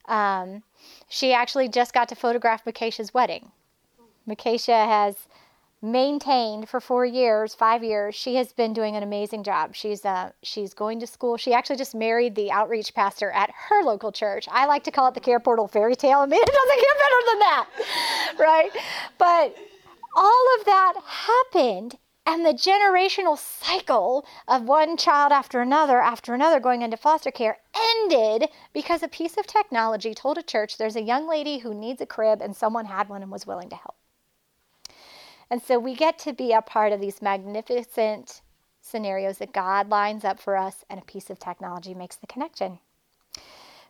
Um, 0.06 0.62
she 1.08 1.32
actually 1.32 1.68
just 1.68 1.94
got 1.94 2.08
to 2.08 2.14
photograph 2.14 2.64
Makacia's 2.64 3.14
wedding. 3.14 3.52
Makacia 4.28 4.86
has 4.86 5.28
maintained 5.80 6.68
for 6.68 6.80
four 6.80 7.04
years, 7.06 7.54
five 7.54 7.84
years. 7.84 8.14
She 8.14 8.34
has 8.36 8.52
been 8.52 8.72
doing 8.72 8.96
an 8.96 9.02
amazing 9.02 9.44
job. 9.44 9.74
She's 9.74 10.04
uh, 10.04 10.32
she's 10.42 10.74
going 10.74 11.00
to 11.00 11.06
school. 11.06 11.36
She 11.36 11.52
actually 11.52 11.76
just 11.76 11.94
married 11.94 12.34
the 12.34 12.50
outreach 12.50 12.94
pastor 12.94 13.30
at 13.30 13.50
her 13.68 13.82
local 13.82 14.12
church. 14.12 14.46
I 14.50 14.66
like 14.66 14.84
to 14.84 14.90
call 14.90 15.08
it 15.08 15.14
the 15.14 15.20
Care 15.20 15.40
Portal 15.40 15.68
fairy 15.68 15.96
tale. 15.96 16.18
I 16.20 16.26
mean, 16.26 16.40
it 16.42 16.46
doesn't 16.46 16.80
get 16.80 16.98
better 16.98 17.20
than 17.26 17.38
that, 17.38 17.66
right? 18.38 18.70
But 19.18 19.56
all 20.16 20.46
of 20.58 20.64
that 20.66 20.94
happened. 21.06 21.98
And 22.26 22.44
the 22.44 22.52
generational 22.52 23.38
cycle 23.38 24.26
of 24.48 24.64
one 24.64 24.98
child 24.98 25.32
after 25.32 25.62
another 25.62 25.98
after 25.98 26.34
another 26.34 26.60
going 26.60 26.82
into 26.82 26.98
foster 26.98 27.30
care 27.30 27.56
ended 27.74 28.50
because 28.74 29.02
a 29.02 29.08
piece 29.08 29.38
of 29.38 29.46
technology 29.46 30.12
told 30.12 30.36
a 30.36 30.42
church 30.42 30.76
there's 30.76 30.96
a 30.96 31.02
young 31.02 31.26
lady 31.26 31.56
who 31.58 31.72
needs 31.72 32.02
a 32.02 32.06
crib 32.06 32.42
and 32.42 32.54
someone 32.54 32.84
had 32.84 33.08
one 33.08 33.22
and 33.22 33.32
was 33.32 33.46
willing 33.46 33.70
to 33.70 33.76
help. 33.76 33.97
And 35.50 35.62
so 35.62 35.78
we 35.78 35.94
get 35.94 36.18
to 36.20 36.32
be 36.32 36.52
a 36.52 36.60
part 36.60 36.92
of 36.92 37.00
these 37.00 37.22
magnificent 37.22 38.42
scenarios 38.80 39.38
that 39.38 39.52
God 39.52 39.88
lines 39.88 40.24
up 40.24 40.40
for 40.40 40.56
us, 40.56 40.84
and 40.88 41.00
a 41.00 41.04
piece 41.04 41.30
of 41.30 41.38
technology 41.38 41.94
makes 41.94 42.16
the 42.16 42.26
connection. 42.26 42.78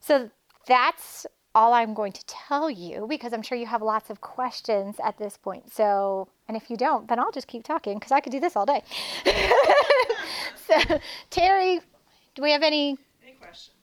So 0.00 0.30
that's 0.66 1.26
all 1.54 1.72
I'm 1.72 1.94
going 1.94 2.12
to 2.12 2.24
tell 2.26 2.70
you 2.70 3.06
because 3.08 3.32
I'm 3.32 3.42
sure 3.42 3.58
you 3.58 3.66
have 3.66 3.82
lots 3.82 4.10
of 4.10 4.20
questions 4.20 4.96
at 5.02 5.18
this 5.18 5.36
point. 5.36 5.72
So, 5.72 6.28
and 6.46 6.56
if 6.56 6.70
you 6.70 6.76
don't, 6.76 7.08
then 7.08 7.18
I'll 7.18 7.32
just 7.32 7.48
keep 7.48 7.64
talking 7.64 7.98
because 7.98 8.12
I 8.12 8.20
could 8.20 8.32
do 8.32 8.40
this 8.40 8.54
all 8.54 8.66
day. 8.66 8.82
so, 10.66 11.00
Terry, 11.30 11.80
do 12.34 12.42
we 12.42 12.52
have 12.52 12.62
any? 12.62 12.96
Any 13.22 13.36
questions? 13.40 13.74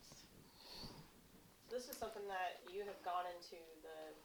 This 1.70 1.90
is 1.90 1.98
something 1.98 2.24
that 2.28 2.62
you 2.74 2.80
have 2.86 3.02
gone 3.04 3.26
into 3.36 3.60
the 3.84 4.16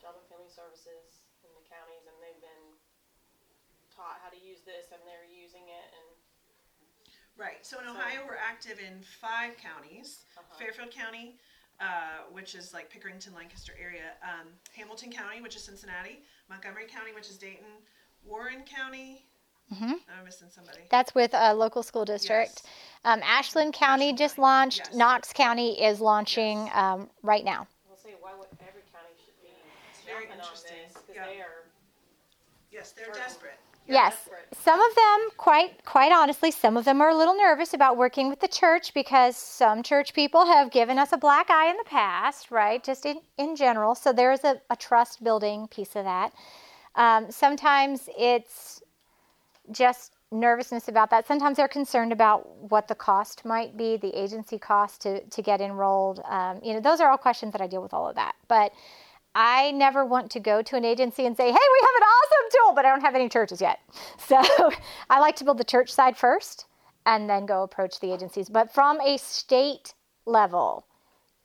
Job 0.00 0.14
and 0.18 0.26
Family 0.28 0.50
Services 0.50 1.21
in 1.44 1.52
the 1.58 1.66
counties 1.68 2.04
and 2.06 2.16
they've 2.22 2.40
been 2.42 2.66
taught 3.94 4.18
how 4.22 4.30
to 4.30 4.40
use 4.40 4.62
this 4.64 4.90
and 4.92 5.00
they're 5.06 5.28
using 5.28 5.66
it 5.68 5.88
and 5.96 6.08
Right. 7.34 7.64
So 7.64 7.78
in 7.80 7.86
So- 7.86 7.92
Ohio, 7.92 8.26
we're 8.28 8.36
active 8.36 8.78
in 8.78 9.00
five 9.02 9.56
counties: 9.56 10.26
Uh-huh. 10.36 10.54
Fairfield 10.58 10.90
County, 10.90 11.38
uh, 11.80 12.28
which 12.30 12.54
is 12.54 12.74
like 12.74 12.90
Pickerington, 12.92 13.34
Lancaster 13.34 13.72
area; 13.80 14.12
um, 14.22 14.48
Hamilton 14.76 15.10
County, 15.10 15.40
which 15.40 15.56
is 15.56 15.64
Cincinnati; 15.64 16.22
Montgomery 16.50 16.86
County, 16.86 17.14
which 17.14 17.30
is 17.30 17.38
Dayton; 17.38 17.82
Warren 18.22 18.64
County. 18.64 19.24
Mhm. 19.72 19.94
I'm 20.14 20.24
missing 20.26 20.50
somebody. 20.50 20.82
That's 20.90 21.14
with 21.14 21.32
a 21.32 21.54
local 21.54 21.82
school 21.82 22.04
district. 22.04 22.60
Yes. 22.64 22.72
Um, 23.04 23.22
Ashland 23.22 23.72
County 23.72 24.08
Ashland 24.08 24.18
just 24.18 24.36
County, 24.36 24.42
launched. 24.42 24.78
yes. 24.84 24.94
Knox 24.94 25.32
County 25.32 25.82
is 25.82 26.00
launching 26.02 26.66
Yes. 26.66 26.76
um, 26.76 27.10
right 27.22 27.44
now. 27.44 27.66
we'll 27.88 27.96
say 27.96 28.14
why 28.20 28.34
would 28.34 28.50
every 30.42 30.56
county 30.56 30.58
should 30.58 30.66
be 30.66 30.74
very 30.74 30.76
jumping 30.76 30.76
on 30.76 30.76
interesting. 30.76 30.76
this 30.88 31.02
because 31.02 31.16
Yeah. 31.16 31.26
they 31.26 31.40
are 31.40 31.64
Yes, 32.70 32.92
they're 32.92 33.12
desperate. 33.12 33.58
You're 33.86 33.94
yes. 33.96 34.14
desperate. 34.14 34.46
Some 34.62 34.80
of 34.80 34.94
them, 34.94 35.28
quite 35.36 35.84
quite 35.84 36.12
honestly, 36.12 36.50
some 36.50 36.76
of 36.76 36.84
them 36.84 37.00
are 37.02 37.10
a 37.10 37.14
little 37.16 37.34
nervous 37.36 37.74
about 37.74 37.96
working 37.96 38.28
with 38.30 38.40
the 38.40 38.48
church 38.48 38.94
because 38.94 39.36
some 39.36 39.82
church 39.82 40.14
people 40.14 40.46
have 40.46 40.70
given 40.70 40.98
us 40.98 41.12
a 41.12 41.18
black 41.18 41.50
eye 41.50 41.68
in 41.68 41.76
the 41.76 41.84
past, 41.84 42.50
right? 42.50 42.82
Just 42.82 43.04
in, 43.04 43.20
in 43.38 43.56
general. 43.56 43.94
So 43.94 44.12
there 44.12 44.32
is 44.32 44.44
a, 44.44 44.60
a 44.70 44.76
trust 44.76 45.22
building 45.22 45.66
piece 45.68 45.96
of 45.96 46.04
that. 46.04 46.32
Um, 46.94 47.30
sometimes 47.30 48.08
it's 48.16 48.82
just 49.70 50.12
nervousness 50.30 50.88
about 50.88 51.10
that. 51.10 51.26
Sometimes 51.26 51.56
they're 51.58 51.68
concerned 51.68 52.12
about 52.12 52.48
what 52.70 52.88
the 52.88 52.94
cost 52.94 53.44
might 53.44 53.76
be, 53.76 53.96
the 53.98 54.16
agency 54.18 54.58
cost 54.58 55.02
to, 55.02 55.20
to 55.26 55.42
get 55.42 55.60
enrolled. 55.60 56.20
Um, 56.24 56.60
you 56.62 56.72
know, 56.72 56.80
those 56.80 57.00
are 57.00 57.10
all 57.10 57.18
questions 57.18 57.52
that 57.52 57.60
I 57.60 57.66
deal 57.66 57.82
with 57.82 57.92
all 57.92 58.08
of 58.08 58.14
that. 58.16 58.34
But 58.48 58.72
I 59.34 59.70
never 59.72 60.04
want 60.04 60.30
to 60.32 60.40
go 60.40 60.62
to 60.62 60.76
an 60.76 60.84
agency 60.84 61.24
and 61.26 61.36
say, 61.36 61.44
hey, 61.44 61.52
we 61.52 61.80
have 61.80 61.96
an 61.96 62.02
awesome 62.02 62.50
tool, 62.52 62.74
but 62.74 62.84
I 62.84 62.90
don't 62.90 63.00
have 63.00 63.14
any 63.14 63.28
churches 63.28 63.60
yet. 63.60 63.80
So 64.18 64.40
I 65.10 65.20
like 65.20 65.36
to 65.36 65.44
build 65.44 65.58
the 65.58 65.64
church 65.64 65.92
side 65.92 66.16
first 66.16 66.66
and 67.04 67.28
then 67.28 67.44
go 67.44 67.62
approach 67.62 68.00
the 68.00 68.12
agencies. 68.12 68.48
But 68.48 68.72
from 68.72 69.00
a 69.00 69.18
state 69.18 69.94
level, 70.26 70.86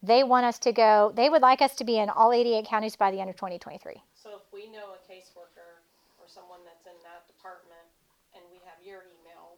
they 0.03 0.23
want 0.23 0.45
us 0.45 0.59
to 0.59 0.71
go, 0.71 1.11
they 1.15 1.29
would 1.29 1.41
like 1.41 1.61
us 1.61 1.75
to 1.77 1.83
be 1.83 1.97
in 1.97 2.09
all 2.09 2.31
88 2.31 2.65
counties 2.65 2.95
by 2.95 3.11
the 3.11 3.19
end 3.19 3.29
of 3.29 3.35
2023. 3.35 4.01
So 4.13 4.29
if 4.37 4.45
we 4.53 4.69
know 4.71 4.93
a 4.95 5.01
caseworker 5.03 5.81
or 6.21 6.25
someone 6.27 6.59
that's 6.63 6.85
in 6.85 6.95
that 7.03 7.27
department 7.27 7.87
and 8.35 8.43
we 8.51 8.59
have 8.63 8.79
your 8.85 9.03
email, 9.03 9.57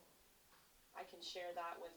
I 0.98 1.04
can 1.04 1.22
share 1.22 1.52
that 1.56 1.78
with 1.82 1.92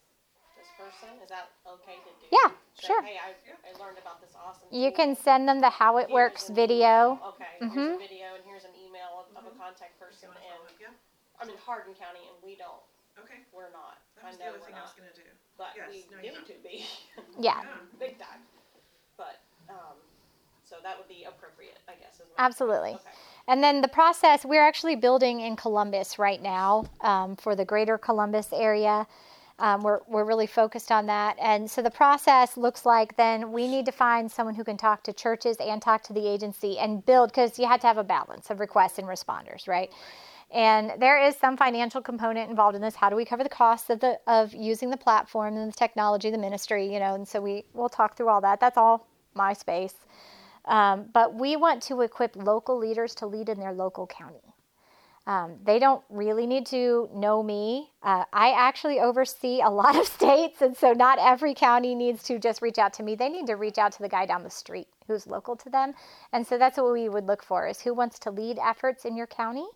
person. 0.79 1.09
Is 1.23 1.29
that 1.31 1.51
okay 1.66 1.99
to 2.03 2.12
do? 2.20 2.27
Yeah, 2.33 2.51
Say, 2.75 2.87
sure. 2.89 3.03
Hey, 3.03 3.16
I, 3.20 3.33
I 3.64 3.70
learned 3.81 3.99
about 3.99 4.20
this 4.20 4.33
awesome. 4.37 4.68
You 4.70 4.91
tool. 4.91 4.97
can 4.97 5.11
send 5.16 5.49
them 5.49 5.61
the 5.61 5.70
How 5.70 5.99
It 5.99 6.09
Here's 6.09 6.14
Works 6.14 6.49
an 6.49 6.55
video. 6.55 7.18
email. 7.20 7.35
Okay, 7.37 7.53
here's 7.61 7.97
a 7.97 8.03
video 8.03 8.27
and 8.37 8.43
here's 8.47 8.64
an 8.64 8.75
email 8.81 9.23
of, 9.23 9.27
of 9.37 9.45
a 9.49 9.55
contact 9.57 9.99
person 10.01 10.29
and? 10.33 10.61
Yeah, 10.81 10.93
I'm 11.41 11.49
in 11.49 11.59
Hardin 11.64 11.95
County 11.95 12.25
and 12.29 12.37
we 12.45 12.57
don't, 12.57 12.83
okay. 13.20 13.43
we're 13.53 13.73
not. 13.75 13.99
That 14.16 14.25
I 14.25 14.29
was 14.33 14.37
the 14.39 14.45
know 14.47 14.51
other 14.57 14.61
we're 14.62 14.66
thing 14.73 14.79
I 14.79 14.85
was 14.87 14.95
not, 14.97 15.05
gonna 15.05 15.16
do. 15.16 15.29
but 15.59 15.70
yes, 15.77 15.89
we 15.91 15.99
no, 16.11 16.23
you're 16.23 16.33
need 16.33 16.43
not. 16.43 16.47
to 16.51 16.57
be, 16.62 16.75
Yeah, 17.39 17.61
Yeah. 17.62 17.79
big 17.99 18.18
time. 18.18 18.43
But, 19.16 19.43
um, 19.68 19.99
so 20.64 20.77
that 20.83 20.97
would 20.97 21.09
be 21.09 21.25
appropriate, 21.29 21.79
I 21.89 21.93
guess. 22.01 22.14
is 22.16 22.20
what- 22.31 22.39
absolutely. 22.39 22.97
Okay. 22.97 23.14
And 23.49 23.62
then 23.62 23.83
the 23.83 23.89
process, 23.89 24.45
we're 24.45 24.62
actually 24.64 24.97
building 24.97 25.41
in 25.41 25.57
Columbus 25.57 26.18
right 26.18 26.41
now 26.41 26.87
um, 27.03 27.37
for 27.37 27.55
the 27.55 27.64
greater 27.64 27.99
Columbus 27.99 28.49
area. 28.53 29.07
Um, 29.62 29.80
we're, 29.82 30.00
we're 30.08 30.24
really 30.24 30.48
focused 30.48 30.90
on 30.90 31.06
that. 31.06 31.36
And 31.40 31.70
so 31.70 31.82
the 31.82 31.90
process 31.90 32.56
looks 32.56 32.84
like 32.84 33.16
then 33.16 33.52
we 33.52 33.68
need 33.68 33.86
to 33.86 33.92
find 33.92 34.30
someone 34.30 34.56
who 34.56 34.64
can 34.64 34.76
talk 34.76 35.04
to 35.04 35.12
churches 35.12 35.56
and 35.58 35.80
talk 35.80 36.02
to 36.08 36.12
the 36.12 36.26
agency 36.26 36.78
and 36.78 37.06
build, 37.06 37.30
because 37.30 37.60
you 37.60 37.66
had 37.68 37.80
to 37.82 37.86
have 37.86 37.96
a 37.96 38.04
balance 38.04 38.50
of 38.50 38.58
requests 38.58 38.98
and 38.98 39.06
responders, 39.06 39.68
right? 39.68 39.90
And 40.50 40.92
there 40.98 41.18
is 41.26 41.36
some 41.36 41.56
financial 41.56 42.02
component 42.02 42.50
involved 42.50 42.74
in 42.74 42.82
this. 42.82 42.96
How 42.96 43.08
do 43.08 43.16
we 43.16 43.24
cover 43.24 43.44
the 43.44 43.48
costs 43.48 43.88
of 43.88 44.00
the 44.00 44.18
of 44.26 44.52
using 44.52 44.90
the 44.90 44.98
platform 44.98 45.56
and 45.56 45.72
the 45.72 45.76
technology, 45.76 46.30
the 46.30 46.38
ministry, 46.38 46.92
you 46.92 46.98
know? 46.98 47.14
And 47.14 47.26
so 47.26 47.40
we 47.40 47.64
we'll 47.72 47.88
talk 47.88 48.16
through 48.16 48.28
all 48.28 48.40
that. 48.42 48.60
That's 48.60 48.76
all 48.76 49.06
my 49.34 49.52
space. 49.54 49.94
Um, 50.64 51.06
but 51.12 51.34
we 51.34 51.56
want 51.56 51.82
to 51.84 52.02
equip 52.02 52.36
local 52.36 52.76
leaders 52.78 53.14
to 53.16 53.26
lead 53.26 53.48
in 53.48 53.58
their 53.58 53.72
local 53.72 54.06
county. 54.06 54.54
Um, 55.25 55.59
they 55.64 55.79
don't 55.79 56.03
really 56.11 56.47
need 56.47 56.66
to 56.66 57.09
know 57.14 57.43
me. 57.43 57.91
Uh, 58.03 58.25
I 58.33 58.53
actually 58.53 58.99
oversee 58.99 59.61
a 59.61 59.70
lot 59.70 59.97
of 59.97 60.07
states, 60.18 60.62
and 60.62 60.77
so 60.77 60.93
not 60.93 61.18
every 61.20 61.55
county 61.55 61.95
needs 61.95 62.25
to 62.25 62.39
just 62.39 62.61
reach 62.61 62.79
out 62.79 62.93
to 62.95 63.03
me. 63.03 63.14
They 63.14 63.29
need 63.29 63.47
to 63.47 63.55
reach 63.55 63.79
out 63.79 63.93
to 63.93 64.03
the 64.03 64.09
guy 64.09 64.27
down 64.27 64.43
the 64.43 64.51
street 64.51 64.89
who's 65.07 65.27
local 65.27 65.55
to 65.57 65.70
them. 65.70 65.95
And 66.33 66.47
so 66.47 66.59
that's 66.59 66.77
what 66.77 66.93
we 66.93 67.09
would 67.09 67.27
look 67.27 67.43
for: 67.43 67.68
is 67.68 67.81
who 67.81 67.95
wants 67.95 68.18
to 68.20 68.31
lead 68.31 68.59
efforts 68.59 69.05
in 69.05 69.16
your 69.16 69.29
county, 69.29 69.66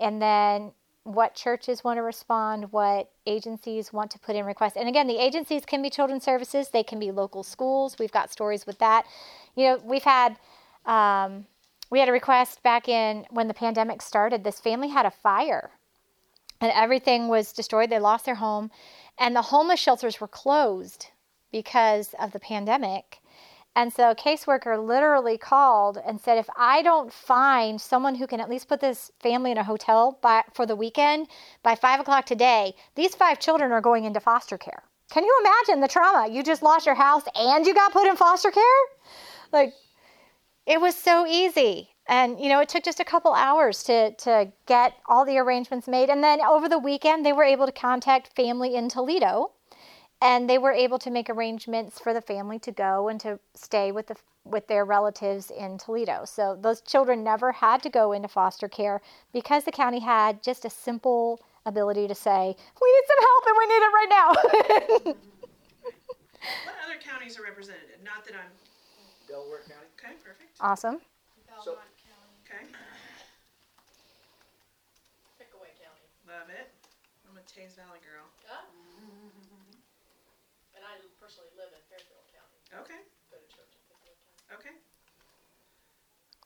and 0.00 0.20
then 0.20 0.72
what 1.04 1.34
churches 1.34 1.84
want 1.84 1.98
to 1.98 2.02
respond, 2.02 2.72
what 2.72 3.10
agencies 3.26 3.92
want 3.92 4.10
to 4.10 4.18
put 4.18 4.34
in 4.34 4.44
requests. 4.44 4.76
And 4.76 4.88
again, 4.88 5.06
the 5.06 5.22
agencies 5.22 5.64
can 5.64 5.80
be 5.80 5.88
children's 5.88 6.24
services, 6.24 6.70
they 6.70 6.82
can 6.82 6.98
be 6.98 7.12
local 7.12 7.42
schools. 7.42 7.96
We've 7.98 8.10
got 8.10 8.32
stories 8.32 8.66
with 8.66 8.78
that. 8.78 9.06
You 9.54 9.66
know, 9.66 9.80
we've 9.84 10.02
had 10.02 10.36
um, 10.84 11.46
we 11.90 12.00
had 12.00 12.08
a 12.08 12.12
request 12.12 12.62
back 12.62 12.88
in 12.88 13.26
when 13.30 13.48
the 13.48 13.54
pandemic 13.54 14.02
started. 14.02 14.44
This 14.44 14.60
family 14.60 14.88
had 14.88 15.06
a 15.06 15.10
fire, 15.10 15.70
and 16.60 16.72
everything 16.74 17.28
was 17.28 17.52
destroyed. 17.52 17.90
They 17.90 17.98
lost 17.98 18.24
their 18.24 18.34
home, 18.34 18.70
and 19.18 19.34
the 19.34 19.42
homeless 19.42 19.80
shelters 19.80 20.20
were 20.20 20.28
closed 20.28 21.06
because 21.52 22.14
of 22.20 22.32
the 22.32 22.40
pandemic. 22.40 23.20
And 23.76 23.92
so 23.92 24.10
a 24.10 24.14
caseworker 24.14 24.82
literally 24.82 25.36
called 25.36 25.98
and 26.06 26.18
said, 26.18 26.38
if 26.38 26.48
I 26.56 26.80
don't 26.80 27.12
find 27.12 27.78
someone 27.78 28.14
who 28.14 28.26
can 28.26 28.40
at 28.40 28.48
least 28.48 28.68
put 28.68 28.80
this 28.80 29.12
family 29.20 29.50
in 29.50 29.58
a 29.58 29.64
hotel 29.64 30.18
by, 30.22 30.44
for 30.54 30.64
the 30.64 30.74
weekend 30.74 31.28
by 31.62 31.74
five 31.74 32.00
o'clock 32.00 32.24
today, 32.24 32.74
these 32.94 33.14
five 33.14 33.38
children 33.38 33.72
are 33.72 33.82
going 33.82 34.04
into 34.04 34.18
foster 34.18 34.56
care. 34.56 34.82
Can 35.10 35.24
you 35.24 35.40
imagine 35.42 35.82
the 35.82 35.88
trauma? 35.88 36.26
You 36.32 36.42
just 36.42 36.62
lost 36.62 36.86
your 36.86 36.94
house 36.94 37.24
and 37.34 37.66
you 37.66 37.74
got 37.74 37.92
put 37.92 38.08
in 38.08 38.16
foster 38.16 38.50
care? 38.50 38.62
Like, 39.52 39.74
it 40.66 40.80
was 40.80 40.96
so 40.96 41.26
easy. 41.26 41.90
And, 42.08 42.38
you 42.40 42.48
know, 42.48 42.60
it 42.60 42.68
took 42.68 42.84
just 42.84 43.00
a 43.00 43.04
couple 43.04 43.32
hours 43.32 43.82
to, 43.84 44.12
to 44.12 44.52
get 44.66 44.94
all 45.08 45.24
the 45.24 45.38
arrangements 45.38 45.88
made. 45.88 46.08
And 46.08 46.22
then 46.22 46.40
over 46.40 46.68
the 46.68 46.78
weekend, 46.78 47.26
they 47.26 47.32
were 47.32 47.44
able 47.44 47.66
to 47.66 47.72
contact 47.72 48.34
family 48.36 48.76
in 48.76 48.88
Toledo 48.88 49.52
and 50.22 50.48
they 50.48 50.58
were 50.58 50.72
able 50.72 50.98
to 51.00 51.10
make 51.10 51.28
arrangements 51.28 51.98
for 51.98 52.14
the 52.14 52.20
family 52.20 52.58
to 52.60 52.72
go 52.72 53.08
and 53.08 53.20
to 53.20 53.38
stay 53.54 53.92
with 53.92 54.06
the 54.06 54.16
with 54.44 54.68
their 54.68 54.84
relatives 54.84 55.50
in 55.50 55.76
Toledo. 55.76 56.24
So 56.24 56.56
those 56.60 56.80
children 56.80 57.24
never 57.24 57.50
had 57.50 57.82
to 57.82 57.90
go 57.90 58.12
into 58.12 58.28
foster 58.28 58.68
care 58.68 59.02
because 59.32 59.64
the 59.64 59.72
county 59.72 59.98
had 59.98 60.40
just 60.40 60.64
a 60.64 60.70
simple 60.70 61.40
ability 61.66 62.06
to 62.06 62.14
say, 62.14 62.56
"We 62.80 62.92
need 62.92 63.04
some 63.08 63.18
help 63.26 63.46
and 63.46 63.56
we 63.58 63.66
need 63.66 63.82
it 63.82 63.92
right 63.92 65.14
now." 65.14 65.14
What 66.64 66.76
other 66.84 67.00
counties 67.02 67.38
are 67.38 67.42
represented? 67.42 67.98
Not 68.04 68.24
that 68.26 68.34
I'm, 68.34 68.52
Delaware 69.28 69.62
County. 69.66 69.88
okay, 69.98 70.14
perfect, 70.22 70.54
awesome. 70.60 70.98
So, 71.64 71.78
okay, 72.46 72.64
Pickaway 75.38 75.72
County. 75.82 76.06
love 76.28 76.48
it. 76.50 76.70
I'm 77.28 77.36
a 77.36 77.44
Teays 77.48 77.74
Valley 77.76 77.98
girl. 78.04 78.26
And 80.76 80.84
I 80.84 81.00
personally 81.20 81.48
live 81.56 81.72
in 81.72 81.80
Fairfield 81.88 82.26
County, 82.30 82.58
Okay, 82.84 83.00
go 83.32 83.36
to 83.40 83.48
church 83.48 83.72
in 83.72 83.80
Fairfield 83.88 84.18
County. 84.50 84.60
okay, 84.60 84.76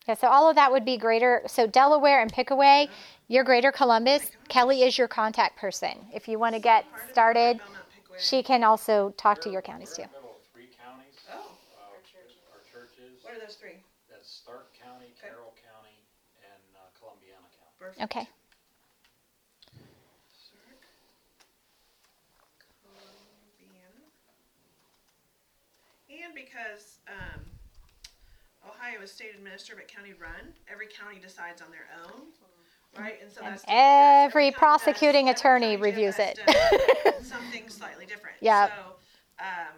Yeah, 0.07 0.14
so 0.14 0.28
all 0.28 0.49
of 0.49 0.55
that 0.57 0.70
would 0.72 0.85
be 0.85 0.97
greater. 0.97 1.43
So 1.47 1.66
Delaware 1.66 2.20
and 2.22 2.33
Pickaway, 2.33 2.89
your 3.28 3.43
greater 3.45 3.72
Columbus, 3.72 4.31
oh 4.33 4.37
Kelly 4.49 4.83
is 4.83 4.97
your 4.97 5.09
contact 5.09 5.59
person. 5.59 6.07
If 6.14 6.28
you 6.28 6.39
want 6.39 6.55
to 6.55 6.61
get 6.61 6.85
Part 6.87 7.03
of 7.03 7.09
it, 7.09 7.12
started, 7.12 7.59
Belmont, 7.59 7.85
Pickaway. 7.95 8.18
she 8.22 8.43
can 8.43 8.62
also 8.64 9.11
talk 9.18 9.41
to 9.43 9.51
your 9.51 9.62
counties 9.62 9.93
too. 9.93 10.03
We're 10.03 10.07
in 10.07 10.14
the 10.14 10.18
middle 10.22 10.37
of 10.39 10.47
three 10.55 10.70
counties. 10.78 11.18
Oh, 11.35 11.51
Uh, 11.74 11.91
Our 11.91 12.01
churches. 12.07 12.39
Our 12.55 12.62
churches, 12.70 13.18
what 13.26 13.35
are 13.35 13.41
those 13.43 13.57
three? 13.59 13.83
that's 14.09 14.31
Stark 14.31 14.70
County, 14.78 15.11
Okay. 15.18 15.28
Carroll 15.35 15.55
County, 15.59 15.99
and 16.47 16.62
uh, 16.78 16.87
Okay. 18.01 18.28
Columbiana. 22.82 24.05
And 26.24 26.34
because 26.34 26.99
um, 27.09 27.41
Ohio 28.66 29.03
is 29.03 29.11
state 29.12 29.30
administered 29.34 29.76
but 29.76 29.88
county 29.88 30.12
run, 30.20 30.55
every 30.70 30.86
county 30.86 31.18
decides 31.20 31.62
on 31.62 31.68
their 31.70 31.86
own, 32.07 32.22
right? 32.99 33.18
And 33.22 33.30
so 33.30 33.41
And 33.43 33.53
that's 33.55 33.64
every 33.68 34.45
county 34.45 34.51
does- 34.51 34.59
prosecuting 34.59 35.28
every 35.28 35.38
attorney 35.38 35.66
county 35.76 35.82
reviews 35.82 36.16
does- 36.16 36.36
it. 36.38 37.24
Something 37.24 37.68
slightly 37.68 38.07
different. 38.07 38.36
Yeah. 38.41 38.66
So, 38.66 38.72
um, 39.38 39.74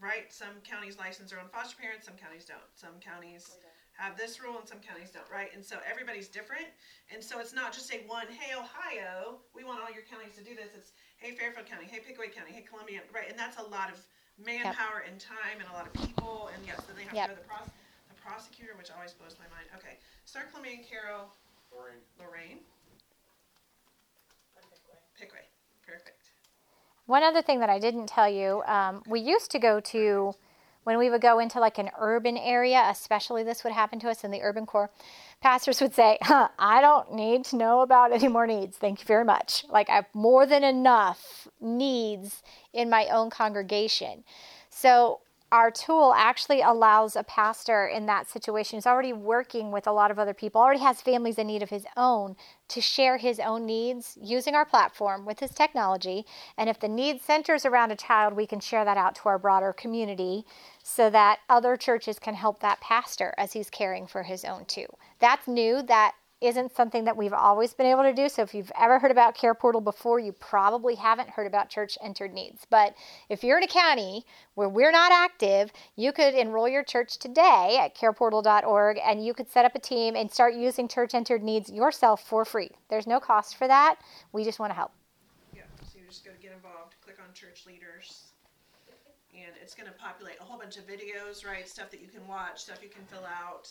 right, 0.00 0.30
some 0.32 0.60
counties 0.68 0.98
license 0.98 1.30
their 1.30 1.40
own 1.40 1.48
foster 1.48 1.76
parents, 1.80 2.06
some 2.06 2.16
counties 2.16 2.44
don't. 2.44 2.60
Some 2.74 3.00
counties 3.00 3.56
have 3.96 4.16
this 4.16 4.40
rule 4.40 4.58
and 4.60 4.68
some 4.68 4.78
counties 4.84 5.10
don't, 5.10 5.24
right? 5.32 5.48
And 5.56 5.64
so 5.64 5.76
everybody's 5.88 6.28
different. 6.28 6.68
And 7.12 7.22
so 7.24 7.40
it's 7.40 7.54
not 7.56 7.72
just 7.72 7.88
a 7.92 8.04
one, 8.06 8.28
hey, 8.28 8.52
Ohio, 8.52 9.40
we 9.56 9.64
want 9.64 9.80
all 9.80 9.88
your 9.92 10.04
counties 10.04 10.36
to 10.36 10.44
do 10.44 10.52
this. 10.54 10.76
It's, 10.76 10.92
hey, 11.16 11.32
Fairfield 11.32 11.64
County, 11.66 11.88
hey, 11.88 12.00
Pickaway 12.04 12.28
County, 12.28 12.52
hey, 12.52 12.64
Columbia, 12.68 13.00
right? 13.14 13.28
And 13.28 13.38
that's 13.38 13.56
a 13.56 13.66
lot 13.72 13.88
of 13.88 13.96
manpower 14.36 15.04
and 15.08 15.16
time 15.16 15.56
and 15.60 15.68
a 15.72 15.74
lot 15.74 15.88
of 15.88 15.92
people. 15.96 16.52
And 16.52 16.60
yes, 16.68 16.76
then 16.84 16.96
they 16.96 17.08
have 17.08 17.16
Yep. 17.16 17.28
to 17.28 17.32
go 17.32 17.40
to 17.40 17.40
the, 17.40 17.48
pros- 17.48 17.72
the 18.12 18.18
prosecutor, 18.20 18.76
which 18.76 18.92
always 18.92 19.16
blows 19.16 19.36
my 19.40 19.48
mind. 19.48 19.66
Okay, 19.80 19.96
Stark 20.28 20.52
Columbia 20.52 20.76
and 20.76 20.84
Carroll, 20.84 21.32
Lorain, 21.72 22.00
Lorain, 22.20 22.60
I'm 24.60 24.64
Pickaway. 24.68 25.00
Pickaway. 25.16 25.44
Perfect. 25.88 26.36
One 27.06 27.22
other 27.22 27.40
thing 27.40 27.60
that 27.60 27.70
I 27.70 27.78
didn't 27.78 28.08
tell 28.08 28.28
you, 28.28 28.62
um, 28.66 29.02
we 29.06 29.20
used 29.20 29.50
to 29.52 29.58
go 29.58 29.80
to 29.80 30.34
when 30.86 30.98
we 30.98 31.10
would 31.10 31.20
go 31.20 31.40
into 31.40 31.58
like 31.58 31.78
an 31.78 31.90
urban 31.98 32.36
area, 32.36 32.86
especially 32.88 33.42
this 33.42 33.64
would 33.64 33.72
happen 33.72 33.98
to 33.98 34.08
us 34.08 34.22
in 34.22 34.30
the 34.30 34.40
urban 34.40 34.66
core. 34.66 34.88
Pastors 35.40 35.80
would 35.80 35.92
say, 35.92 36.16
huh, 36.22 36.46
"I 36.60 36.80
don't 36.80 37.12
need 37.12 37.44
to 37.46 37.56
know 37.56 37.80
about 37.80 38.12
any 38.12 38.28
more 38.28 38.46
needs. 38.46 38.76
Thank 38.76 39.00
you 39.00 39.04
very 39.04 39.24
much. 39.24 39.64
Like 39.68 39.90
I 39.90 39.96
have 39.96 40.06
more 40.14 40.46
than 40.46 40.62
enough 40.62 41.48
needs 41.60 42.44
in 42.72 42.88
my 42.88 43.08
own 43.08 43.30
congregation." 43.30 44.22
So 44.70 45.22
our 45.52 45.70
tool 45.70 46.12
actually 46.16 46.60
allows 46.60 47.14
a 47.14 47.22
pastor 47.22 47.86
in 47.86 48.06
that 48.06 48.28
situation 48.28 48.76
who's 48.76 48.86
already 48.86 49.12
working 49.12 49.70
with 49.70 49.86
a 49.86 49.92
lot 49.92 50.10
of 50.10 50.18
other 50.18 50.34
people, 50.34 50.60
already 50.60 50.80
has 50.80 51.00
families 51.00 51.38
in 51.38 51.46
need 51.46 51.62
of 51.62 51.70
his 51.70 51.86
own, 51.96 52.36
to 52.68 52.80
share 52.80 53.16
his 53.16 53.38
own 53.38 53.64
needs 53.64 54.18
using 54.20 54.54
our 54.54 54.64
platform 54.64 55.24
with 55.24 55.38
his 55.38 55.52
technology. 55.52 56.26
And 56.58 56.68
if 56.68 56.80
the 56.80 56.88
need 56.88 57.22
centers 57.22 57.64
around 57.64 57.92
a 57.92 57.96
child, 57.96 58.34
we 58.34 58.46
can 58.46 58.58
share 58.58 58.84
that 58.84 58.96
out 58.96 59.14
to 59.16 59.28
our 59.28 59.38
broader 59.38 59.72
community 59.72 60.44
so 60.82 61.10
that 61.10 61.38
other 61.48 61.76
churches 61.76 62.18
can 62.18 62.34
help 62.34 62.60
that 62.60 62.80
pastor 62.80 63.32
as 63.38 63.52
he's 63.52 63.70
caring 63.70 64.06
for 64.08 64.24
his 64.24 64.44
own 64.44 64.64
too. 64.64 64.86
That's 65.20 65.46
new. 65.46 65.80
That 65.82 66.14
isn't 66.40 66.76
something 66.76 67.04
that 67.04 67.16
we've 67.16 67.32
always 67.32 67.72
been 67.72 67.86
able 67.86 68.02
to 68.02 68.12
do. 68.12 68.28
So 68.28 68.42
if 68.42 68.54
you've 68.54 68.72
ever 68.78 68.98
heard 68.98 69.10
about 69.10 69.34
Care 69.34 69.54
Portal 69.54 69.80
before, 69.80 70.20
you 70.20 70.32
probably 70.32 70.94
haven't 70.94 71.30
heard 71.30 71.46
about 71.46 71.70
church 71.70 71.96
entered 72.02 72.34
needs. 72.34 72.66
But 72.68 72.94
if 73.30 73.42
you're 73.42 73.56
in 73.56 73.64
a 73.64 73.68
county 73.68 74.24
where 74.54 74.68
we're 74.68 74.92
not 74.92 75.12
active, 75.12 75.72
you 75.96 76.12
could 76.12 76.34
enroll 76.34 76.68
your 76.68 76.82
church 76.82 77.18
today 77.18 77.78
at 77.80 77.96
careportal.org 77.96 78.98
and 79.04 79.24
you 79.24 79.32
could 79.32 79.50
set 79.50 79.64
up 79.64 79.74
a 79.74 79.78
team 79.78 80.14
and 80.14 80.30
start 80.30 80.54
using 80.54 80.88
church 80.88 81.14
entered 81.14 81.42
needs 81.42 81.70
yourself 81.70 82.22
for 82.22 82.44
free. 82.44 82.70
There's 82.90 83.06
no 83.06 83.18
cost 83.18 83.56
for 83.56 83.66
that. 83.66 83.96
We 84.32 84.44
just 84.44 84.58
want 84.58 84.70
to 84.70 84.74
help. 84.74 84.92
Yeah, 85.54 85.62
so 85.82 85.98
you 85.98 86.06
just 86.06 86.24
go 86.24 86.32
to 86.32 86.38
get 86.38 86.52
involved, 86.52 86.96
click 87.02 87.16
on 87.18 87.32
church 87.32 87.64
leaders. 87.66 88.24
And 89.34 89.52
it's 89.60 89.74
gonna 89.74 89.92
populate 89.98 90.36
a 90.40 90.44
whole 90.44 90.58
bunch 90.58 90.78
of 90.78 90.86
videos, 90.86 91.44
right, 91.46 91.68
stuff 91.68 91.90
that 91.90 92.00
you 92.00 92.08
can 92.08 92.26
watch, 92.26 92.62
stuff 92.62 92.82
you 92.82 92.88
can 92.88 93.04
fill 93.04 93.26
out. 93.26 93.68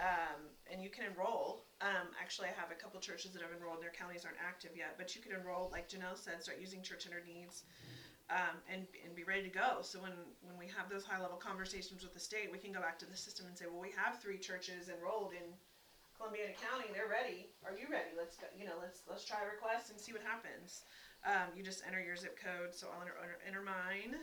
Um, 0.00 0.48
and 0.72 0.80
you 0.80 0.88
can 0.88 1.04
enroll. 1.04 1.68
Um, 1.84 2.08
actually, 2.16 2.48
I 2.48 2.56
have 2.56 2.72
a 2.72 2.78
couple 2.80 2.96
churches 3.04 3.36
that 3.36 3.44
have 3.44 3.52
enrolled. 3.52 3.84
Their 3.84 3.92
counties 3.92 4.24
aren't 4.24 4.40
active 4.40 4.72
yet, 4.72 4.96
but 4.96 5.12
you 5.12 5.20
can 5.20 5.36
enroll, 5.36 5.68
like 5.68 5.92
Janelle 5.92 6.16
said, 6.16 6.40
start 6.40 6.56
using 6.56 6.80
church 6.80 7.04
entered 7.04 7.28
needs, 7.28 7.68
um, 8.32 8.56
and 8.64 8.88
and 9.04 9.12
be 9.12 9.28
ready 9.28 9.44
to 9.44 9.52
go. 9.52 9.84
So 9.84 10.00
when 10.00 10.16
when 10.40 10.56
we 10.56 10.72
have 10.72 10.88
those 10.88 11.04
high 11.04 11.20
level 11.20 11.36
conversations 11.36 12.00
with 12.00 12.16
the 12.16 12.22
state, 12.22 12.48
we 12.48 12.56
can 12.56 12.72
go 12.72 12.80
back 12.80 12.96
to 13.04 13.08
the 13.08 13.16
system 13.16 13.44
and 13.44 13.52
say, 13.52 13.68
well, 13.68 13.84
we 13.84 13.92
have 13.92 14.16
three 14.24 14.40
churches 14.40 14.88
enrolled 14.88 15.36
in 15.36 15.52
Columbiana 16.16 16.56
County. 16.56 16.88
They're 16.96 17.12
ready. 17.12 17.52
Are 17.60 17.76
you 17.76 17.84
ready? 17.92 18.16
Let's 18.16 18.40
go. 18.40 18.48
You 18.56 18.64
know, 18.64 18.80
let's 18.80 19.04
let's 19.04 19.28
try 19.28 19.44
a 19.44 19.48
request 19.52 19.92
and 19.92 20.00
see 20.00 20.16
what 20.16 20.24
happens. 20.24 20.88
Um, 21.28 21.52
you 21.52 21.60
just 21.60 21.84
enter 21.84 22.00
your 22.00 22.16
zip 22.16 22.40
code. 22.40 22.72
So 22.72 22.88
I'll 22.88 23.04
enter, 23.04 23.20
enter, 23.20 23.36
enter 23.44 23.60
mine. 23.60 24.16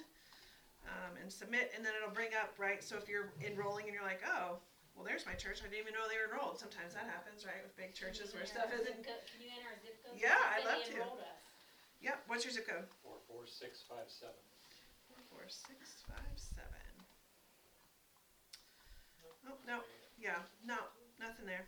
Um, 0.88 1.20
and 1.22 1.28
submit, 1.28 1.76
and 1.76 1.84
then 1.84 1.92
it'll 2.00 2.16
bring 2.16 2.32
up, 2.32 2.56
right? 2.58 2.82
So 2.82 2.96
if 2.96 3.10
you're 3.12 3.30
enrolling 3.44 3.92
and 3.92 3.94
you're 3.94 4.08
like, 4.08 4.24
oh, 4.24 4.64
well, 4.98 5.06
there's 5.06 5.30
my 5.30 5.38
church. 5.38 5.62
I 5.62 5.70
didn't 5.70 5.86
even 5.86 5.94
know 5.94 6.10
they 6.10 6.18
were 6.18 6.26
enrolled. 6.26 6.58
Sometimes 6.58 6.98
that 6.98 7.06
happens, 7.06 7.46
right, 7.46 7.62
with 7.62 7.78
big 7.78 7.94
churches 7.94 8.34
where 8.34 8.50
stuff 8.50 8.74
isn't. 8.74 9.06
Can 9.06 9.38
you 9.38 9.54
enter 9.54 9.70
a 9.70 9.78
zip 9.78 10.02
code? 10.02 10.18
Yeah, 10.18 10.34
I'd 10.58 10.66
love 10.66 10.82
to. 10.82 10.98
enrolled 10.98 11.22
us. 11.22 11.38
Yep. 12.02 12.18
What's 12.26 12.42
your 12.50 12.54
zip 12.58 12.66
code? 12.66 12.90
Four, 13.06 13.22
four, 13.30 13.46
six, 13.46 13.86
five, 13.86 14.10
seven. 14.10 14.42
Four 15.30 15.46
six 15.46 16.02
five 16.10 16.34
seven. 16.34 16.90
Oh 19.46 19.58
no. 19.70 19.86
Yeah. 20.18 20.42
No. 20.66 20.82
Nothing 21.22 21.46
there. 21.46 21.66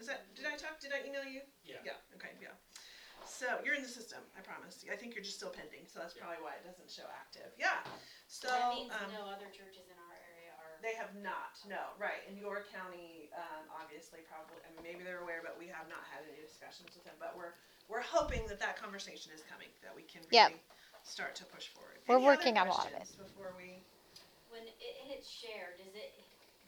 Is 0.00 0.08
that? 0.08 0.28
Did 0.32 0.48
I 0.48 0.56
talk? 0.56 0.80
Did 0.80 0.92
I 0.96 1.04
email 1.04 1.24
you? 1.24 1.44
Yeah. 1.64 1.84
Yeah. 1.84 2.16
Okay. 2.16 2.32
Yeah. 2.40 2.56
So 3.24 3.48
you're 3.64 3.74
in 3.74 3.82
the 3.82 3.90
system. 3.90 4.20
I 4.36 4.44
promise. 4.44 4.84
I 4.86 4.96
think 4.96 5.16
you're 5.16 5.24
just 5.24 5.40
still 5.40 5.52
pending. 5.52 5.88
So 5.88 5.98
that's 5.98 6.14
probably 6.14 6.38
why 6.44 6.58
it 6.60 6.64
doesn't 6.64 6.88
show 6.92 7.08
active. 7.10 7.48
Yeah. 7.56 7.80
So. 8.28 8.48
That 8.52 8.74
means 8.74 8.92
um, 8.92 9.08
no 9.14 9.24
other 9.30 9.48
churches 9.50 9.85
They 10.86 10.94
have 10.94 11.10
not, 11.18 11.58
no, 11.66 11.98
right, 11.98 12.22
in 12.30 12.38
your 12.38 12.62
county, 12.70 13.26
um, 13.34 13.66
obviously, 13.74 14.22
probably, 14.22 14.62
I 14.62 14.70
mean, 14.70 14.86
maybe 14.86 15.02
they're 15.02 15.18
aware, 15.18 15.42
but 15.42 15.58
we 15.58 15.66
have 15.66 15.90
not 15.90 16.06
had 16.14 16.22
any 16.22 16.38
discussions 16.38 16.94
with 16.94 17.02
them, 17.02 17.18
but 17.18 17.34
we're, 17.34 17.58
we're 17.90 18.06
hoping 18.06 18.46
that 18.46 18.62
that 18.62 18.78
conversation 18.78 19.34
is 19.34 19.42
coming, 19.50 19.66
that 19.82 19.90
we 19.90 20.06
can 20.06 20.22
Yep. 20.30 20.54
really 20.54 20.62
start 21.02 21.34
to 21.42 21.44
push 21.50 21.66
forward. 21.74 21.98
We're 22.06 22.22
Any 22.22 22.30
other 22.30 22.38
working 22.38 22.54
on 22.62 22.68
a 22.68 22.70
lot 22.70 22.86
of 22.86 22.94
questions 22.94 23.18
Before 23.18 23.50
we, 23.58 23.82
When 24.46 24.62
it, 24.78 24.94
and 25.02 25.10
it's 25.10 25.26
shared, 25.26 25.74
does 25.82 25.90
it 25.98 26.14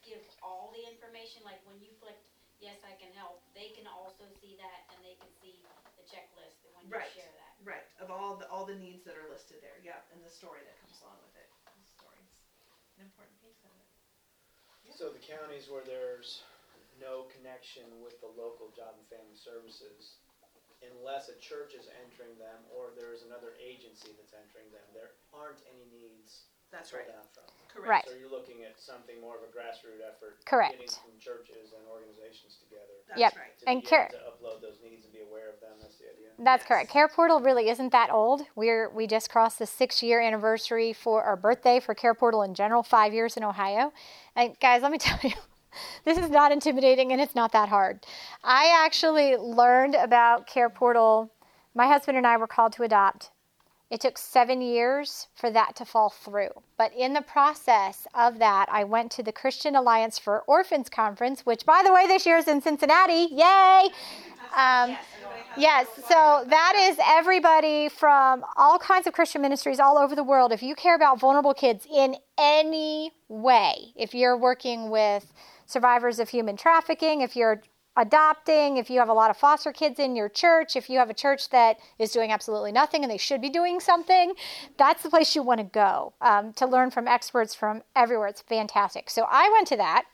give 0.02 0.18
all 0.42 0.74
the 0.74 0.82
information, 0.82 1.46
like 1.46 1.62
when 1.62 1.78
you 1.78 1.94
clicked, 2.02 2.26
yes, 2.58 2.82
I 2.82 2.98
can 2.98 3.14
help, 3.14 3.38
they 3.54 3.70
can 3.70 3.86
also 3.86 4.26
see 4.42 4.58
that 4.58 4.82
and 4.90 4.98
they 5.06 5.14
can 5.14 5.30
see 5.38 5.62
the 5.94 6.02
checklist 6.02 6.58
and 6.66 6.74
when 6.74 6.90
you 6.90 6.90
Right. 6.90 7.06
share 7.14 7.30
that? 7.30 7.54
right, 7.62 7.86
of 8.02 8.10
all 8.10 8.34
the, 8.34 8.48
all 8.50 8.66
the 8.66 8.74
needs 8.74 9.04
that 9.04 9.14
are 9.14 9.26
listed 9.30 9.60
there, 9.60 9.78
yeah, 9.78 10.02
and 10.10 10.18
the 10.24 10.30
story 10.30 10.62
that 10.66 10.74
comes 10.82 10.98
along 11.02 11.22
with 11.22 11.36
it, 11.36 11.46
the 11.78 11.86
story's 11.86 12.34
an 12.98 13.02
important 13.02 13.30
piece 13.37 13.37
of 13.37 13.37
it. 13.37 13.37
So 14.98 15.14
the 15.14 15.22
counties 15.22 15.70
where 15.70 15.86
there's 15.86 16.42
no 16.98 17.30
connection 17.30 17.86
with 18.02 18.18
the 18.18 18.26
local 18.34 18.74
job 18.74 18.98
and 18.98 19.06
family 19.06 19.38
services, 19.38 20.18
unless 20.82 21.30
a 21.30 21.38
church 21.38 21.78
is 21.78 21.86
entering 22.02 22.34
them 22.34 22.66
or 22.74 22.90
there's 22.98 23.22
another 23.22 23.54
agency 23.62 24.10
that's 24.18 24.34
entering 24.34 24.66
them, 24.74 24.82
there 24.90 25.14
aren't 25.30 25.62
any 25.70 25.86
needs 25.94 26.50
That's 26.74 26.90
pulled 26.90 27.06
right, 27.06 27.14
out 27.14 27.30
from. 27.30 27.46
Correct. 27.72 27.88
Right. 27.88 28.04
So 28.08 28.14
you're 28.18 28.30
looking 28.30 28.64
at 28.64 28.78
something 28.80 29.20
more 29.20 29.36
of 29.36 29.42
a 29.42 29.50
grassroots 29.52 30.00
effort. 30.02 30.44
Correct. 30.44 30.72
Getting 30.78 30.88
some 30.90 31.16
churches 31.20 31.72
and 31.76 31.84
organizations 31.88 32.56
together 32.62 32.84
That's 33.08 33.20
Yep. 33.20 33.36
right. 33.36 33.58
to 33.60 33.68
And 33.68 33.82
be 33.82 33.86
Car- 33.88 34.10
able 34.12 34.18
to 34.18 34.30
upload 34.36 34.60
those 34.62 34.78
needs 34.82 35.04
and 35.04 35.12
be 35.12 35.20
aware 35.20 35.48
of 35.50 35.60
them, 35.60 35.76
that's 35.80 35.96
the 35.98 36.10
idea. 36.10 36.28
That's 36.38 36.62
Yes. 36.62 36.68
correct. 36.68 36.90
Care 36.90 37.08
Portal 37.08 37.40
really 37.40 37.68
isn't 37.68 37.90
that 37.90 38.10
old. 38.12 38.46
We're 38.54 38.88
we 38.90 39.06
just 39.06 39.30
crossed 39.30 39.58
the 39.58 39.66
six 39.66 40.02
year 40.02 40.20
anniversary 40.20 40.92
for 40.92 41.22
our 41.24 41.36
birthday 41.36 41.80
for 41.80 41.94
Care 41.94 42.14
Portal 42.14 42.42
in 42.42 42.54
general, 42.54 42.82
five 42.82 43.12
years 43.12 43.36
in 43.36 43.44
Ohio. 43.44 43.92
And 44.36 44.58
guys, 44.60 44.82
let 44.82 44.92
me 44.92 44.98
tell 45.08 45.18
you, 45.22 45.32
this 46.04 46.18
is 46.18 46.30
not 46.30 46.52
intimidating 46.52 47.12
and 47.12 47.20
it's 47.20 47.34
not 47.34 47.52
that 47.52 47.68
hard. 47.68 48.04
I 48.44 48.68
actually 48.84 49.36
learned 49.36 49.94
about 49.94 50.46
Care 50.46 50.70
Portal. 50.70 51.30
My 51.74 51.86
husband 51.86 52.16
and 52.16 52.26
I 52.26 52.36
were 52.36 52.46
called 52.46 52.72
to 52.74 52.82
adopt. 52.84 53.30
It 53.90 54.00
took 54.02 54.18
seven 54.18 54.60
years 54.60 55.28
for 55.34 55.50
that 55.50 55.74
to 55.76 55.84
fall 55.84 56.10
through. 56.10 56.50
But 56.76 56.92
in 56.94 57.14
the 57.14 57.22
process 57.22 58.06
of 58.14 58.38
that, 58.38 58.68
I 58.70 58.84
went 58.84 59.10
to 59.12 59.22
the 59.22 59.32
Christian 59.32 59.74
Alliance 59.74 60.18
for 60.18 60.40
Orphans 60.46 60.90
Conference, 60.90 61.46
which, 61.46 61.64
by 61.64 61.82
the 61.82 61.92
way, 61.92 62.06
this 62.06 62.26
year 62.26 62.36
is 62.36 62.48
in 62.48 62.60
Cincinnati. 62.60 63.28
Yay! 63.30 63.88
Um, 64.54 64.96
Yes, 65.56 65.88
so 66.08 66.44
that 66.46 66.88
is 66.88 66.98
everybody 67.04 67.88
from 67.88 68.44
all 68.56 68.78
kinds 68.78 69.08
of 69.08 69.12
Christian 69.12 69.42
ministries 69.42 69.80
all 69.80 69.98
over 69.98 70.14
the 70.14 70.22
world. 70.22 70.52
If 70.52 70.62
you 70.62 70.76
care 70.76 70.94
about 70.94 71.18
vulnerable 71.18 71.52
kids 71.52 71.84
in 71.92 72.14
any 72.38 73.10
way, 73.28 73.92
if 73.96 74.14
you're 74.14 74.36
working 74.36 74.88
with 74.88 75.32
survivors 75.66 76.20
of 76.20 76.28
human 76.28 76.56
trafficking, 76.56 77.22
if 77.22 77.34
you're 77.34 77.62
adopting, 77.98 78.76
if 78.76 78.88
you 78.88 78.98
have 78.98 79.08
a 79.08 79.12
lot 79.12 79.30
of 79.30 79.36
foster 79.36 79.72
kids 79.72 79.98
in 79.98 80.16
your 80.16 80.28
church, 80.28 80.76
if 80.76 80.88
you 80.88 80.98
have 80.98 81.10
a 81.10 81.14
church 81.14 81.50
that 81.50 81.78
is 81.98 82.12
doing 82.12 82.32
absolutely 82.32 82.72
nothing 82.72 83.02
and 83.02 83.10
they 83.10 83.18
should 83.18 83.42
be 83.42 83.50
doing 83.50 83.80
something, 83.80 84.32
that's 84.78 85.02
the 85.02 85.10
place 85.10 85.34
you 85.34 85.42
want 85.42 85.58
to 85.58 85.64
go 85.64 86.12
um, 86.20 86.52
to 86.54 86.66
learn 86.66 86.90
from 86.90 87.06
experts 87.06 87.54
from 87.54 87.82
everywhere. 87.94 88.28
It's 88.28 88.40
fantastic. 88.40 89.10
So 89.10 89.26
I 89.28 89.50
went 89.52 89.66
to 89.68 89.76
that 89.76 90.04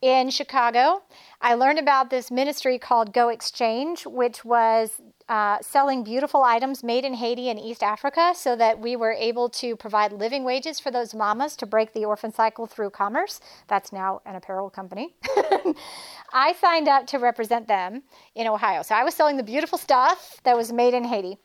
in 0.00 0.30
Chicago. 0.30 1.02
I 1.40 1.54
learned 1.54 1.78
about 1.78 2.10
this 2.10 2.30
ministry 2.30 2.78
called 2.78 3.12
Go 3.12 3.28
Exchange, 3.28 4.06
which 4.06 4.44
was 4.44 5.00
uh, 5.30 5.58
selling 5.62 6.02
beautiful 6.02 6.42
items 6.42 6.82
made 6.82 7.04
in 7.04 7.14
Haiti 7.14 7.50
and 7.50 7.58
East 7.58 7.84
Africa 7.84 8.32
so 8.34 8.56
that 8.56 8.80
we 8.80 8.96
were 8.96 9.12
able 9.12 9.48
to 9.50 9.76
provide 9.76 10.12
living 10.12 10.42
wages 10.42 10.80
for 10.80 10.90
those 10.90 11.14
mamas 11.14 11.54
to 11.54 11.66
break 11.66 11.92
the 11.92 12.04
orphan 12.04 12.32
cycle 12.32 12.66
through 12.66 12.90
commerce. 12.90 13.40
That's 13.68 13.92
now 13.92 14.22
an 14.26 14.34
apparel 14.34 14.70
company. 14.70 15.14
I 16.32 16.52
signed 16.60 16.88
up 16.88 17.06
to 17.06 17.18
represent 17.18 17.68
them 17.68 18.02
in 18.34 18.48
Ohio. 18.48 18.82
So 18.82 18.96
I 18.96 19.04
was 19.04 19.14
selling 19.14 19.36
the 19.36 19.44
beautiful 19.44 19.78
stuff 19.78 20.40
that 20.42 20.56
was 20.56 20.72
made 20.72 20.94
in 20.94 21.04
Haiti 21.04 21.38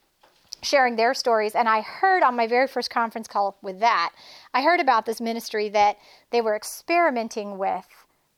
sharing 0.64 0.96
their 0.96 1.14
stories. 1.14 1.54
And 1.54 1.70
I 1.70 1.82
heard 1.82 2.24
on 2.24 2.36
my 2.36 2.48
very 2.48 2.68
first 2.68 2.90
conference 2.90 3.28
call 3.28 3.56
with 3.62 3.82
that, 3.82 4.14
I 4.52 4.64
heard 4.64 4.80
about 4.80 5.06
this 5.06 5.22
ministry 5.22 5.70
that 5.70 5.98
they 6.32 6.42
were 6.42 6.56
experimenting 6.56 7.60
with 7.60 7.86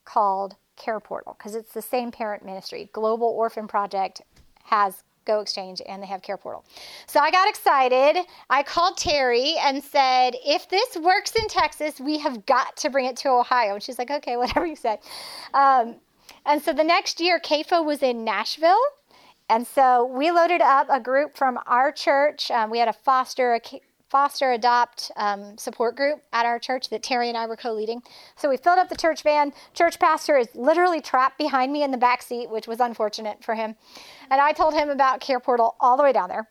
called 0.04 0.58
Care 0.76 1.00
Portal 1.00 1.38
because 1.38 1.56
it's 1.56 1.74
the 1.74 1.82
same 1.82 2.12
parent 2.12 2.44
ministry. 2.44 2.90
Global 2.92 3.28
Orphan 3.28 3.66
Project 3.66 4.24
has 4.66 5.04
Go 5.28 5.42
Exchange 5.42 5.82
and 5.88 6.02
they 6.02 6.08
have 6.08 6.22
Care 6.24 6.38
Portal. 6.38 6.66
So 7.06 7.20
I 7.20 7.30
got 7.30 7.48
excited. 7.48 8.26
I 8.50 8.64
called 8.64 8.98
Terry 8.98 9.56
and 9.62 9.84
said, 9.84 10.36
if 10.46 10.68
this 10.70 10.98
works 10.98 11.34
in 11.36 11.48
Texas, 11.48 12.00
we 12.00 12.18
have 12.20 12.46
got 12.46 12.76
to 12.78 12.90
bring 12.90 13.06
it 13.06 13.18
to 13.18 13.30
Ohio. 13.30 13.76
And 13.76 13.84
she's 13.84 14.00
like, 14.00 14.10
okay, 14.10 14.38
whatever 14.42 14.66
you 14.66 14.76
say. 14.76 15.00
Um, 15.54 15.98
and 16.46 16.62
so 16.62 16.74
the 16.74 16.84
next 16.84 17.20
year, 17.20 17.40
CAFO 17.40 17.86
was 17.86 18.02
in 18.02 18.24
Nashville. 18.24 18.82
And 19.50 19.66
so 19.66 20.06
we 20.06 20.32
loaded 20.32 20.62
up 20.62 20.88
a 20.90 21.00
group 21.00 21.38
from 21.38 21.60
our 21.68 21.92
church. 21.92 22.52
Um, 22.52 22.70
we 22.70 22.80
had 22.80 22.88
a 22.88 22.94
foster 22.94 23.54
a 23.54 23.62
foster 24.10 24.52
adopt 24.52 25.12
um, 25.18 25.58
support 25.58 25.96
group 25.96 26.22
at 26.32 26.46
our 26.46 26.60
church 26.60 26.90
that 26.90 27.04
Terry 27.04 27.28
and 27.30 27.38
I 27.38 27.46
were 27.46 27.58
co-leading. 27.58 28.02
So 28.36 28.50
we 28.50 28.58
filled 28.58 28.80
up 28.80 28.90
the 28.90 28.96
church 28.96 29.24
van. 29.24 29.54
Church 29.74 30.00
pastor 30.00 30.38
is 30.38 30.48
literally 30.56 31.02
trapped 31.02 31.38
behind 31.38 31.74
me 31.74 31.84
in 31.84 31.92
the 31.92 31.98
back 31.98 32.22
seat, 32.22 32.50
which 32.50 32.68
was 32.68 32.80
unfortunate 32.80 33.44
for 33.44 33.56
him. 33.56 33.76
And 34.30 34.40
I 34.40 34.54
told 34.54 34.74
him 34.74 34.90
about 34.90 35.20
Care 35.20 35.40
Portal 35.40 35.76
all 35.80 35.98
the 35.98 36.04
way 36.04 36.14
down 36.14 36.30
there. 36.30 36.48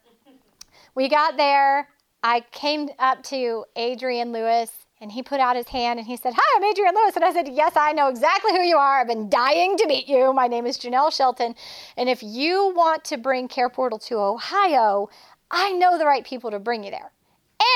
We 0.95 1.09
got 1.09 1.37
there. 1.37 1.89
I 2.23 2.41
came 2.51 2.89
up 2.99 3.23
to 3.25 3.65
Adrian 3.77 4.33
Lewis 4.33 4.71
and 5.01 5.13
he 5.13 5.23
put 5.23 5.41
out 5.41 5.57
his 5.57 5.69
hand 5.69 5.99
and 5.99 6.09
he 6.09 6.17
said, 6.17 6.33
Hi, 6.35 6.57
I'm 6.57 6.65
Adrian 6.65 6.95
Lewis. 6.95 7.17
And 7.17 7.25
I 7.25 7.33
said, 7.33 7.49
Yes, 7.49 7.73
I 7.77 7.93
know 7.93 8.09
exactly 8.09 8.53
who 8.53 8.63
you 8.63 8.77
are. 8.77 9.01
I've 9.01 9.07
been 9.07 9.29
dying 9.29 9.77
to 9.77 9.87
meet 9.87 10.09
you. 10.09 10.33
My 10.33 10.47
name 10.47 10.67
is 10.67 10.79
Janelle 10.79 11.15
Shelton. 11.15 11.55
And 11.97 12.09
if 12.09 12.23
you 12.23 12.73
want 12.75 13.05
to 13.07 13.19
bring 13.19 13.49
Care 13.49 13.69
Portal 13.69 13.99
to 14.01 14.17
Ohio, 14.17 15.09
I 15.51 15.73
know 15.73 15.99
the 15.99 16.07
right 16.07 16.25
people 16.25 16.51
to 16.51 16.59
bring 16.59 16.83
you 16.83 16.91
there. 16.91 17.13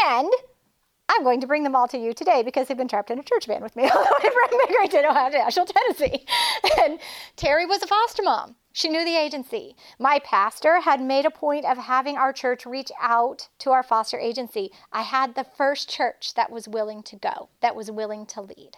And 0.07 0.31
I'm 1.09 1.25
going 1.25 1.41
to 1.41 1.47
bring 1.47 1.65
them 1.65 1.75
all 1.75 1.89
to 1.89 1.99
you 1.99 2.15
today 2.15 2.43
because 2.43 2.69
they've 2.69 2.77
been 2.77 2.89
trapped 2.89 3.11
in 3.11 3.19
a 3.19 3.23
church 3.23 3.47
van 3.47 3.63
with 3.63 3.75
me 3.75 3.89
all 3.89 4.05
the 4.05 4.21
way 4.23 4.31
from 4.31 4.59
Migrate 4.59 4.91
to 4.93 5.09
Ohio 5.09 5.31
to 5.31 5.39
Nashville, 5.39 5.67
Tennessee. 5.67 6.27
And 6.83 6.99
Terry 7.37 7.67
was 7.67 7.83
a 7.83 7.87
foster 7.87 8.23
mom. 8.23 8.57
She 8.73 8.89
knew 8.89 9.05
the 9.05 9.17
agency. 9.17 9.75
My 9.99 10.21
pastor 10.21 10.81
had 10.81 11.01
made 11.01 11.27
a 11.27 11.31
point 11.31 11.65
of 11.65 11.77
having 11.77 12.17
our 12.17 12.33
church 12.33 12.65
reach 12.65 12.93
out 13.01 13.49
to 13.59 13.71
our 13.71 13.83
foster 13.83 14.19
agency. 14.19 14.71
I 14.93 15.03
had 15.03 15.35
the 15.35 15.45
first 15.45 15.91
church 15.91 16.35
that 16.35 16.53
was 16.53 16.69
willing 16.69 17.03
to 17.05 17.17
go, 17.17 17.49
that 17.61 17.75
was 17.75 17.91
willing 17.91 18.27
to 18.27 18.41
lead. 18.41 18.77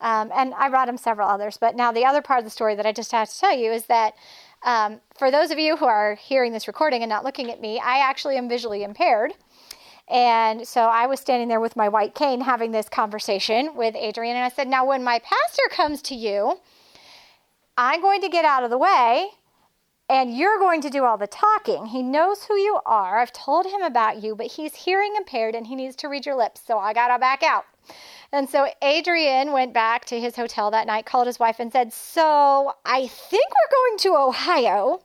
Um, 0.00 0.30
and 0.34 0.54
I 0.54 0.68
brought 0.68 0.88
him 0.88 0.96
several 0.96 1.28
others. 1.28 1.58
But 1.58 1.74
now, 1.74 1.90
the 1.90 2.04
other 2.04 2.22
part 2.22 2.38
of 2.38 2.44
the 2.44 2.50
story 2.50 2.74
that 2.76 2.86
I 2.86 2.92
just 2.92 3.12
have 3.12 3.28
to 3.28 3.38
tell 3.38 3.56
you 3.56 3.72
is 3.72 3.86
that 3.86 4.14
um, 4.64 5.00
for 5.18 5.30
those 5.30 5.50
of 5.50 5.58
you 5.58 5.76
who 5.76 5.86
are 5.86 6.14
hearing 6.14 6.52
this 6.52 6.68
recording 6.68 7.02
and 7.02 7.10
not 7.10 7.24
looking 7.24 7.50
at 7.50 7.60
me, 7.60 7.80
I 7.80 7.98
actually 7.98 8.36
am 8.36 8.48
visually 8.48 8.84
impaired. 8.84 9.32
And 10.12 10.68
so 10.68 10.82
I 10.82 11.06
was 11.06 11.20
standing 11.20 11.48
there 11.48 11.58
with 11.58 11.74
my 11.74 11.88
white 11.88 12.14
cane 12.14 12.42
having 12.42 12.70
this 12.70 12.88
conversation 12.88 13.74
with 13.74 13.96
Adrian. 13.96 14.36
And 14.36 14.44
I 14.44 14.50
said, 14.50 14.68
Now, 14.68 14.86
when 14.86 15.02
my 15.02 15.18
pastor 15.18 15.62
comes 15.70 16.02
to 16.02 16.14
you, 16.14 16.60
I'm 17.78 18.02
going 18.02 18.20
to 18.20 18.28
get 18.28 18.44
out 18.44 18.62
of 18.62 18.70
the 18.70 18.76
way 18.76 19.30
and 20.10 20.36
you're 20.36 20.58
going 20.58 20.82
to 20.82 20.90
do 20.90 21.04
all 21.04 21.16
the 21.16 21.26
talking. 21.26 21.86
He 21.86 22.02
knows 22.02 22.44
who 22.44 22.54
you 22.54 22.80
are. 22.84 23.18
I've 23.18 23.32
told 23.32 23.64
him 23.64 23.80
about 23.80 24.22
you, 24.22 24.36
but 24.36 24.48
he's 24.48 24.74
hearing 24.74 25.14
impaired 25.16 25.54
and 25.54 25.66
he 25.66 25.74
needs 25.74 25.96
to 25.96 26.08
read 26.08 26.26
your 26.26 26.36
lips. 26.36 26.60
So 26.66 26.78
I 26.78 26.92
got 26.92 27.08
to 27.08 27.18
back 27.18 27.42
out. 27.42 27.64
And 28.30 28.48
so 28.48 28.68
Adrian 28.82 29.52
went 29.52 29.72
back 29.72 30.04
to 30.06 30.20
his 30.20 30.36
hotel 30.36 30.70
that 30.70 30.86
night, 30.86 31.06
called 31.06 31.26
his 31.26 31.38
wife, 31.38 31.56
and 31.58 31.72
said, 31.72 31.92
So 31.94 32.74
I 32.84 33.06
think 33.06 33.46
we're 33.48 33.78
going 33.78 33.98
to 34.00 34.22
Ohio. 34.22 35.00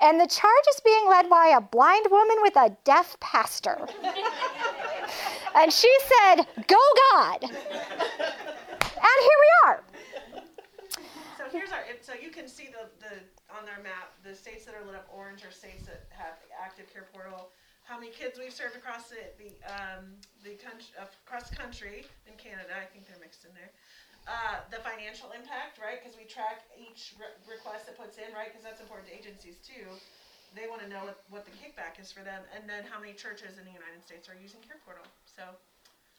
And 0.00 0.18
the 0.18 0.26
charge 0.26 0.64
is 0.74 0.80
being 0.80 1.06
led 1.08 1.28
by 1.28 1.52
a 1.54 1.60
blind 1.60 2.06
woman 2.10 2.36
with 2.40 2.56
a 2.56 2.74
deaf 2.84 3.20
pastor. 3.20 3.76
and 5.54 5.72
she 5.72 5.94
said, 6.00 6.46
Go 6.66 6.80
God. 7.12 7.42
And 7.42 9.18
here 9.20 9.40
we 9.44 9.50
are. 9.66 9.82
So 11.36 11.44
here's 11.52 11.70
our, 11.70 11.80
so 12.00 12.14
you 12.14 12.30
can 12.30 12.48
see 12.48 12.68
the, 12.68 12.88
the, 13.04 13.16
on 13.54 13.66
their 13.66 13.82
map, 13.82 14.12
the 14.24 14.34
states 14.34 14.64
that 14.64 14.74
are 14.74 14.84
lit 14.86 14.94
up 14.94 15.08
orange 15.12 15.44
are 15.44 15.50
states 15.50 15.84
that 15.86 16.08
have 16.10 16.38
active 16.62 16.90
care 16.92 17.08
portal. 17.12 17.50
How 17.84 17.98
many 17.98 18.12
kids 18.12 18.38
we've 18.38 18.52
served 18.52 18.76
across 18.76 19.10
the, 19.10 19.20
the, 19.36 19.50
um, 19.66 20.14
the 20.44 20.54
country, 20.56 20.94
across 20.96 21.50
country 21.50 22.06
in 22.26 22.38
Canada, 22.38 22.70
I 22.70 22.86
think 22.86 23.06
they're 23.08 23.20
mixed 23.20 23.44
in 23.44 23.50
there. 23.52 23.72
Uh, 24.28 24.62
the 24.70 24.78
financial 24.86 25.32
impact, 25.34 25.80
right, 25.82 25.98
cause 26.04 26.14
we 26.14 26.22
track 26.28 26.62
each 26.78 27.18
re- 27.18 27.34
request 27.50 27.86
that 27.88 27.98
puts 27.98 28.14
in, 28.20 28.30
right, 28.30 28.52
cause 28.54 28.62
that's 28.62 28.78
important 28.78 29.08
to 29.10 29.14
agencies 29.16 29.58
too. 29.58 29.86
They 30.54 30.70
wanna 30.70 30.86
know 30.86 31.02
what, 31.02 31.18
what 31.30 31.42
the 31.46 31.54
kickback 31.58 31.98
is 31.98 32.12
for 32.12 32.22
them, 32.22 32.42
and 32.54 32.68
then 32.70 32.84
how 32.86 33.00
many 33.00 33.12
churches 33.12 33.58
in 33.58 33.64
the 33.66 33.74
United 33.74 34.04
States 34.06 34.28
are 34.30 34.38
using 34.38 34.60
care 34.62 34.78
portal, 34.86 35.02
so. 35.26 35.42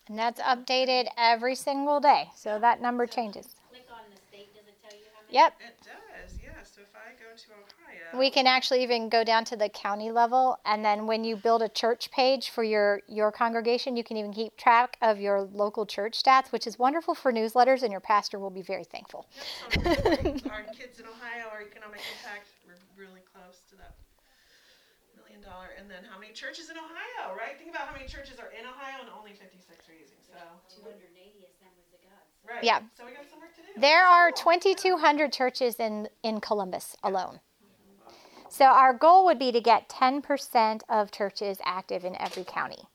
And 0.10 0.20
that's 0.20 0.42
updated 0.42 1.08
every 1.16 1.56
single 1.56 2.00
day. 2.02 2.32
So 2.36 2.60
that 2.60 2.82
number 2.82 3.08
changes. 3.08 3.56
Click 3.70 3.88
on 3.94 4.04
the 4.12 4.20
state, 4.28 4.52
does 4.52 4.68
it 4.68 4.76
tell 4.84 4.92
you 4.98 5.08
how 5.16 5.22
many? 5.24 5.40
Yep. 5.40 5.50
It 5.62 5.78
does, 5.88 6.11
is, 6.26 6.38
yeah. 6.42 6.52
So 6.64 6.82
if 6.82 6.94
I 6.96 7.12
go 7.20 7.36
to 7.36 7.48
Ohio. 7.52 8.20
We 8.20 8.30
can 8.30 8.46
actually 8.48 8.84
even 8.84 9.08
go 9.10 9.24
down 9.24 9.46
to 9.46 9.56
the 9.56 9.70
county 9.70 10.12
level, 10.12 10.60
and 10.66 10.84
then 10.84 11.08
when 11.08 11.24
you 11.24 11.36
build 11.36 11.62
a 11.62 11.70
church 11.70 12.12
page 12.12 12.50
for 12.50 12.64
your, 12.64 13.02
your 13.08 13.32
congregation, 13.32 13.96
you 13.96 14.04
can 14.04 14.18
even 14.18 14.34
keep 14.34 14.58
track 14.58 14.98
of 15.02 15.20
your 15.20 15.42
local 15.42 15.86
church 15.86 16.22
stats, 16.22 16.52
which 16.52 16.68
is 16.68 16.78
wonderful 16.78 17.16
for 17.16 17.32
newsletters, 17.32 17.84
and 17.84 17.92
your 17.92 18.02
pastor 18.02 18.40
will 18.40 18.50
be 18.50 18.62
very 18.62 18.84
thankful. 18.84 19.26
Our 19.86 20.68
kids 20.76 21.00
in 21.00 21.08
Ohio, 21.08 21.48
our 21.52 21.62
economic 21.64 22.02
impact, 22.20 22.48
we're 22.68 22.76
really 23.00 23.22
close 23.32 23.62
to 23.70 23.76
that 23.78 23.96
million 25.16 25.42
dollar. 25.42 25.72
And 25.80 25.90
then 25.90 26.04
how 26.04 26.20
many 26.20 26.34
churches 26.34 26.70
in 26.70 26.78
Ohio, 26.78 27.36
right? 27.38 27.56
Think 27.58 27.70
about 27.72 27.88
how 27.88 27.94
many 27.94 28.08
churches 28.08 28.40
are 28.40 28.52
in 28.52 28.66
Ohio, 28.66 29.00
and 29.02 29.10
only 29.16 29.32
56 29.32 29.62
are 29.88 29.96
using. 29.96 30.20
So 30.20 30.36
280 30.84 31.51
right. 32.48 32.64
Yeah. 32.64 32.80
So 32.98 33.06
we 33.06 33.12
got 33.14 33.30
some 33.30 33.40
work 33.40 33.56
to 33.56 33.62
do. 33.62 33.82
There 33.82 34.06
are 34.06 34.32
Cool. 34.32 34.54
2,200 34.54 35.34
churches 35.34 35.76
in 35.80 36.10
in 36.24 36.42
Columbus 36.42 36.96
alone. 37.04 37.40
So 38.50 38.66
our 38.66 38.94
goal 38.94 39.26
would 39.26 39.40
be 39.40 39.52
to 39.52 39.62
get 39.62 39.90
10% 39.90 40.84
of 40.90 41.12
churches 41.12 41.60
active 41.64 42.06
in 42.06 42.20
every 42.22 42.44
county, 42.44 42.88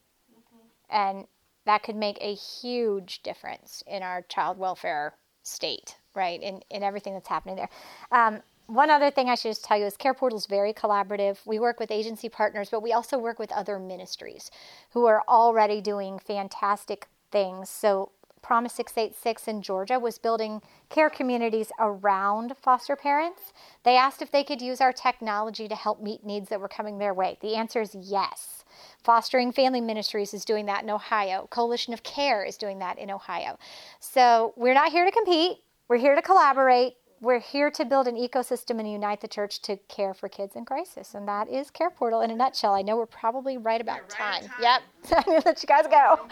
and 0.89 1.27
that 1.65 1.83
could 1.83 1.97
make 1.97 2.19
a 2.21 2.35
huge 2.35 3.23
difference 3.23 3.83
in 3.87 4.03
our 4.03 4.23
child 4.23 4.59
welfare 4.59 5.15
state, 5.43 5.97
right? 6.15 6.41
In 6.43 6.63
in 6.71 6.83
everything 6.83 7.15
that's 7.15 7.29
happening 7.29 7.57
there. 7.57 7.71
Um, 8.13 8.43
one 8.67 8.91
other 8.91 9.11
thing 9.13 9.29
I 9.29 9.37
should 9.37 9.51
just 9.51 9.65
tell 9.65 9.79
you 9.79 9.87
is 9.87 9.97
Care 9.97 10.15
Portal 10.15 10.39
is 10.39 10.47
very 10.47 10.73
collaborative. 10.73 11.39
We 11.47 11.61
work 11.61 11.79
with 11.79 11.91
agency 11.93 12.29
partners, 12.29 12.69
but 12.71 12.83
we 12.83 12.93
also 12.93 13.17
work 13.19 13.39
with 13.39 13.53
other 13.53 13.79
ministries 13.79 14.51
who 14.91 15.07
are 15.07 15.23
already 15.29 15.81
doing 15.81 16.19
fantastic 16.19 17.07
things. 17.31 17.71
So 17.71 18.11
Promise 18.43 18.75
686 18.75 19.49
in 19.49 19.63
Georgia 19.63 19.99
was 19.99 20.19
building 20.19 20.63
care 20.89 21.11
communities 21.11 21.73
around 21.81 22.55
foster 22.57 22.95
parents. 22.95 23.53
They 23.83 23.97
asked 23.97 24.23
if 24.23 24.31
they 24.31 24.45
could 24.45 24.63
use 24.63 24.81
our 24.81 24.93
technology 24.93 25.67
to 25.69 25.75
help 25.75 26.01
meet 26.01 26.25
needs 26.25 26.49
that 26.51 26.61
were 26.61 26.69
coming 26.69 26.99
their 26.99 27.15
way. 27.15 27.39
The 27.41 27.57
answer 27.57 27.81
is 27.81 27.95
yes. 27.95 28.65
Fostering 29.03 29.53
Family 29.53 29.81
Ministries 29.81 30.33
is 30.35 30.45
doing 30.45 30.67
that 30.67 30.83
in 30.83 30.91
Ohio. 30.91 31.49
Coalition 31.51 31.93
of 31.93 32.03
Care 32.03 32.45
is 32.45 32.57
doing 32.57 32.79
that 32.79 32.99
in 32.99 33.11
Ohio. 33.11 33.59
So 34.01 34.53
we're 34.57 34.75
not 34.75 34.93
here 34.93 35.05
to 35.05 35.11
compete, 35.11 35.59
we're 35.89 35.99
here 35.99 36.15
to 36.15 36.23
collaborate. 36.23 36.95
We're 37.23 37.41
here 37.41 37.71
to 37.71 37.85
build 37.87 38.09
an 38.09 38.17
ecosystem 38.17 38.79
and 38.79 38.91
unite 38.91 39.23
the 39.23 39.29
church 39.29 39.63
to 39.63 39.79
care 39.89 40.13
for 40.13 40.29
kids 40.29 40.55
in 40.55 40.67
crisis. 40.67 41.15
And 41.15 41.27
that 41.27 41.49
is 41.49 41.71
Care 41.71 41.89
Portal 41.89 42.21
in 42.21 42.31
a 42.31 42.37
nutshell. 42.37 42.75
I 42.75 42.83
know 42.83 42.97
we're 42.97 43.07
probably 43.07 43.57
right 43.57 43.81
about 43.81 44.01
right 44.01 44.11
time. 44.11 44.43
time. 44.43 44.51
Yep. 44.61 44.83
So 45.05 45.17
I'm 45.17 45.23
going 45.23 45.41
to 45.41 45.49
let 45.49 45.63
you 45.63 45.67
guys 45.67 45.87
go. 45.87 46.29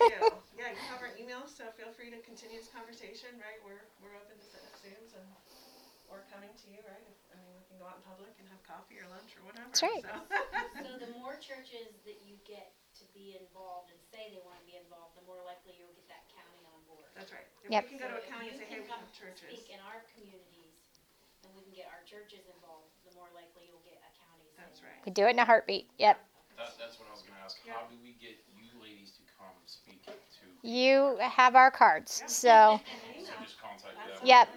You. 0.00 0.30
Yeah, 0.64 0.72
you 0.72 0.88
have 0.88 1.04
our 1.04 1.12
email, 1.20 1.44
so 1.44 1.68
feel 1.76 1.92
free 1.92 2.08
to 2.08 2.16
continue 2.24 2.56
this 2.56 2.72
conversation, 2.72 3.36
right? 3.36 3.60
We're, 3.60 3.84
we're 4.00 4.16
open 4.16 4.32
to 4.40 4.46
setting 4.48 4.64
up 4.64 4.80
Zooms 4.80 5.12
and, 5.12 5.28
or 6.08 6.24
coming 6.32 6.48
to 6.56 6.66
you, 6.72 6.80
right? 6.88 7.04
If- 7.04 7.20
I 7.28 7.36
mean, 7.36 7.52
we 7.52 7.68
can 7.68 7.76
go 7.76 7.84
out 7.84 8.00
in 8.00 8.04
public 8.08 8.32
and 8.40 8.48
have 8.48 8.64
coffee 8.64 8.96
or 8.96 9.04
lunch 9.12 9.36
or 9.36 9.44
whatever. 9.44 9.68
That's 9.68 9.84
right. 9.84 10.00
so. 10.00 10.16
So 10.88 10.96
the 11.04 11.12
more 11.20 11.36
churches 11.36 11.92
that 12.08 12.16
you 12.24 12.40
get 12.48 12.72
to 12.96 13.04
be 13.12 13.36
involved 13.36 13.92
and 13.92 14.00
say 14.08 14.32
they 14.32 14.40
wanna 14.40 14.64
be 14.64 14.80
involved, 14.80 15.12
the 15.20 15.26
more 15.28 15.44
likely 15.44 15.76
you'll 15.76 15.92
get 16.00 16.08
that 16.08 16.24
county 16.32 16.64
on 16.64 16.80
board. 16.88 17.12
That's 17.12 17.28
right. 17.28 17.44
If 17.60 17.68
Yep. 17.68 17.84
we 17.84 17.88
can 17.92 18.00
go 18.00 18.08
to 18.08 18.16
a 18.16 18.24
So 18.24 18.24
if 18.24 18.32
county 18.32 18.48
and 18.48 18.56
you 18.56 18.64
say, 18.64 18.64
hey, 18.64 18.80
can 18.80 18.88
we 18.88 18.88
come 18.88 19.04
have 19.04 19.12
churches. 19.12 19.52
Speak 19.52 19.68
in 19.68 19.84
our 19.84 20.00
communities, 20.16 20.80
and 21.44 21.52
we 21.52 21.60
can 21.60 21.76
get 21.76 21.92
our 21.92 22.00
churches 22.08 22.48
involved, 22.48 22.88
the 23.04 23.12
more 23.12 23.28
likely 23.36 23.68
you'll 23.68 23.84
get 23.84 24.00
a 24.00 24.12
county. 24.16 24.48
saying 24.56 24.64
That's 24.64 24.80
right. 24.80 24.96
We 25.04 25.12
do 25.12 25.28
it 25.28 25.36
in 25.36 25.40
a 25.44 25.44
heartbeat. 25.44 25.92
Yep. 26.00 26.16
That, 26.56 26.72
that's 26.80 26.96
what 26.96 27.10
I 27.10 27.12
was 27.12 27.20
gonna 27.20 27.42
ask. 27.44 27.60
Yeah. 27.68 27.76
How 27.76 27.84
do 27.92 28.00
we 28.00 28.16
get 28.16 28.40
you 28.56 28.72
ladies 28.80 29.12
to 29.20 29.22
come 29.36 29.52
speak 29.68 30.00
to? 30.08 30.14
You 30.64 31.16
have 31.20 31.54
our 31.56 31.70
cards. 31.70 32.24
So, 32.26 32.80
So 32.80 32.80
just 33.44 33.60
contact 33.60 34.00
them. 34.00 34.16
Yep. 34.24 34.48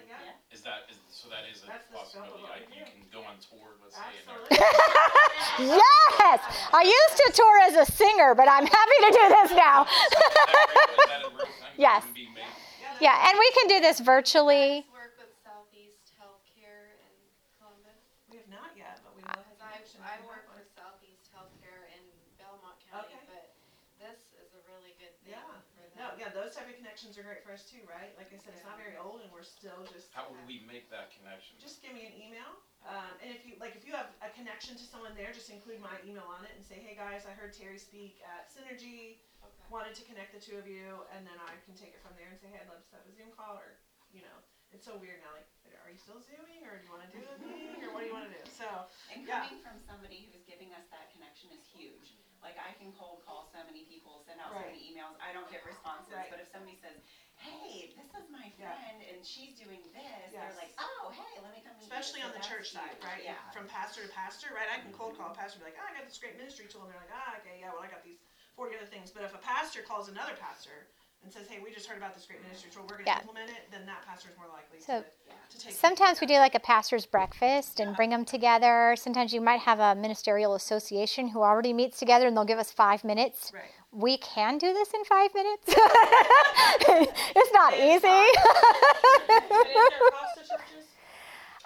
Is 0.56 0.64
that, 0.64 0.88
is, 0.88 0.96
so 1.12 1.28
that 1.28 1.44
is 1.52 1.60
a 1.64 1.68
That's 1.68 1.84
the 1.92 2.00
scope 2.08 2.32
of 2.32 2.40
possibility. 2.48 2.64
I, 2.64 2.80
you 2.80 2.88
can 2.88 3.04
go 3.12 3.20
on 3.28 3.36
tour, 3.44 3.76
let's 3.84 4.00
say, 4.00 4.08
and 4.24 4.32
Absolutely. 4.32 5.76
yes, 5.76 6.40
I 6.72 6.88
used 6.88 7.16
to 7.20 7.28
tour 7.36 7.56
as 7.68 7.76
a 7.76 7.86
singer, 7.92 8.32
but 8.40 8.48
I'm 8.48 8.64
happy 8.64 8.98
to 9.04 9.10
do 9.12 9.24
this 9.36 9.52
now. 9.60 9.84
Is 9.84 9.92
that 11.12 11.28
a 11.28 11.36
real 11.36 11.44
thing? 11.44 11.60
that 11.60 11.76
Yes. 11.78 12.08
can 12.08 12.16
be 12.16 12.32
made? 12.32 12.48
yeah, 13.04 13.28
and 13.28 13.36
we 13.36 13.50
can 13.52 13.68
do 13.68 13.84
this 13.84 14.00
virtually. 14.00 14.88
work 14.96 15.20
with 15.20 15.30
Southeast 15.44 16.16
Healthcare 16.16 16.96
in 17.04 17.12
Columbus. 17.60 18.00
We 18.32 18.40
have 18.40 18.48
not 18.48 18.72
yet, 18.80 19.04
but 19.04 19.12
we 19.20 19.28
will 19.28 19.36
have 19.36 19.44
Cause 19.52 19.60
I, 19.60 19.84
connections. 19.84 20.08
I 20.08 20.16
We 20.24 20.32
work 20.32 20.48
have 20.48 20.56
one. 20.56 20.64
with 20.64 20.72
Southeast 20.72 21.28
Healthcare 21.36 21.84
in 21.92 22.02
Belmont 22.40 22.80
County, 22.88 23.12
Okay. 23.20 23.28
but 23.28 23.52
this 24.00 24.18
is 24.40 24.48
a 24.56 24.62
really 24.72 24.96
good 24.98 25.12
thing 25.28 25.36
Yeah. 25.36 25.44
for 25.76 25.84
them. 25.92 26.00
No, 26.02 26.08
yeah, 26.18 26.32
those 27.08 27.16
connections 27.16 27.24
are 27.24 27.24
great 27.24 27.44
for 27.44 27.56
us 27.56 27.64
too, 27.64 27.84
right? 27.88 28.12
Like 28.20 28.36
I 28.36 28.38
said, 28.44 28.52
it's 28.52 28.68
not 28.68 28.76
very 28.76 29.00
old 29.00 29.24
and 29.24 29.32
we're 29.32 29.48
still 29.48 29.88
just. 29.88 30.12
How 30.12 30.28
would 30.28 30.44
we 30.44 30.60
make 30.68 30.92
that 30.92 31.16
connection? 31.16 31.56
Just 31.56 31.80
give 31.80 31.96
me 31.96 32.04
an 32.04 32.12
email, 32.20 32.60
um, 32.84 33.16
and 33.24 33.32
if 33.32 33.48
you, 33.48 33.56
like, 33.64 33.80
if 33.80 33.88
you 33.88 33.96
have 33.96 34.12
a 34.20 34.28
connection 34.36 34.76
to 34.76 34.84
someone 34.84 35.16
there, 35.16 35.32
just 35.32 35.48
include 35.48 35.80
my 35.80 35.96
email 36.04 36.28
on 36.28 36.44
it 36.44 36.52
and 36.52 36.64
say, 36.68 36.84
hey 36.84 36.94
guys, 37.00 37.24
I 37.24 37.32
heard 37.32 37.56
Terry 37.56 37.80
speak 37.80 38.20
at 38.24 38.52
Synergy, 38.52 39.24
Okay. 39.40 39.64
wanted 39.70 39.94
to 39.96 40.04
connect 40.04 40.34
the 40.34 40.42
two 40.42 40.58
of 40.58 40.66
you, 40.68 41.06
and 41.14 41.24
then 41.24 41.38
I 41.40 41.56
can 41.64 41.78
take 41.78 41.94
it 41.96 42.02
from 42.02 42.18
there 42.18 42.28
and 42.28 42.38
say, 42.42 42.50
hey, 42.52 42.60
I'd 42.60 42.68
love 42.68 42.82
to 42.82 42.88
set 42.90 43.00
up 43.00 43.08
a 43.08 43.14
Zoom 43.14 43.32
call, 43.32 43.56
or, 43.56 43.78
you 44.12 44.20
know, 44.26 44.36
it's 44.74 44.84
so 44.84 44.98
weird 45.00 45.22
now, 45.24 45.32
like, 45.32 45.46
are 45.80 45.88
you 45.94 46.02
still 46.02 46.20
Zooming, 46.20 46.66
or 46.68 46.76
do 46.76 46.84
you 46.84 46.92
wanna 46.92 47.08
do 47.08 47.22
a 47.24 47.38
meeting, 47.40 47.80
or 47.86 47.94
what 47.94 48.02
do 48.04 48.10
you 48.10 48.16
wanna 48.18 48.34
do? 48.34 48.44
So, 48.52 48.84
And 49.14 49.24
Yeah. 49.24 49.40
coming 49.46 49.62
from 49.64 49.80
somebody 49.88 50.28
who's 50.28 50.44
giving 50.44 50.74
us 50.74 50.84
that 50.92 51.08
connection 51.14 51.54
is 51.54 51.64
huge. 51.72 52.17
Like 52.48 52.56
I 52.64 52.72
can 52.80 52.96
cold 52.96 53.20
call 53.28 53.44
so 53.52 53.60
many 53.68 53.84
people, 53.84 54.24
send 54.24 54.40
out 54.40 54.56
so 54.56 54.56
Right. 54.56 54.72
many 54.72 54.80
emails, 54.88 55.12
I 55.20 55.34
don't 55.36 55.50
get 55.52 55.66
responses, 55.68 56.16
Right. 56.16 56.30
but 56.32 56.40
if 56.40 56.48
somebody 56.48 56.78
says, 56.80 56.96
hey, 57.36 57.92
this 57.94 58.08
is 58.16 58.24
my 58.30 58.48
Yeah. 58.56 58.72
friend 58.72 59.02
and 59.04 59.26
she's 59.26 59.52
doing 59.54 59.92
this, 59.92 60.32
Yes. 60.32 60.40
they're 60.40 60.54
like, 60.54 60.72
oh, 60.80 61.10
hey, 61.10 61.40
let 61.44 61.52
me 61.52 61.60
come 61.60 61.76
meet 61.78 61.92
you." 61.92 61.92
especially 61.92 62.22
So 62.22 62.28
on 62.28 62.32
the 62.32 62.40
that's 62.40 62.48
church 62.48 62.72
side, 62.72 62.96
huge. 62.96 63.04
right? 63.04 63.22
Yeah. 63.22 63.52
From 63.52 63.68
pastor 63.68 64.02
to 64.02 64.08
pastor, 64.08 64.54
right? 64.54 64.70
I 64.70 64.78
can 64.78 64.94
cold 64.94 65.14
call 65.14 65.28
a 65.28 65.32
pastor 65.32 65.58
and 65.58 65.60
be 65.60 65.66
like, 65.66 65.76
oh, 65.78 65.84
I 65.86 65.92
got 65.92 66.06
this 66.06 66.18
great 66.18 66.36
ministry 66.38 66.68
tool. 66.68 66.84
And 66.84 66.90
they're 66.90 66.98
like, 66.98 67.12
ah, 67.12 67.36
okay, 67.36 67.58
yeah, 67.60 67.70
well, 67.70 67.82
I 67.82 67.88
got 67.88 68.02
these 68.02 68.18
40 68.56 68.76
other 68.76 68.86
things. 68.86 69.12
But 69.12 69.24
if 69.24 69.34
a 69.34 69.38
pastor 69.38 69.82
calls 69.82 70.08
another 70.08 70.34
pastor 70.34 70.88
and 71.24 71.32
says, 71.34 71.48
hey, 71.50 71.60
we 71.64 71.72
just 71.74 71.88
heard 71.88 71.98
about 71.98 72.16
this 72.16 72.26
great 72.26 72.42
ministry 72.44 72.70
tool, 72.74 72.84
we're 72.84 72.96
going 72.96 73.06
to 73.06 73.12
Yeah. 73.12 73.20
implement 73.22 73.50
it, 73.50 73.70
then 73.72 73.86
that 73.86 74.06
pastor 74.06 74.30
is 74.30 74.38
more 74.38 74.48
likely 74.48 74.80
So- 74.80 75.02
to, 75.04 75.58
to 75.58 75.66
take 75.66 75.74
Sometimes 75.74 76.22
we 76.22 76.28
do 76.28 76.36
like 76.36 76.56
a 76.56 76.60
pastor's 76.60 77.06
breakfast 77.06 77.80
and 77.80 77.96
bring 77.96 78.10
them 78.10 78.24
together. 78.26 78.96
Sometimes 78.98 79.34
you 79.34 79.42
might 79.42 79.60
have 79.62 79.80
a 79.80 79.96
ministerial 79.96 80.56
association 80.56 81.28
who 81.30 81.42
already 81.42 81.74
meets 81.74 81.98
together 82.00 82.28
and 82.28 82.36
they'll 82.38 82.46
give 82.46 82.60
us 82.60 82.72
five 82.72 83.04
minutes 83.04 83.52
Right. 83.54 83.64
we 83.92 84.18
can 84.18 84.58
do 84.58 84.74
this 84.74 84.90
in 84.94 85.04
five 85.06 85.34
minutes. 85.34 85.64
it's 85.68 87.54
not 87.54 87.74
easy. 87.74 88.08
And 88.08 89.44
is 89.44 89.50
there 89.50 89.88
a 90.08 90.12
cost 90.12 90.36
to 90.36 90.42
churches? 90.42 90.86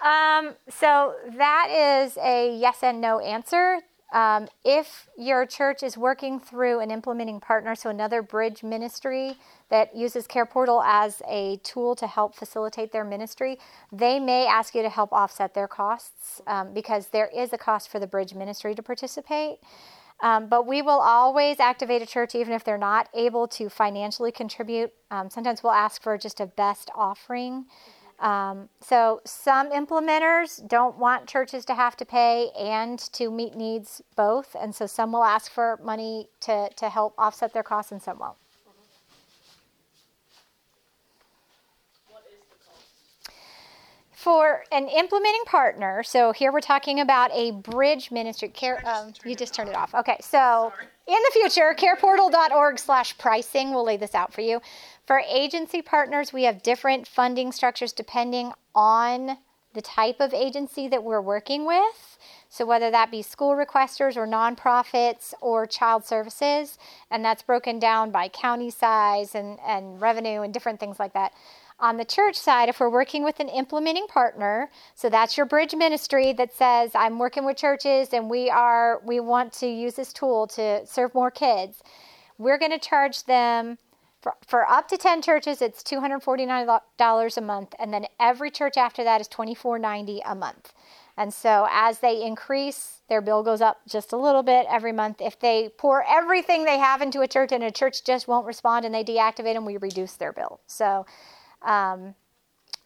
Um, 0.02 0.54
so 0.68 1.14
that 1.36 1.68
is 1.70 2.18
a 2.20 2.56
yes 2.56 2.78
and 2.82 3.00
no 3.00 3.20
answer. 3.20 3.78
Um, 4.12 4.46
if 4.62 5.08
your 5.16 5.46
church 5.46 5.82
is 5.82 5.96
working 5.96 6.38
through 6.38 6.80
an 6.80 6.90
implementing 6.90 7.40
partner, 7.40 7.74
so 7.74 7.88
another 7.88 8.20
bridge 8.20 8.62
ministry 8.62 9.36
that 9.70 9.96
uses 9.96 10.26
Care 10.26 10.44
Portal 10.44 10.82
as 10.82 11.22
a 11.26 11.56
tool 11.64 11.96
to 11.96 12.06
help 12.06 12.34
facilitate 12.34 12.92
their 12.92 13.04
ministry, 13.04 13.58
they 13.90 14.20
may 14.20 14.46
ask 14.46 14.74
you 14.74 14.82
to 14.82 14.90
help 14.90 15.12
offset 15.12 15.54
their 15.54 15.66
costs 15.66 16.42
um, 16.46 16.74
because 16.74 17.06
there 17.08 17.30
is 17.34 17.54
a 17.54 17.58
cost 17.58 17.88
for 17.88 17.98
the 17.98 18.06
bridge 18.06 18.34
ministry 18.34 18.74
to 18.74 18.82
participate. 18.82 19.60
Um, 20.20 20.46
but 20.46 20.66
we 20.66 20.82
will 20.82 21.00
always 21.00 21.58
activate 21.58 22.02
a 22.02 22.06
church 22.06 22.34
even 22.34 22.52
if 22.52 22.62
they're 22.62 22.78
not 22.78 23.08
able 23.14 23.48
to 23.48 23.68
financially 23.68 24.30
contribute. 24.30 24.92
Um, 25.10 25.30
sometimes 25.30 25.62
we'll 25.62 25.72
ask 25.72 26.02
for 26.02 26.16
just 26.18 26.38
a 26.38 26.46
best 26.46 26.90
offering. 26.94 27.64
Um, 28.22 28.68
so 28.80 29.20
some 29.24 29.72
implementers 29.72 30.66
don't 30.68 30.96
want 30.96 31.26
churches 31.26 31.64
to 31.64 31.74
have 31.74 31.96
to 31.96 32.04
pay 32.04 32.50
and 32.56 32.96
to 33.14 33.32
meet 33.32 33.56
needs 33.56 34.00
both, 34.14 34.54
and 34.58 34.72
so 34.72 34.86
some 34.86 35.10
will 35.10 35.24
ask 35.24 35.50
for 35.50 35.80
money 35.82 36.28
to, 36.42 36.68
to 36.76 36.88
help 36.88 37.14
offset 37.18 37.52
their 37.52 37.64
costs, 37.64 37.90
and 37.90 38.00
some 38.00 38.20
won't. 38.20 38.36
What 42.06 42.22
is 42.28 42.38
the 42.48 42.54
cost? 42.64 42.86
For 44.12 44.62
an 44.70 44.86
implementing 44.86 45.42
partner, 45.46 46.04
so 46.04 46.30
here 46.30 46.52
we're 46.52 46.60
talking 46.60 47.00
about 47.00 47.32
a 47.34 47.50
bridge 47.50 48.12
ministry. 48.12 48.50
Care, 48.50 48.86
um, 48.88 49.12
you 49.24 49.34
just 49.34 49.52
turned 49.52 49.68
it 49.68 49.74
off. 49.74 49.96
Okay, 49.96 50.18
so 50.20 50.72
Sorry. 50.72 50.86
in 51.08 51.18
the 51.24 51.30
future, 51.32 51.74
careportal.org/pricing 51.76 53.74
will 53.74 53.84
lay 53.84 53.96
this 53.96 54.14
out 54.14 54.32
for 54.32 54.42
you. 54.42 54.62
For 55.06 55.20
agency 55.28 55.82
partners, 55.82 56.32
we 56.32 56.44
have 56.44 56.62
different 56.62 57.08
funding 57.08 57.50
structures 57.52 57.92
depending 57.92 58.52
on 58.74 59.38
the 59.74 59.82
type 59.82 60.20
of 60.20 60.34
agency 60.34 60.86
that 60.88 61.02
we're 61.02 61.20
working 61.20 61.66
with. 61.66 62.18
So 62.48 62.66
whether 62.66 62.90
that 62.90 63.10
be 63.10 63.22
school 63.22 63.52
requesters 63.56 64.16
or 64.16 64.26
nonprofits 64.26 65.32
or 65.40 65.66
child 65.66 66.04
services, 66.04 66.78
and 67.10 67.24
that's 67.24 67.42
broken 67.42 67.78
down 67.78 68.10
by 68.10 68.28
county 68.28 68.70
size 68.70 69.34
and, 69.34 69.58
and 69.66 70.00
revenue 70.00 70.42
and 70.42 70.52
different 70.52 70.78
things 70.78 71.00
like 71.00 71.14
that. 71.14 71.32
On 71.80 71.96
the 71.96 72.04
church 72.04 72.36
side, 72.36 72.68
if 72.68 72.78
we're 72.78 72.90
working 72.90 73.24
with 73.24 73.40
an 73.40 73.48
implementing 73.48 74.06
partner, 74.06 74.70
so 74.94 75.08
that's 75.08 75.36
your 75.36 75.46
bridge 75.46 75.74
ministry 75.74 76.32
that 76.34 76.54
says, 76.54 76.92
I'm 76.94 77.18
working 77.18 77.44
with 77.44 77.56
churches 77.56 78.10
and 78.12 78.30
we 78.30 78.50
are 78.50 79.00
we 79.04 79.18
want 79.18 79.52
to 79.54 79.66
use 79.66 79.94
this 79.94 80.12
tool 80.12 80.46
to 80.48 80.86
serve 80.86 81.14
more 81.14 81.30
kids, 81.30 81.82
we're 82.38 82.58
going 82.58 82.70
to 82.70 82.78
charge 82.78 83.24
them 83.24 83.78
for, 84.22 84.34
for 84.46 84.68
up 84.68 84.88
to 84.88 84.96
10 84.96 85.20
churches 85.20 85.60
it's 85.60 85.82
$249 85.82 87.36
a 87.36 87.40
month 87.40 87.74
and 87.78 87.92
then 87.92 88.06
every 88.20 88.50
church 88.50 88.76
after 88.76 89.04
that 89.04 89.20
is 89.20 89.28
$24.90 89.28 90.20
a 90.24 90.34
month. 90.34 90.72
And 91.16 91.34
so 91.34 91.66
as 91.70 91.98
they 91.98 92.22
increase 92.22 93.02
their 93.08 93.20
bill 93.20 93.42
goes 93.42 93.60
up 93.60 93.80
just 93.86 94.12
a 94.12 94.16
little 94.16 94.42
bit 94.42 94.66
every 94.70 94.92
month. 94.92 95.20
If 95.20 95.38
they 95.38 95.70
pour 95.76 96.02
everything 96.08 96.64
they 96.64 96.78
have 96.78 97.02
into 97.02 97.20
a 97.20 97.28
church 97.28 97.52
and 97.52 97.62
a 97.62 97.70
church 97.70 98.04
just 98.04 98.26
won't 98.28 98.46
respond 98.46 98.86
and 98.86 98.94
they 98.94 99.04
deactivate 99.04 99.54
them 99.54 99.66
we 99.66 99.76
reduce 99.76 100.14
their 100.14 100.32
bill. 100.32 100.60
So 100.66 101.04
um, 101.60 102.14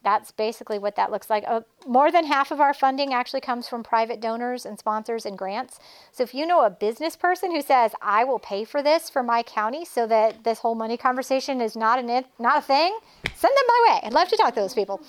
that's 0.07 0.31
basically 0.31 0.79
what 0.79 0.95
that 0.95 1.11
looks 1.11 1.29
like. 1.29 1.43
Uh, 1.49 1.63
more 1.85 2.13
than 2.13 2.27
half 2.27 2.53
of 2.53 2.61
our 2.61 2.73
funding 2.73 3.13
actually 3.13 3.41
comes 3.41 3.67
from 3.67 3.83
private 3.83 4.21
donors 4.21 4.65
and 4.65 4.79
sponsors 4.79 5.27
and 5.27 5.37
grants. 5.37 5.81
So 6.13 6.23
if 6.23 6.33
you 6.33 6.47
know 6.47 6.65
a 6.65 6.71
business 6.71 7.17
person 7.17 7.51
who 7.51 7.61
says, 7.61 7.91
"I 8.01 8.23
will 8.23 8.39
pay 8.39 8.63
for 8.65 8.85
this 8.85 9.11
for 9.11 9.25
my 9.25 9.43
county," 9.43 9.85
so 9.85 10.07
that 10.07 10.45
this 10.45 10.61
whole 10.61 10.77
money 10.77 10.97
conversation 10.97 11.61
is 11.61 11.75
not 11.75 11.99
an 11.99 12.25
not 12.39 12.59
a 12.59 12.63
thing, 12.63 12.97
send 13.35 13.53
them 13.57 13.65
my 13.67 13.81
way. 13.89 14.01
I'd 14.05 14.13
love 14.13 14.29
to 14.29 14.37
talk 14.37 14.55
to 14.55 14.61
those 14.61 14.75
people. 14.75 15.01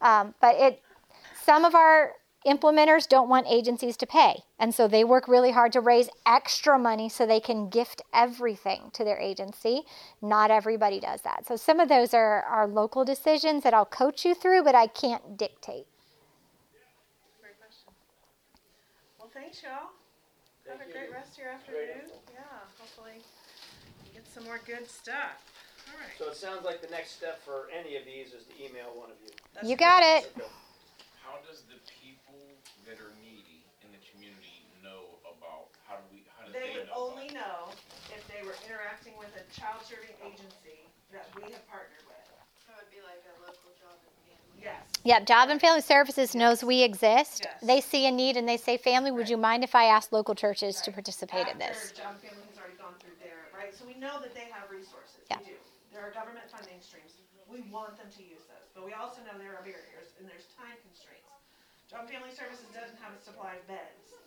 Um, 0.00 0.34
but 0.40 0.54
it, 0.54 0.82
some 1.42 1.64
of 1.64 1.74
our 1.74 2.12
implementers 2.46 3.08
don't 3.08 3.28
want 3.28 3.46
agencies 3.48 3.96
to 3.98 4.06
pay, 4.06 4.42
and 4.58 4.74
so 4.74 4.86
they 4.86 5.04
work 5.04 5.28
really 5.28 5.52
hard 5.52 5.72
to 5.72 5.80
raise 5.80 6.08
extra 6.26 6.78
money 6.78 7.08
so 7.08 7.26
they 7.26 7.40
can 7.40 7.68
gift 7.68 8.02
everything 8.12 8.90
to 8.92 9.04
their 9.04 9.18
agency. 9.18 9.82
Not 10.20 10.50
everybody 10.50 11.00
does 11.00 11.22
that. 11.22 11.46
So 11.46 11.56
some 11.56 11.80
of 11.80 11.88
those 11.88 12.14
are, 12.14 12.42
are 12.42 12.66
local 12.66 13.04
decisions 13.04 13.62
that 13.64 13.74
I'll 13.74 13.84
coach 13.84 14.24
you 14.24 14.34
through, 14.34 14.62
but 14.64 14.74
I 14.74 14.86
can't 14.86 15.36
dictate. 15.36 15.86
Great 17.40 17.58
question. 17.58 17.92
Well, 19.18 19.30
thanks, 19.32 19.62
y'all. 19.62 19.90
Have 20.68 20.80
a 20.80 20.90
great 20.90 21.08
you. 21.08 21.14
rest 21.14 21.32
of 21.32 21.38
your 21.38 21.52
afternoon. 21.52 22.08
Yeah, 22.32 22.40
hopefully 22.78 23.20
you 24.06 24.12
get 24.14 24.24
some 24.32 24.44
more 24.44 24.60
good 24.66 24.88
stuff. 24.88 25.44
All 25.88 26.00
right. 26.00 26.16
So 26.18 26.32
it 26.32 26.36
sounds 26.36 26.64
like 26.64 26.80
the 26.80 26.88
next 26.88 27.16
step 27.16 27.44
for 27.44 27.68
any 27.68 27.96
of 27.96 28.04
these 28.04 28.32
is 28.32 28.48
to 28.48 28.54
email 28.56 28.96
one 28.96 29.10
of 29.10 29.16
you. 29.20 29.28
That's 29.52 29.68
you 29.68 29.76
got 29.76 30.00
great. 30.00 30.24
it. 30.24 30.48
How 31.20 31.36
does 31.44 31.68
the 31.68 31.76
people 31.88 32.03
that 32.88 32.98
are 33.00 33.12
needy 33.22 33.64
in 33.82 33.88
the 33.92 34.02
community 34.12 34.64
know 34.84 35.04
about, 35.24 35.72
how 35.88 35.96
do 36.00 36.06
we, 36.12 36.24
how 36.36 36.44
do 36.46 36.52
They 36.52 36.72
they 36.72 36.74
would 36.76 36.88
know? 36.92 37.08
only 37.08 37.28
know 37.32 37.72
if 38.12 38.20
they 38.28 38.40
were 38.44 38.56
interacting 38.68 39.14
with 39.18 39.32
a 39.36 39.44
child 39.52 39.80
serving 39.84 40.12
agency 40.24 40.84
that 41.12 41.28
we 41.36 41.48
have 41.52 41.64
partnered 41.68 42.04
with. 42.06 42.20
That 42.68 42.76
would 42.80 42.90
be 42.92 43.00
like 43.04 43.20
a 43.24 43.34
local 43.44 43.70
job 43.80 43.96
and 44.00 44.12
family. 44.28 44.60
Yes. 44.60 44.82
Yep, 45.04 45.20
Job 45.26 45.48
and 45.50 45.60
Family 45.60 45.80
Services 45.84 46.34
knows 46.34 46.64
we 46.64 46.82
exist. 46.82 47.44
Yes. 47.44 47.60
They 47.62 47.80
see 47.80 48.06
a 48.06 48.12
need 48.12 48.36
and 48.36 48.48
they 48.48 48.56
say, 48.56 48.76
Family, 48.76 49.10
would 49.12 49.28
you 49.28 49.36
mind 49.36 49.64
if 49.64 49.74
I 49.74 49.84
ask 49.86 50.12
local 50.12 50.34
churches 50.34 50.80
to 50.82 50.90
Right. 50.90 50.96
participate 50.96 51.48
in 51.48 51.58
this? 51.58 51.92
After 51.92 52.02
Job 52.02 52.12
and 52.16 52.20
Family 52.24 52.46
has 52.48 52.58
already 52.58 52.76
gone 52.80 52.96
through 53.00 53.16
there, 53.20 53.48
right? 53.56 53.72
So 53.76 53.84
we 53.86 53.94
know 54.00 54.20
that 54.20 54.32
they 54.34 54.48
have 54.52 54.68
resources. 54.70 55.24
Yeah. 55.30 55.38
We 55.44 55.52
do. 55.52 55.58
There 55.92 56.02
are 56.04 56.12
government 56.12 56.48
funding 56.50 56.80
streams. 56.80 57.12
We 57.48 57.60
want 57.70 57.96
them 58.00 58.08
to 58.10 58.22
use 58.24 58.42
those, 58.50 58.66
but 58.74 58.82
we 58.84 58.92
also 58.94 59.20
know 59.22 59.36
there 59.38 59.54
are 59.54 59.62
barriers 59.62 60.10
and 60.18 60.26
there's 60.26 60.48
time 60.58 60.74
constraints. 60.82 60.93
Job 61.94 62.10
and 62.10 62.26
Family 62.26 62.34
Services 62.34 62.66
doesn't 62.74 62.98
have 62.98 63.14
a 63.14 63.22
supply 63.22 63.54
of 63.54 63.62
beds. 63.70 64.18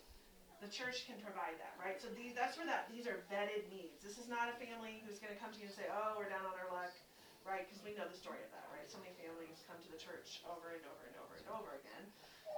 The 0.64 0.72
church 0.72 1.04
can 1.04 1.20
provide 1.20 1.60
that, 1.60 1.76
right? 1.76 2.00
So 2.00 2.08
these, 2.16 2.32
that's 2.32 2.56
where 2.56 2.64
that, 2.64 2.88
these 2.88 3.04
are 3.12 3.28
vetted 3.28 3.68
needs. 3.68 4.00
This 4.00 4.16
is 4.16 4.32
not 4.32 4.48
a 4.48 4.56
family 4.56 5.04
who's 5.04 5.20
gonna 5.20 5.36
come 5.36 5.52
to 5.52 5.60
you 5.60 5.68
and 5.68 5.76
say, 5.76 5.84
oh, 5.92 6.16
we're 6.16 6.32
down 6.32 6.48
on 6.48 6.56
our 6.56 6.72
luck, 6.72 6.96
right? 7.44 7.68
Because 7.68 7.84
we 7.84 7.92
know 8.00 8.08
the 8.08 8.16
story 8.16 8.40
of 8.40 8.48
that, 8.56 8.64
right? 8.72 8.88
So 8.88 9.04
many 9.04 9.12
families 9.20 9.60
come 9.68 9.76
to 9.84 9.90
the 9.92 10.00
church 10.00 10.40
over 10.48 10.80
and 10.80 10.84
over 10.88 11.12
and 11.12 11.16
over 11.20 11.36
and 11.36 11.48
over 11.52 11.76
again. 11.84 12.08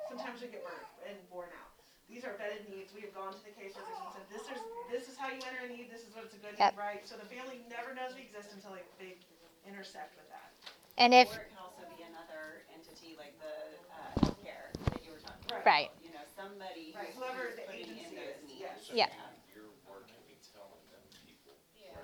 Sometimes 0.06 0.46
we 0.46 0.54
get 0.54 0.62
burned 0.62 0.94
and 1.10 1.18
worn 1.34 1.50
out. 1.58 1.74
These 2.06 2.22
are 2.30 2.38
vetted 2.38 2.70
needs. 2.70 2.94
We 2.94 3.02
have 3.10 3.14
gone 3.18 3.34
to 3.34 3.42
the 3.42 3.54
caseworkers 3.58 3.98
and 4.06 4.14
said, 4.14 4.30
this 4.30 4.46
is, 4.46 4.62
this 4.94 5.10
is 5.10 5.18
how 5.18 5.34
you 5.34 5.42
enter 5.42 5.66
a 5.66 5.74
need, 5.74 5.90
this 5.90 6.06
is 6.06 6.14
what 6.14 6.30
it's 6.30 6.38
a 6.38 6.42
good 6.46 6.54
Yep. 6.62 6.78
need, 6.78 6.86
right? 6.86 7.02
So 7.10 7.18
the 7.18 7.26
family 7.26 7.66
never 7.66 7.98
knows 7.98 8.14
we 8.14 8.30
exist 8.30 8.54
until 8.54 8.78
they, 8.78 8.86
they 9.02 9.18
intersect 9.66 10.14
with 10.22 10.30
that. 10.30 10.54
And 11.02 11.18
if, 11.18 11.34
Or 11.34 11.42
it 11.42 11.50
can 11.50 11.62
also 11.66 11.82
be 11.98 12.06
another 12.06 12.62
entity 12.70 13.18
like 13.18 13.34
the, 13.42 13.58
uh, 13.90 14.14
healthcare 14.24 14.70
Right. 15.66 15.90
You 16.04 16.12
know, 16.14 16.24
somebody 16.38 16.94
Right, 16.96 17.10
who's 17.14 17.18
whoever 17.18 17.44
who's 17.50 17.56
the 17.56 17.66
putting 17.66 17.82
in 17.90 17.90
agency 18.00 18.16
those 18.16 18.38
is, 18.38 18.48
needs. 18.48 18.60
yes. 18.62 18.78
So 18.88 18.94
Yeah. 18.96 19.10
Your 19.56 19.70
work 19.90 20.06
can 20.08 20.22
be 20.30 20.38
telling 20.54 20.84
them 20.94 21.04
people. 21.26 21.54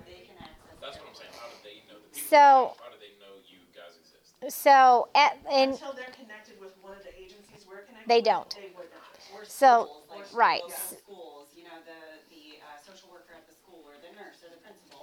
They 0.06 0.26
can 0.26 0.36
access. 0.42 0.76
That's 0.82 0.96
what 1.00 1.08
I'm 1.08 1.16
saying, 1.18 1.34
how 1.34 1.48
do 1.50 1.58
they 1.64 1.78
know, 1.88 1.98
the 2.02 2.10
people, 2.10 2.28
So- 2.30 2.76
how 2.82 2.90
do 2.92 2.98
they 3.00 3.14
know 3.22 3.34
you 3.48 3.62
guys 3.74 3.94
exist? 3.98 4.34
so, 4.52 5.08
at, 5.14 5.38
in, 5.50 5.74
Until 5.74 5.94
they're 5.94 6.12
connected 6.14 6.60
with 6.60 6.74
one 6.84 6.94
of 6.94 7.02
the 7.02 7.14
agencies 7.16 7.64
we're 7.66 7.82
connected 7.88 8.06
They 8.10 8.20
with, 8.22 8.30
don't. 8.30 8.50
They 8.54 8.70
would 8.76 8.90
not. 8.92 9.10
Or 9.34 9.44
So, 9.48 9.86
schools, 10.06 10.06
like 10.10 10.34
right. 10.36 10.62
local 10.62 10.76
schools, 11.00 11.46
you 11.56 11.64
know, 11.64 11.78
the, 11.88 11.98
the, 12.30 12.60
uh, 12.62 12.78
social 12.86 13.10
worker 13.10 13.34
at 13.34 13.46
the 13.48 13.54
school 13.56 13.82
or 13.88 13.96
the 13.98 14.12
nurse 14.14 14.38
or 14.46 14.50
the 14.54 14.60
principal 14.62 14.95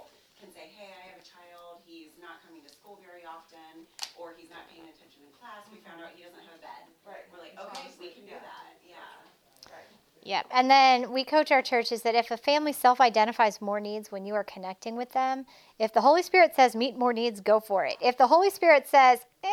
can 0.44 0.52
say, 0.52 0.68
hey, 0.76 0.92
I 0.92 1.16
have 1.16 1.24
a 1.24 1.24
child, 1.24 1.80
he's 1.88 2.20
not 2.20 2.44
coming 2.44 2.60
to 2.68 2.72
school 2.72 3.00
very 3.00 3.24
often, 3.24 3.88
or 4.20 4.36
he's 4.36 4.52
not 4.52 4.68
paying 4.68 4.84
attention 4.84 5.24
in 5.24 5.32
class, 5.40 5.64
we 5.72 5.80
found 5.88 6.04
out 6.04 6.12
he 6.12 6.28
doesn't 6.28 6.44
have 6.44 6.60
a 6.60 6.64
bed. 6.64 6.84
Right. 7.08 7.24
We're 7.32 7.40
like, 7.40 7.56
okay, 7.56 7.88
we 7.96 8.12
can 8.12 8.28
do 8.28 8.36
that, 8.36 8.76
yeah. 8.84 9.24
Yep. 10.26 10.48
And 10.52 10.72
then 10.72 11.12
we 11.12 11.24
coach 11.24 11.52
our 11.52 11.62
churches 11.62 12.02
that 12.04 12.16
if 12.16 12.32
a 12.32 12.38
family 12.38 12.72
self 12.72 13.02
identifies 13.02 13.62
more 13.62 13.80
needs 13.80 14.12
when 14.12 14.26
you 14.26 14.34
are 14.36 14.44
connecting 14.44 14.96
with 14.96 15.12
them, 15.12 15.46
if 15.80 15.92
the 15.94 16.02
Holy 16.02 16.24
Spirit 16.24 16.56
says 16.56 16.76
meet 16.76 16.98
more 16.98 17.12
needs, 17.12 17.42
go 17.42 17.60
for 17.60 17.86
it. 17.86 17.96
If 18.02 18.18
the 18.18 18.28
Holy 18.28 18.50
Spirit 18.50 18.88
says, 18.88 19.20
eh, 19.44 19.50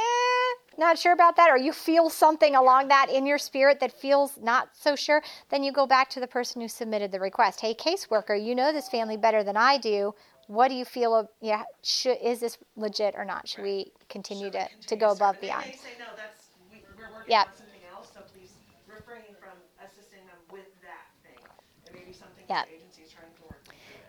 not 0.79 0.99
sure 0.99 1.13
about 1.13 1.37
that, 1.37 1.51
or 1.51 1.59
you 1.59 1.73
feel 1.73 2.09
something 2.09 2.55
along 2.55 2.89
that 2.89 3.11
in 3.11 3.27
your 3.27 3.39
spirit 3.39 3.81
that 3.81 3.93
feels 3.93 4.39
not 4.41 4.71
so 4.73 4.95
sure, 4.97 5.23
then 5.51 5.63
you 5.63 5.73
go 5.73 5.87
back 5.87 6.09
to 6.11 6.21
the 6.21 6.27
person 6.27 6.61
who 6.61 6.69
submitted 6.69 7.11
the 7.13 7.21
request. 7.21 7.61
Hey, 7.61 7.75
caseworker, 7.75 8.43
you 8.43 8.55
know 8.55 8.73
this 8.73 8.89
family 8.89 9.17
better 9.17 9.45
than 9.45 9.57
I 9.57 9.77
do. 9.77 10.15
What 10.51 10.67
do 10.67 10.75
you 10.75 10.85
feel? 10.85 11.31
Yeah, 11.41 11.63
should, 11.85 12.19
is 12.21 12.41
this 12.41 12.59
legit 12.75 13.15
or 13.17 13.25
not? 13.25 13.47
Should 13.47 13.63
we 13.63 13.93
continue 14.09 14.47
Should 14.47 14.55
to, 14.55 14.69
we 14.81 14.87
to 14.89 14.97
go 14.97 15.13
above 15.13 15.37
And 15.37 15.43
they 15.43 15.47
beyond? 15.47 15.67
may 15.67 15.77
say, 15.77 15.91
no, 15.97 16.07
that's, 16.17 16.47
we, 16.73 16.83
we're 16.99 17.05
working 17.15 17.31
Yeah. 17.31 17.43
on 17.43 17.47
something 17.57 17.81
else, 17.95 18.09
so 18.13 18.21
please 18.35 18.51
refrain 18.89 19.23
from 19.39 19.55
assisting 19.79 20.27
them 20.27 20.35
with 20.51 20.67
that 20.83 21.07
thing. 21.23 21.39
It 21.87 21.95
may 21.95 22.05
be 22.05 22.13
something 22.13 22.43
Yeah. 22.49 22.65
the 22.65 22.75
agency 22.75 23.03
is 23.03 23.11
trying 23.13 23.31
to 23.37 23.43
work. 23.43 23.63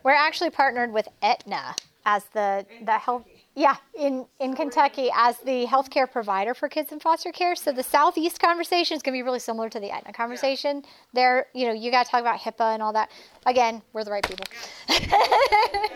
We're 0.03 0.13
actually 0.13 0.49
partnered 0.49 0.91
with 0.91 1.07
Aetna 1.21 1.75
as 2.07 2.25
the 2.33 2.65
In 2.79 2.85
the 2.85 2.97
health 2.97 3.27
yeah 3.53 3.75
in 3.93 4.25
in 4.39 4.55
Kentucky 4.55 5.11
as 5.13 5.37
the 5.39 5.67
healthcare 5.67 6.09
provider 6.11 6.55
for 6.55 6.67
kids 6.69 6.91
in 6.91 6.99
foster 6.99 7.31
care. 7.31 7.55
So 7.55 7.71
the 7.71 7.83
Southeast 7.83 8.39
conversation 8.39 8.95
is 8.97 9.03
going 9.03 9.13
to 9.13 9.17
be 9.19 9.21
really 9.21 9.37
similar 9.39 9.69
to 9.69 9.79
the 9.79 9.91
Aetna 9.91 10.11
conversation. 10.13 10.83
There, 11.13 11.45
you 11.53 11.67
know, 11.67 11.73
you 11.73 11.91
got 11.91 12.05
to 12.05 12.11
talk 12.11 12.21
about 12.21 12.39
HIPAA 12.39 12.73
and 12.73 12.81
all 12.81 12.93
that. 12.93 13.11
Again, 13.45 13.83
we're 13.93 14.03
the 14.03 14.09
right 14.11 14.27
people. 14.27 14.45
Are 14.89 14.95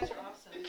awesome. 0.04 0.25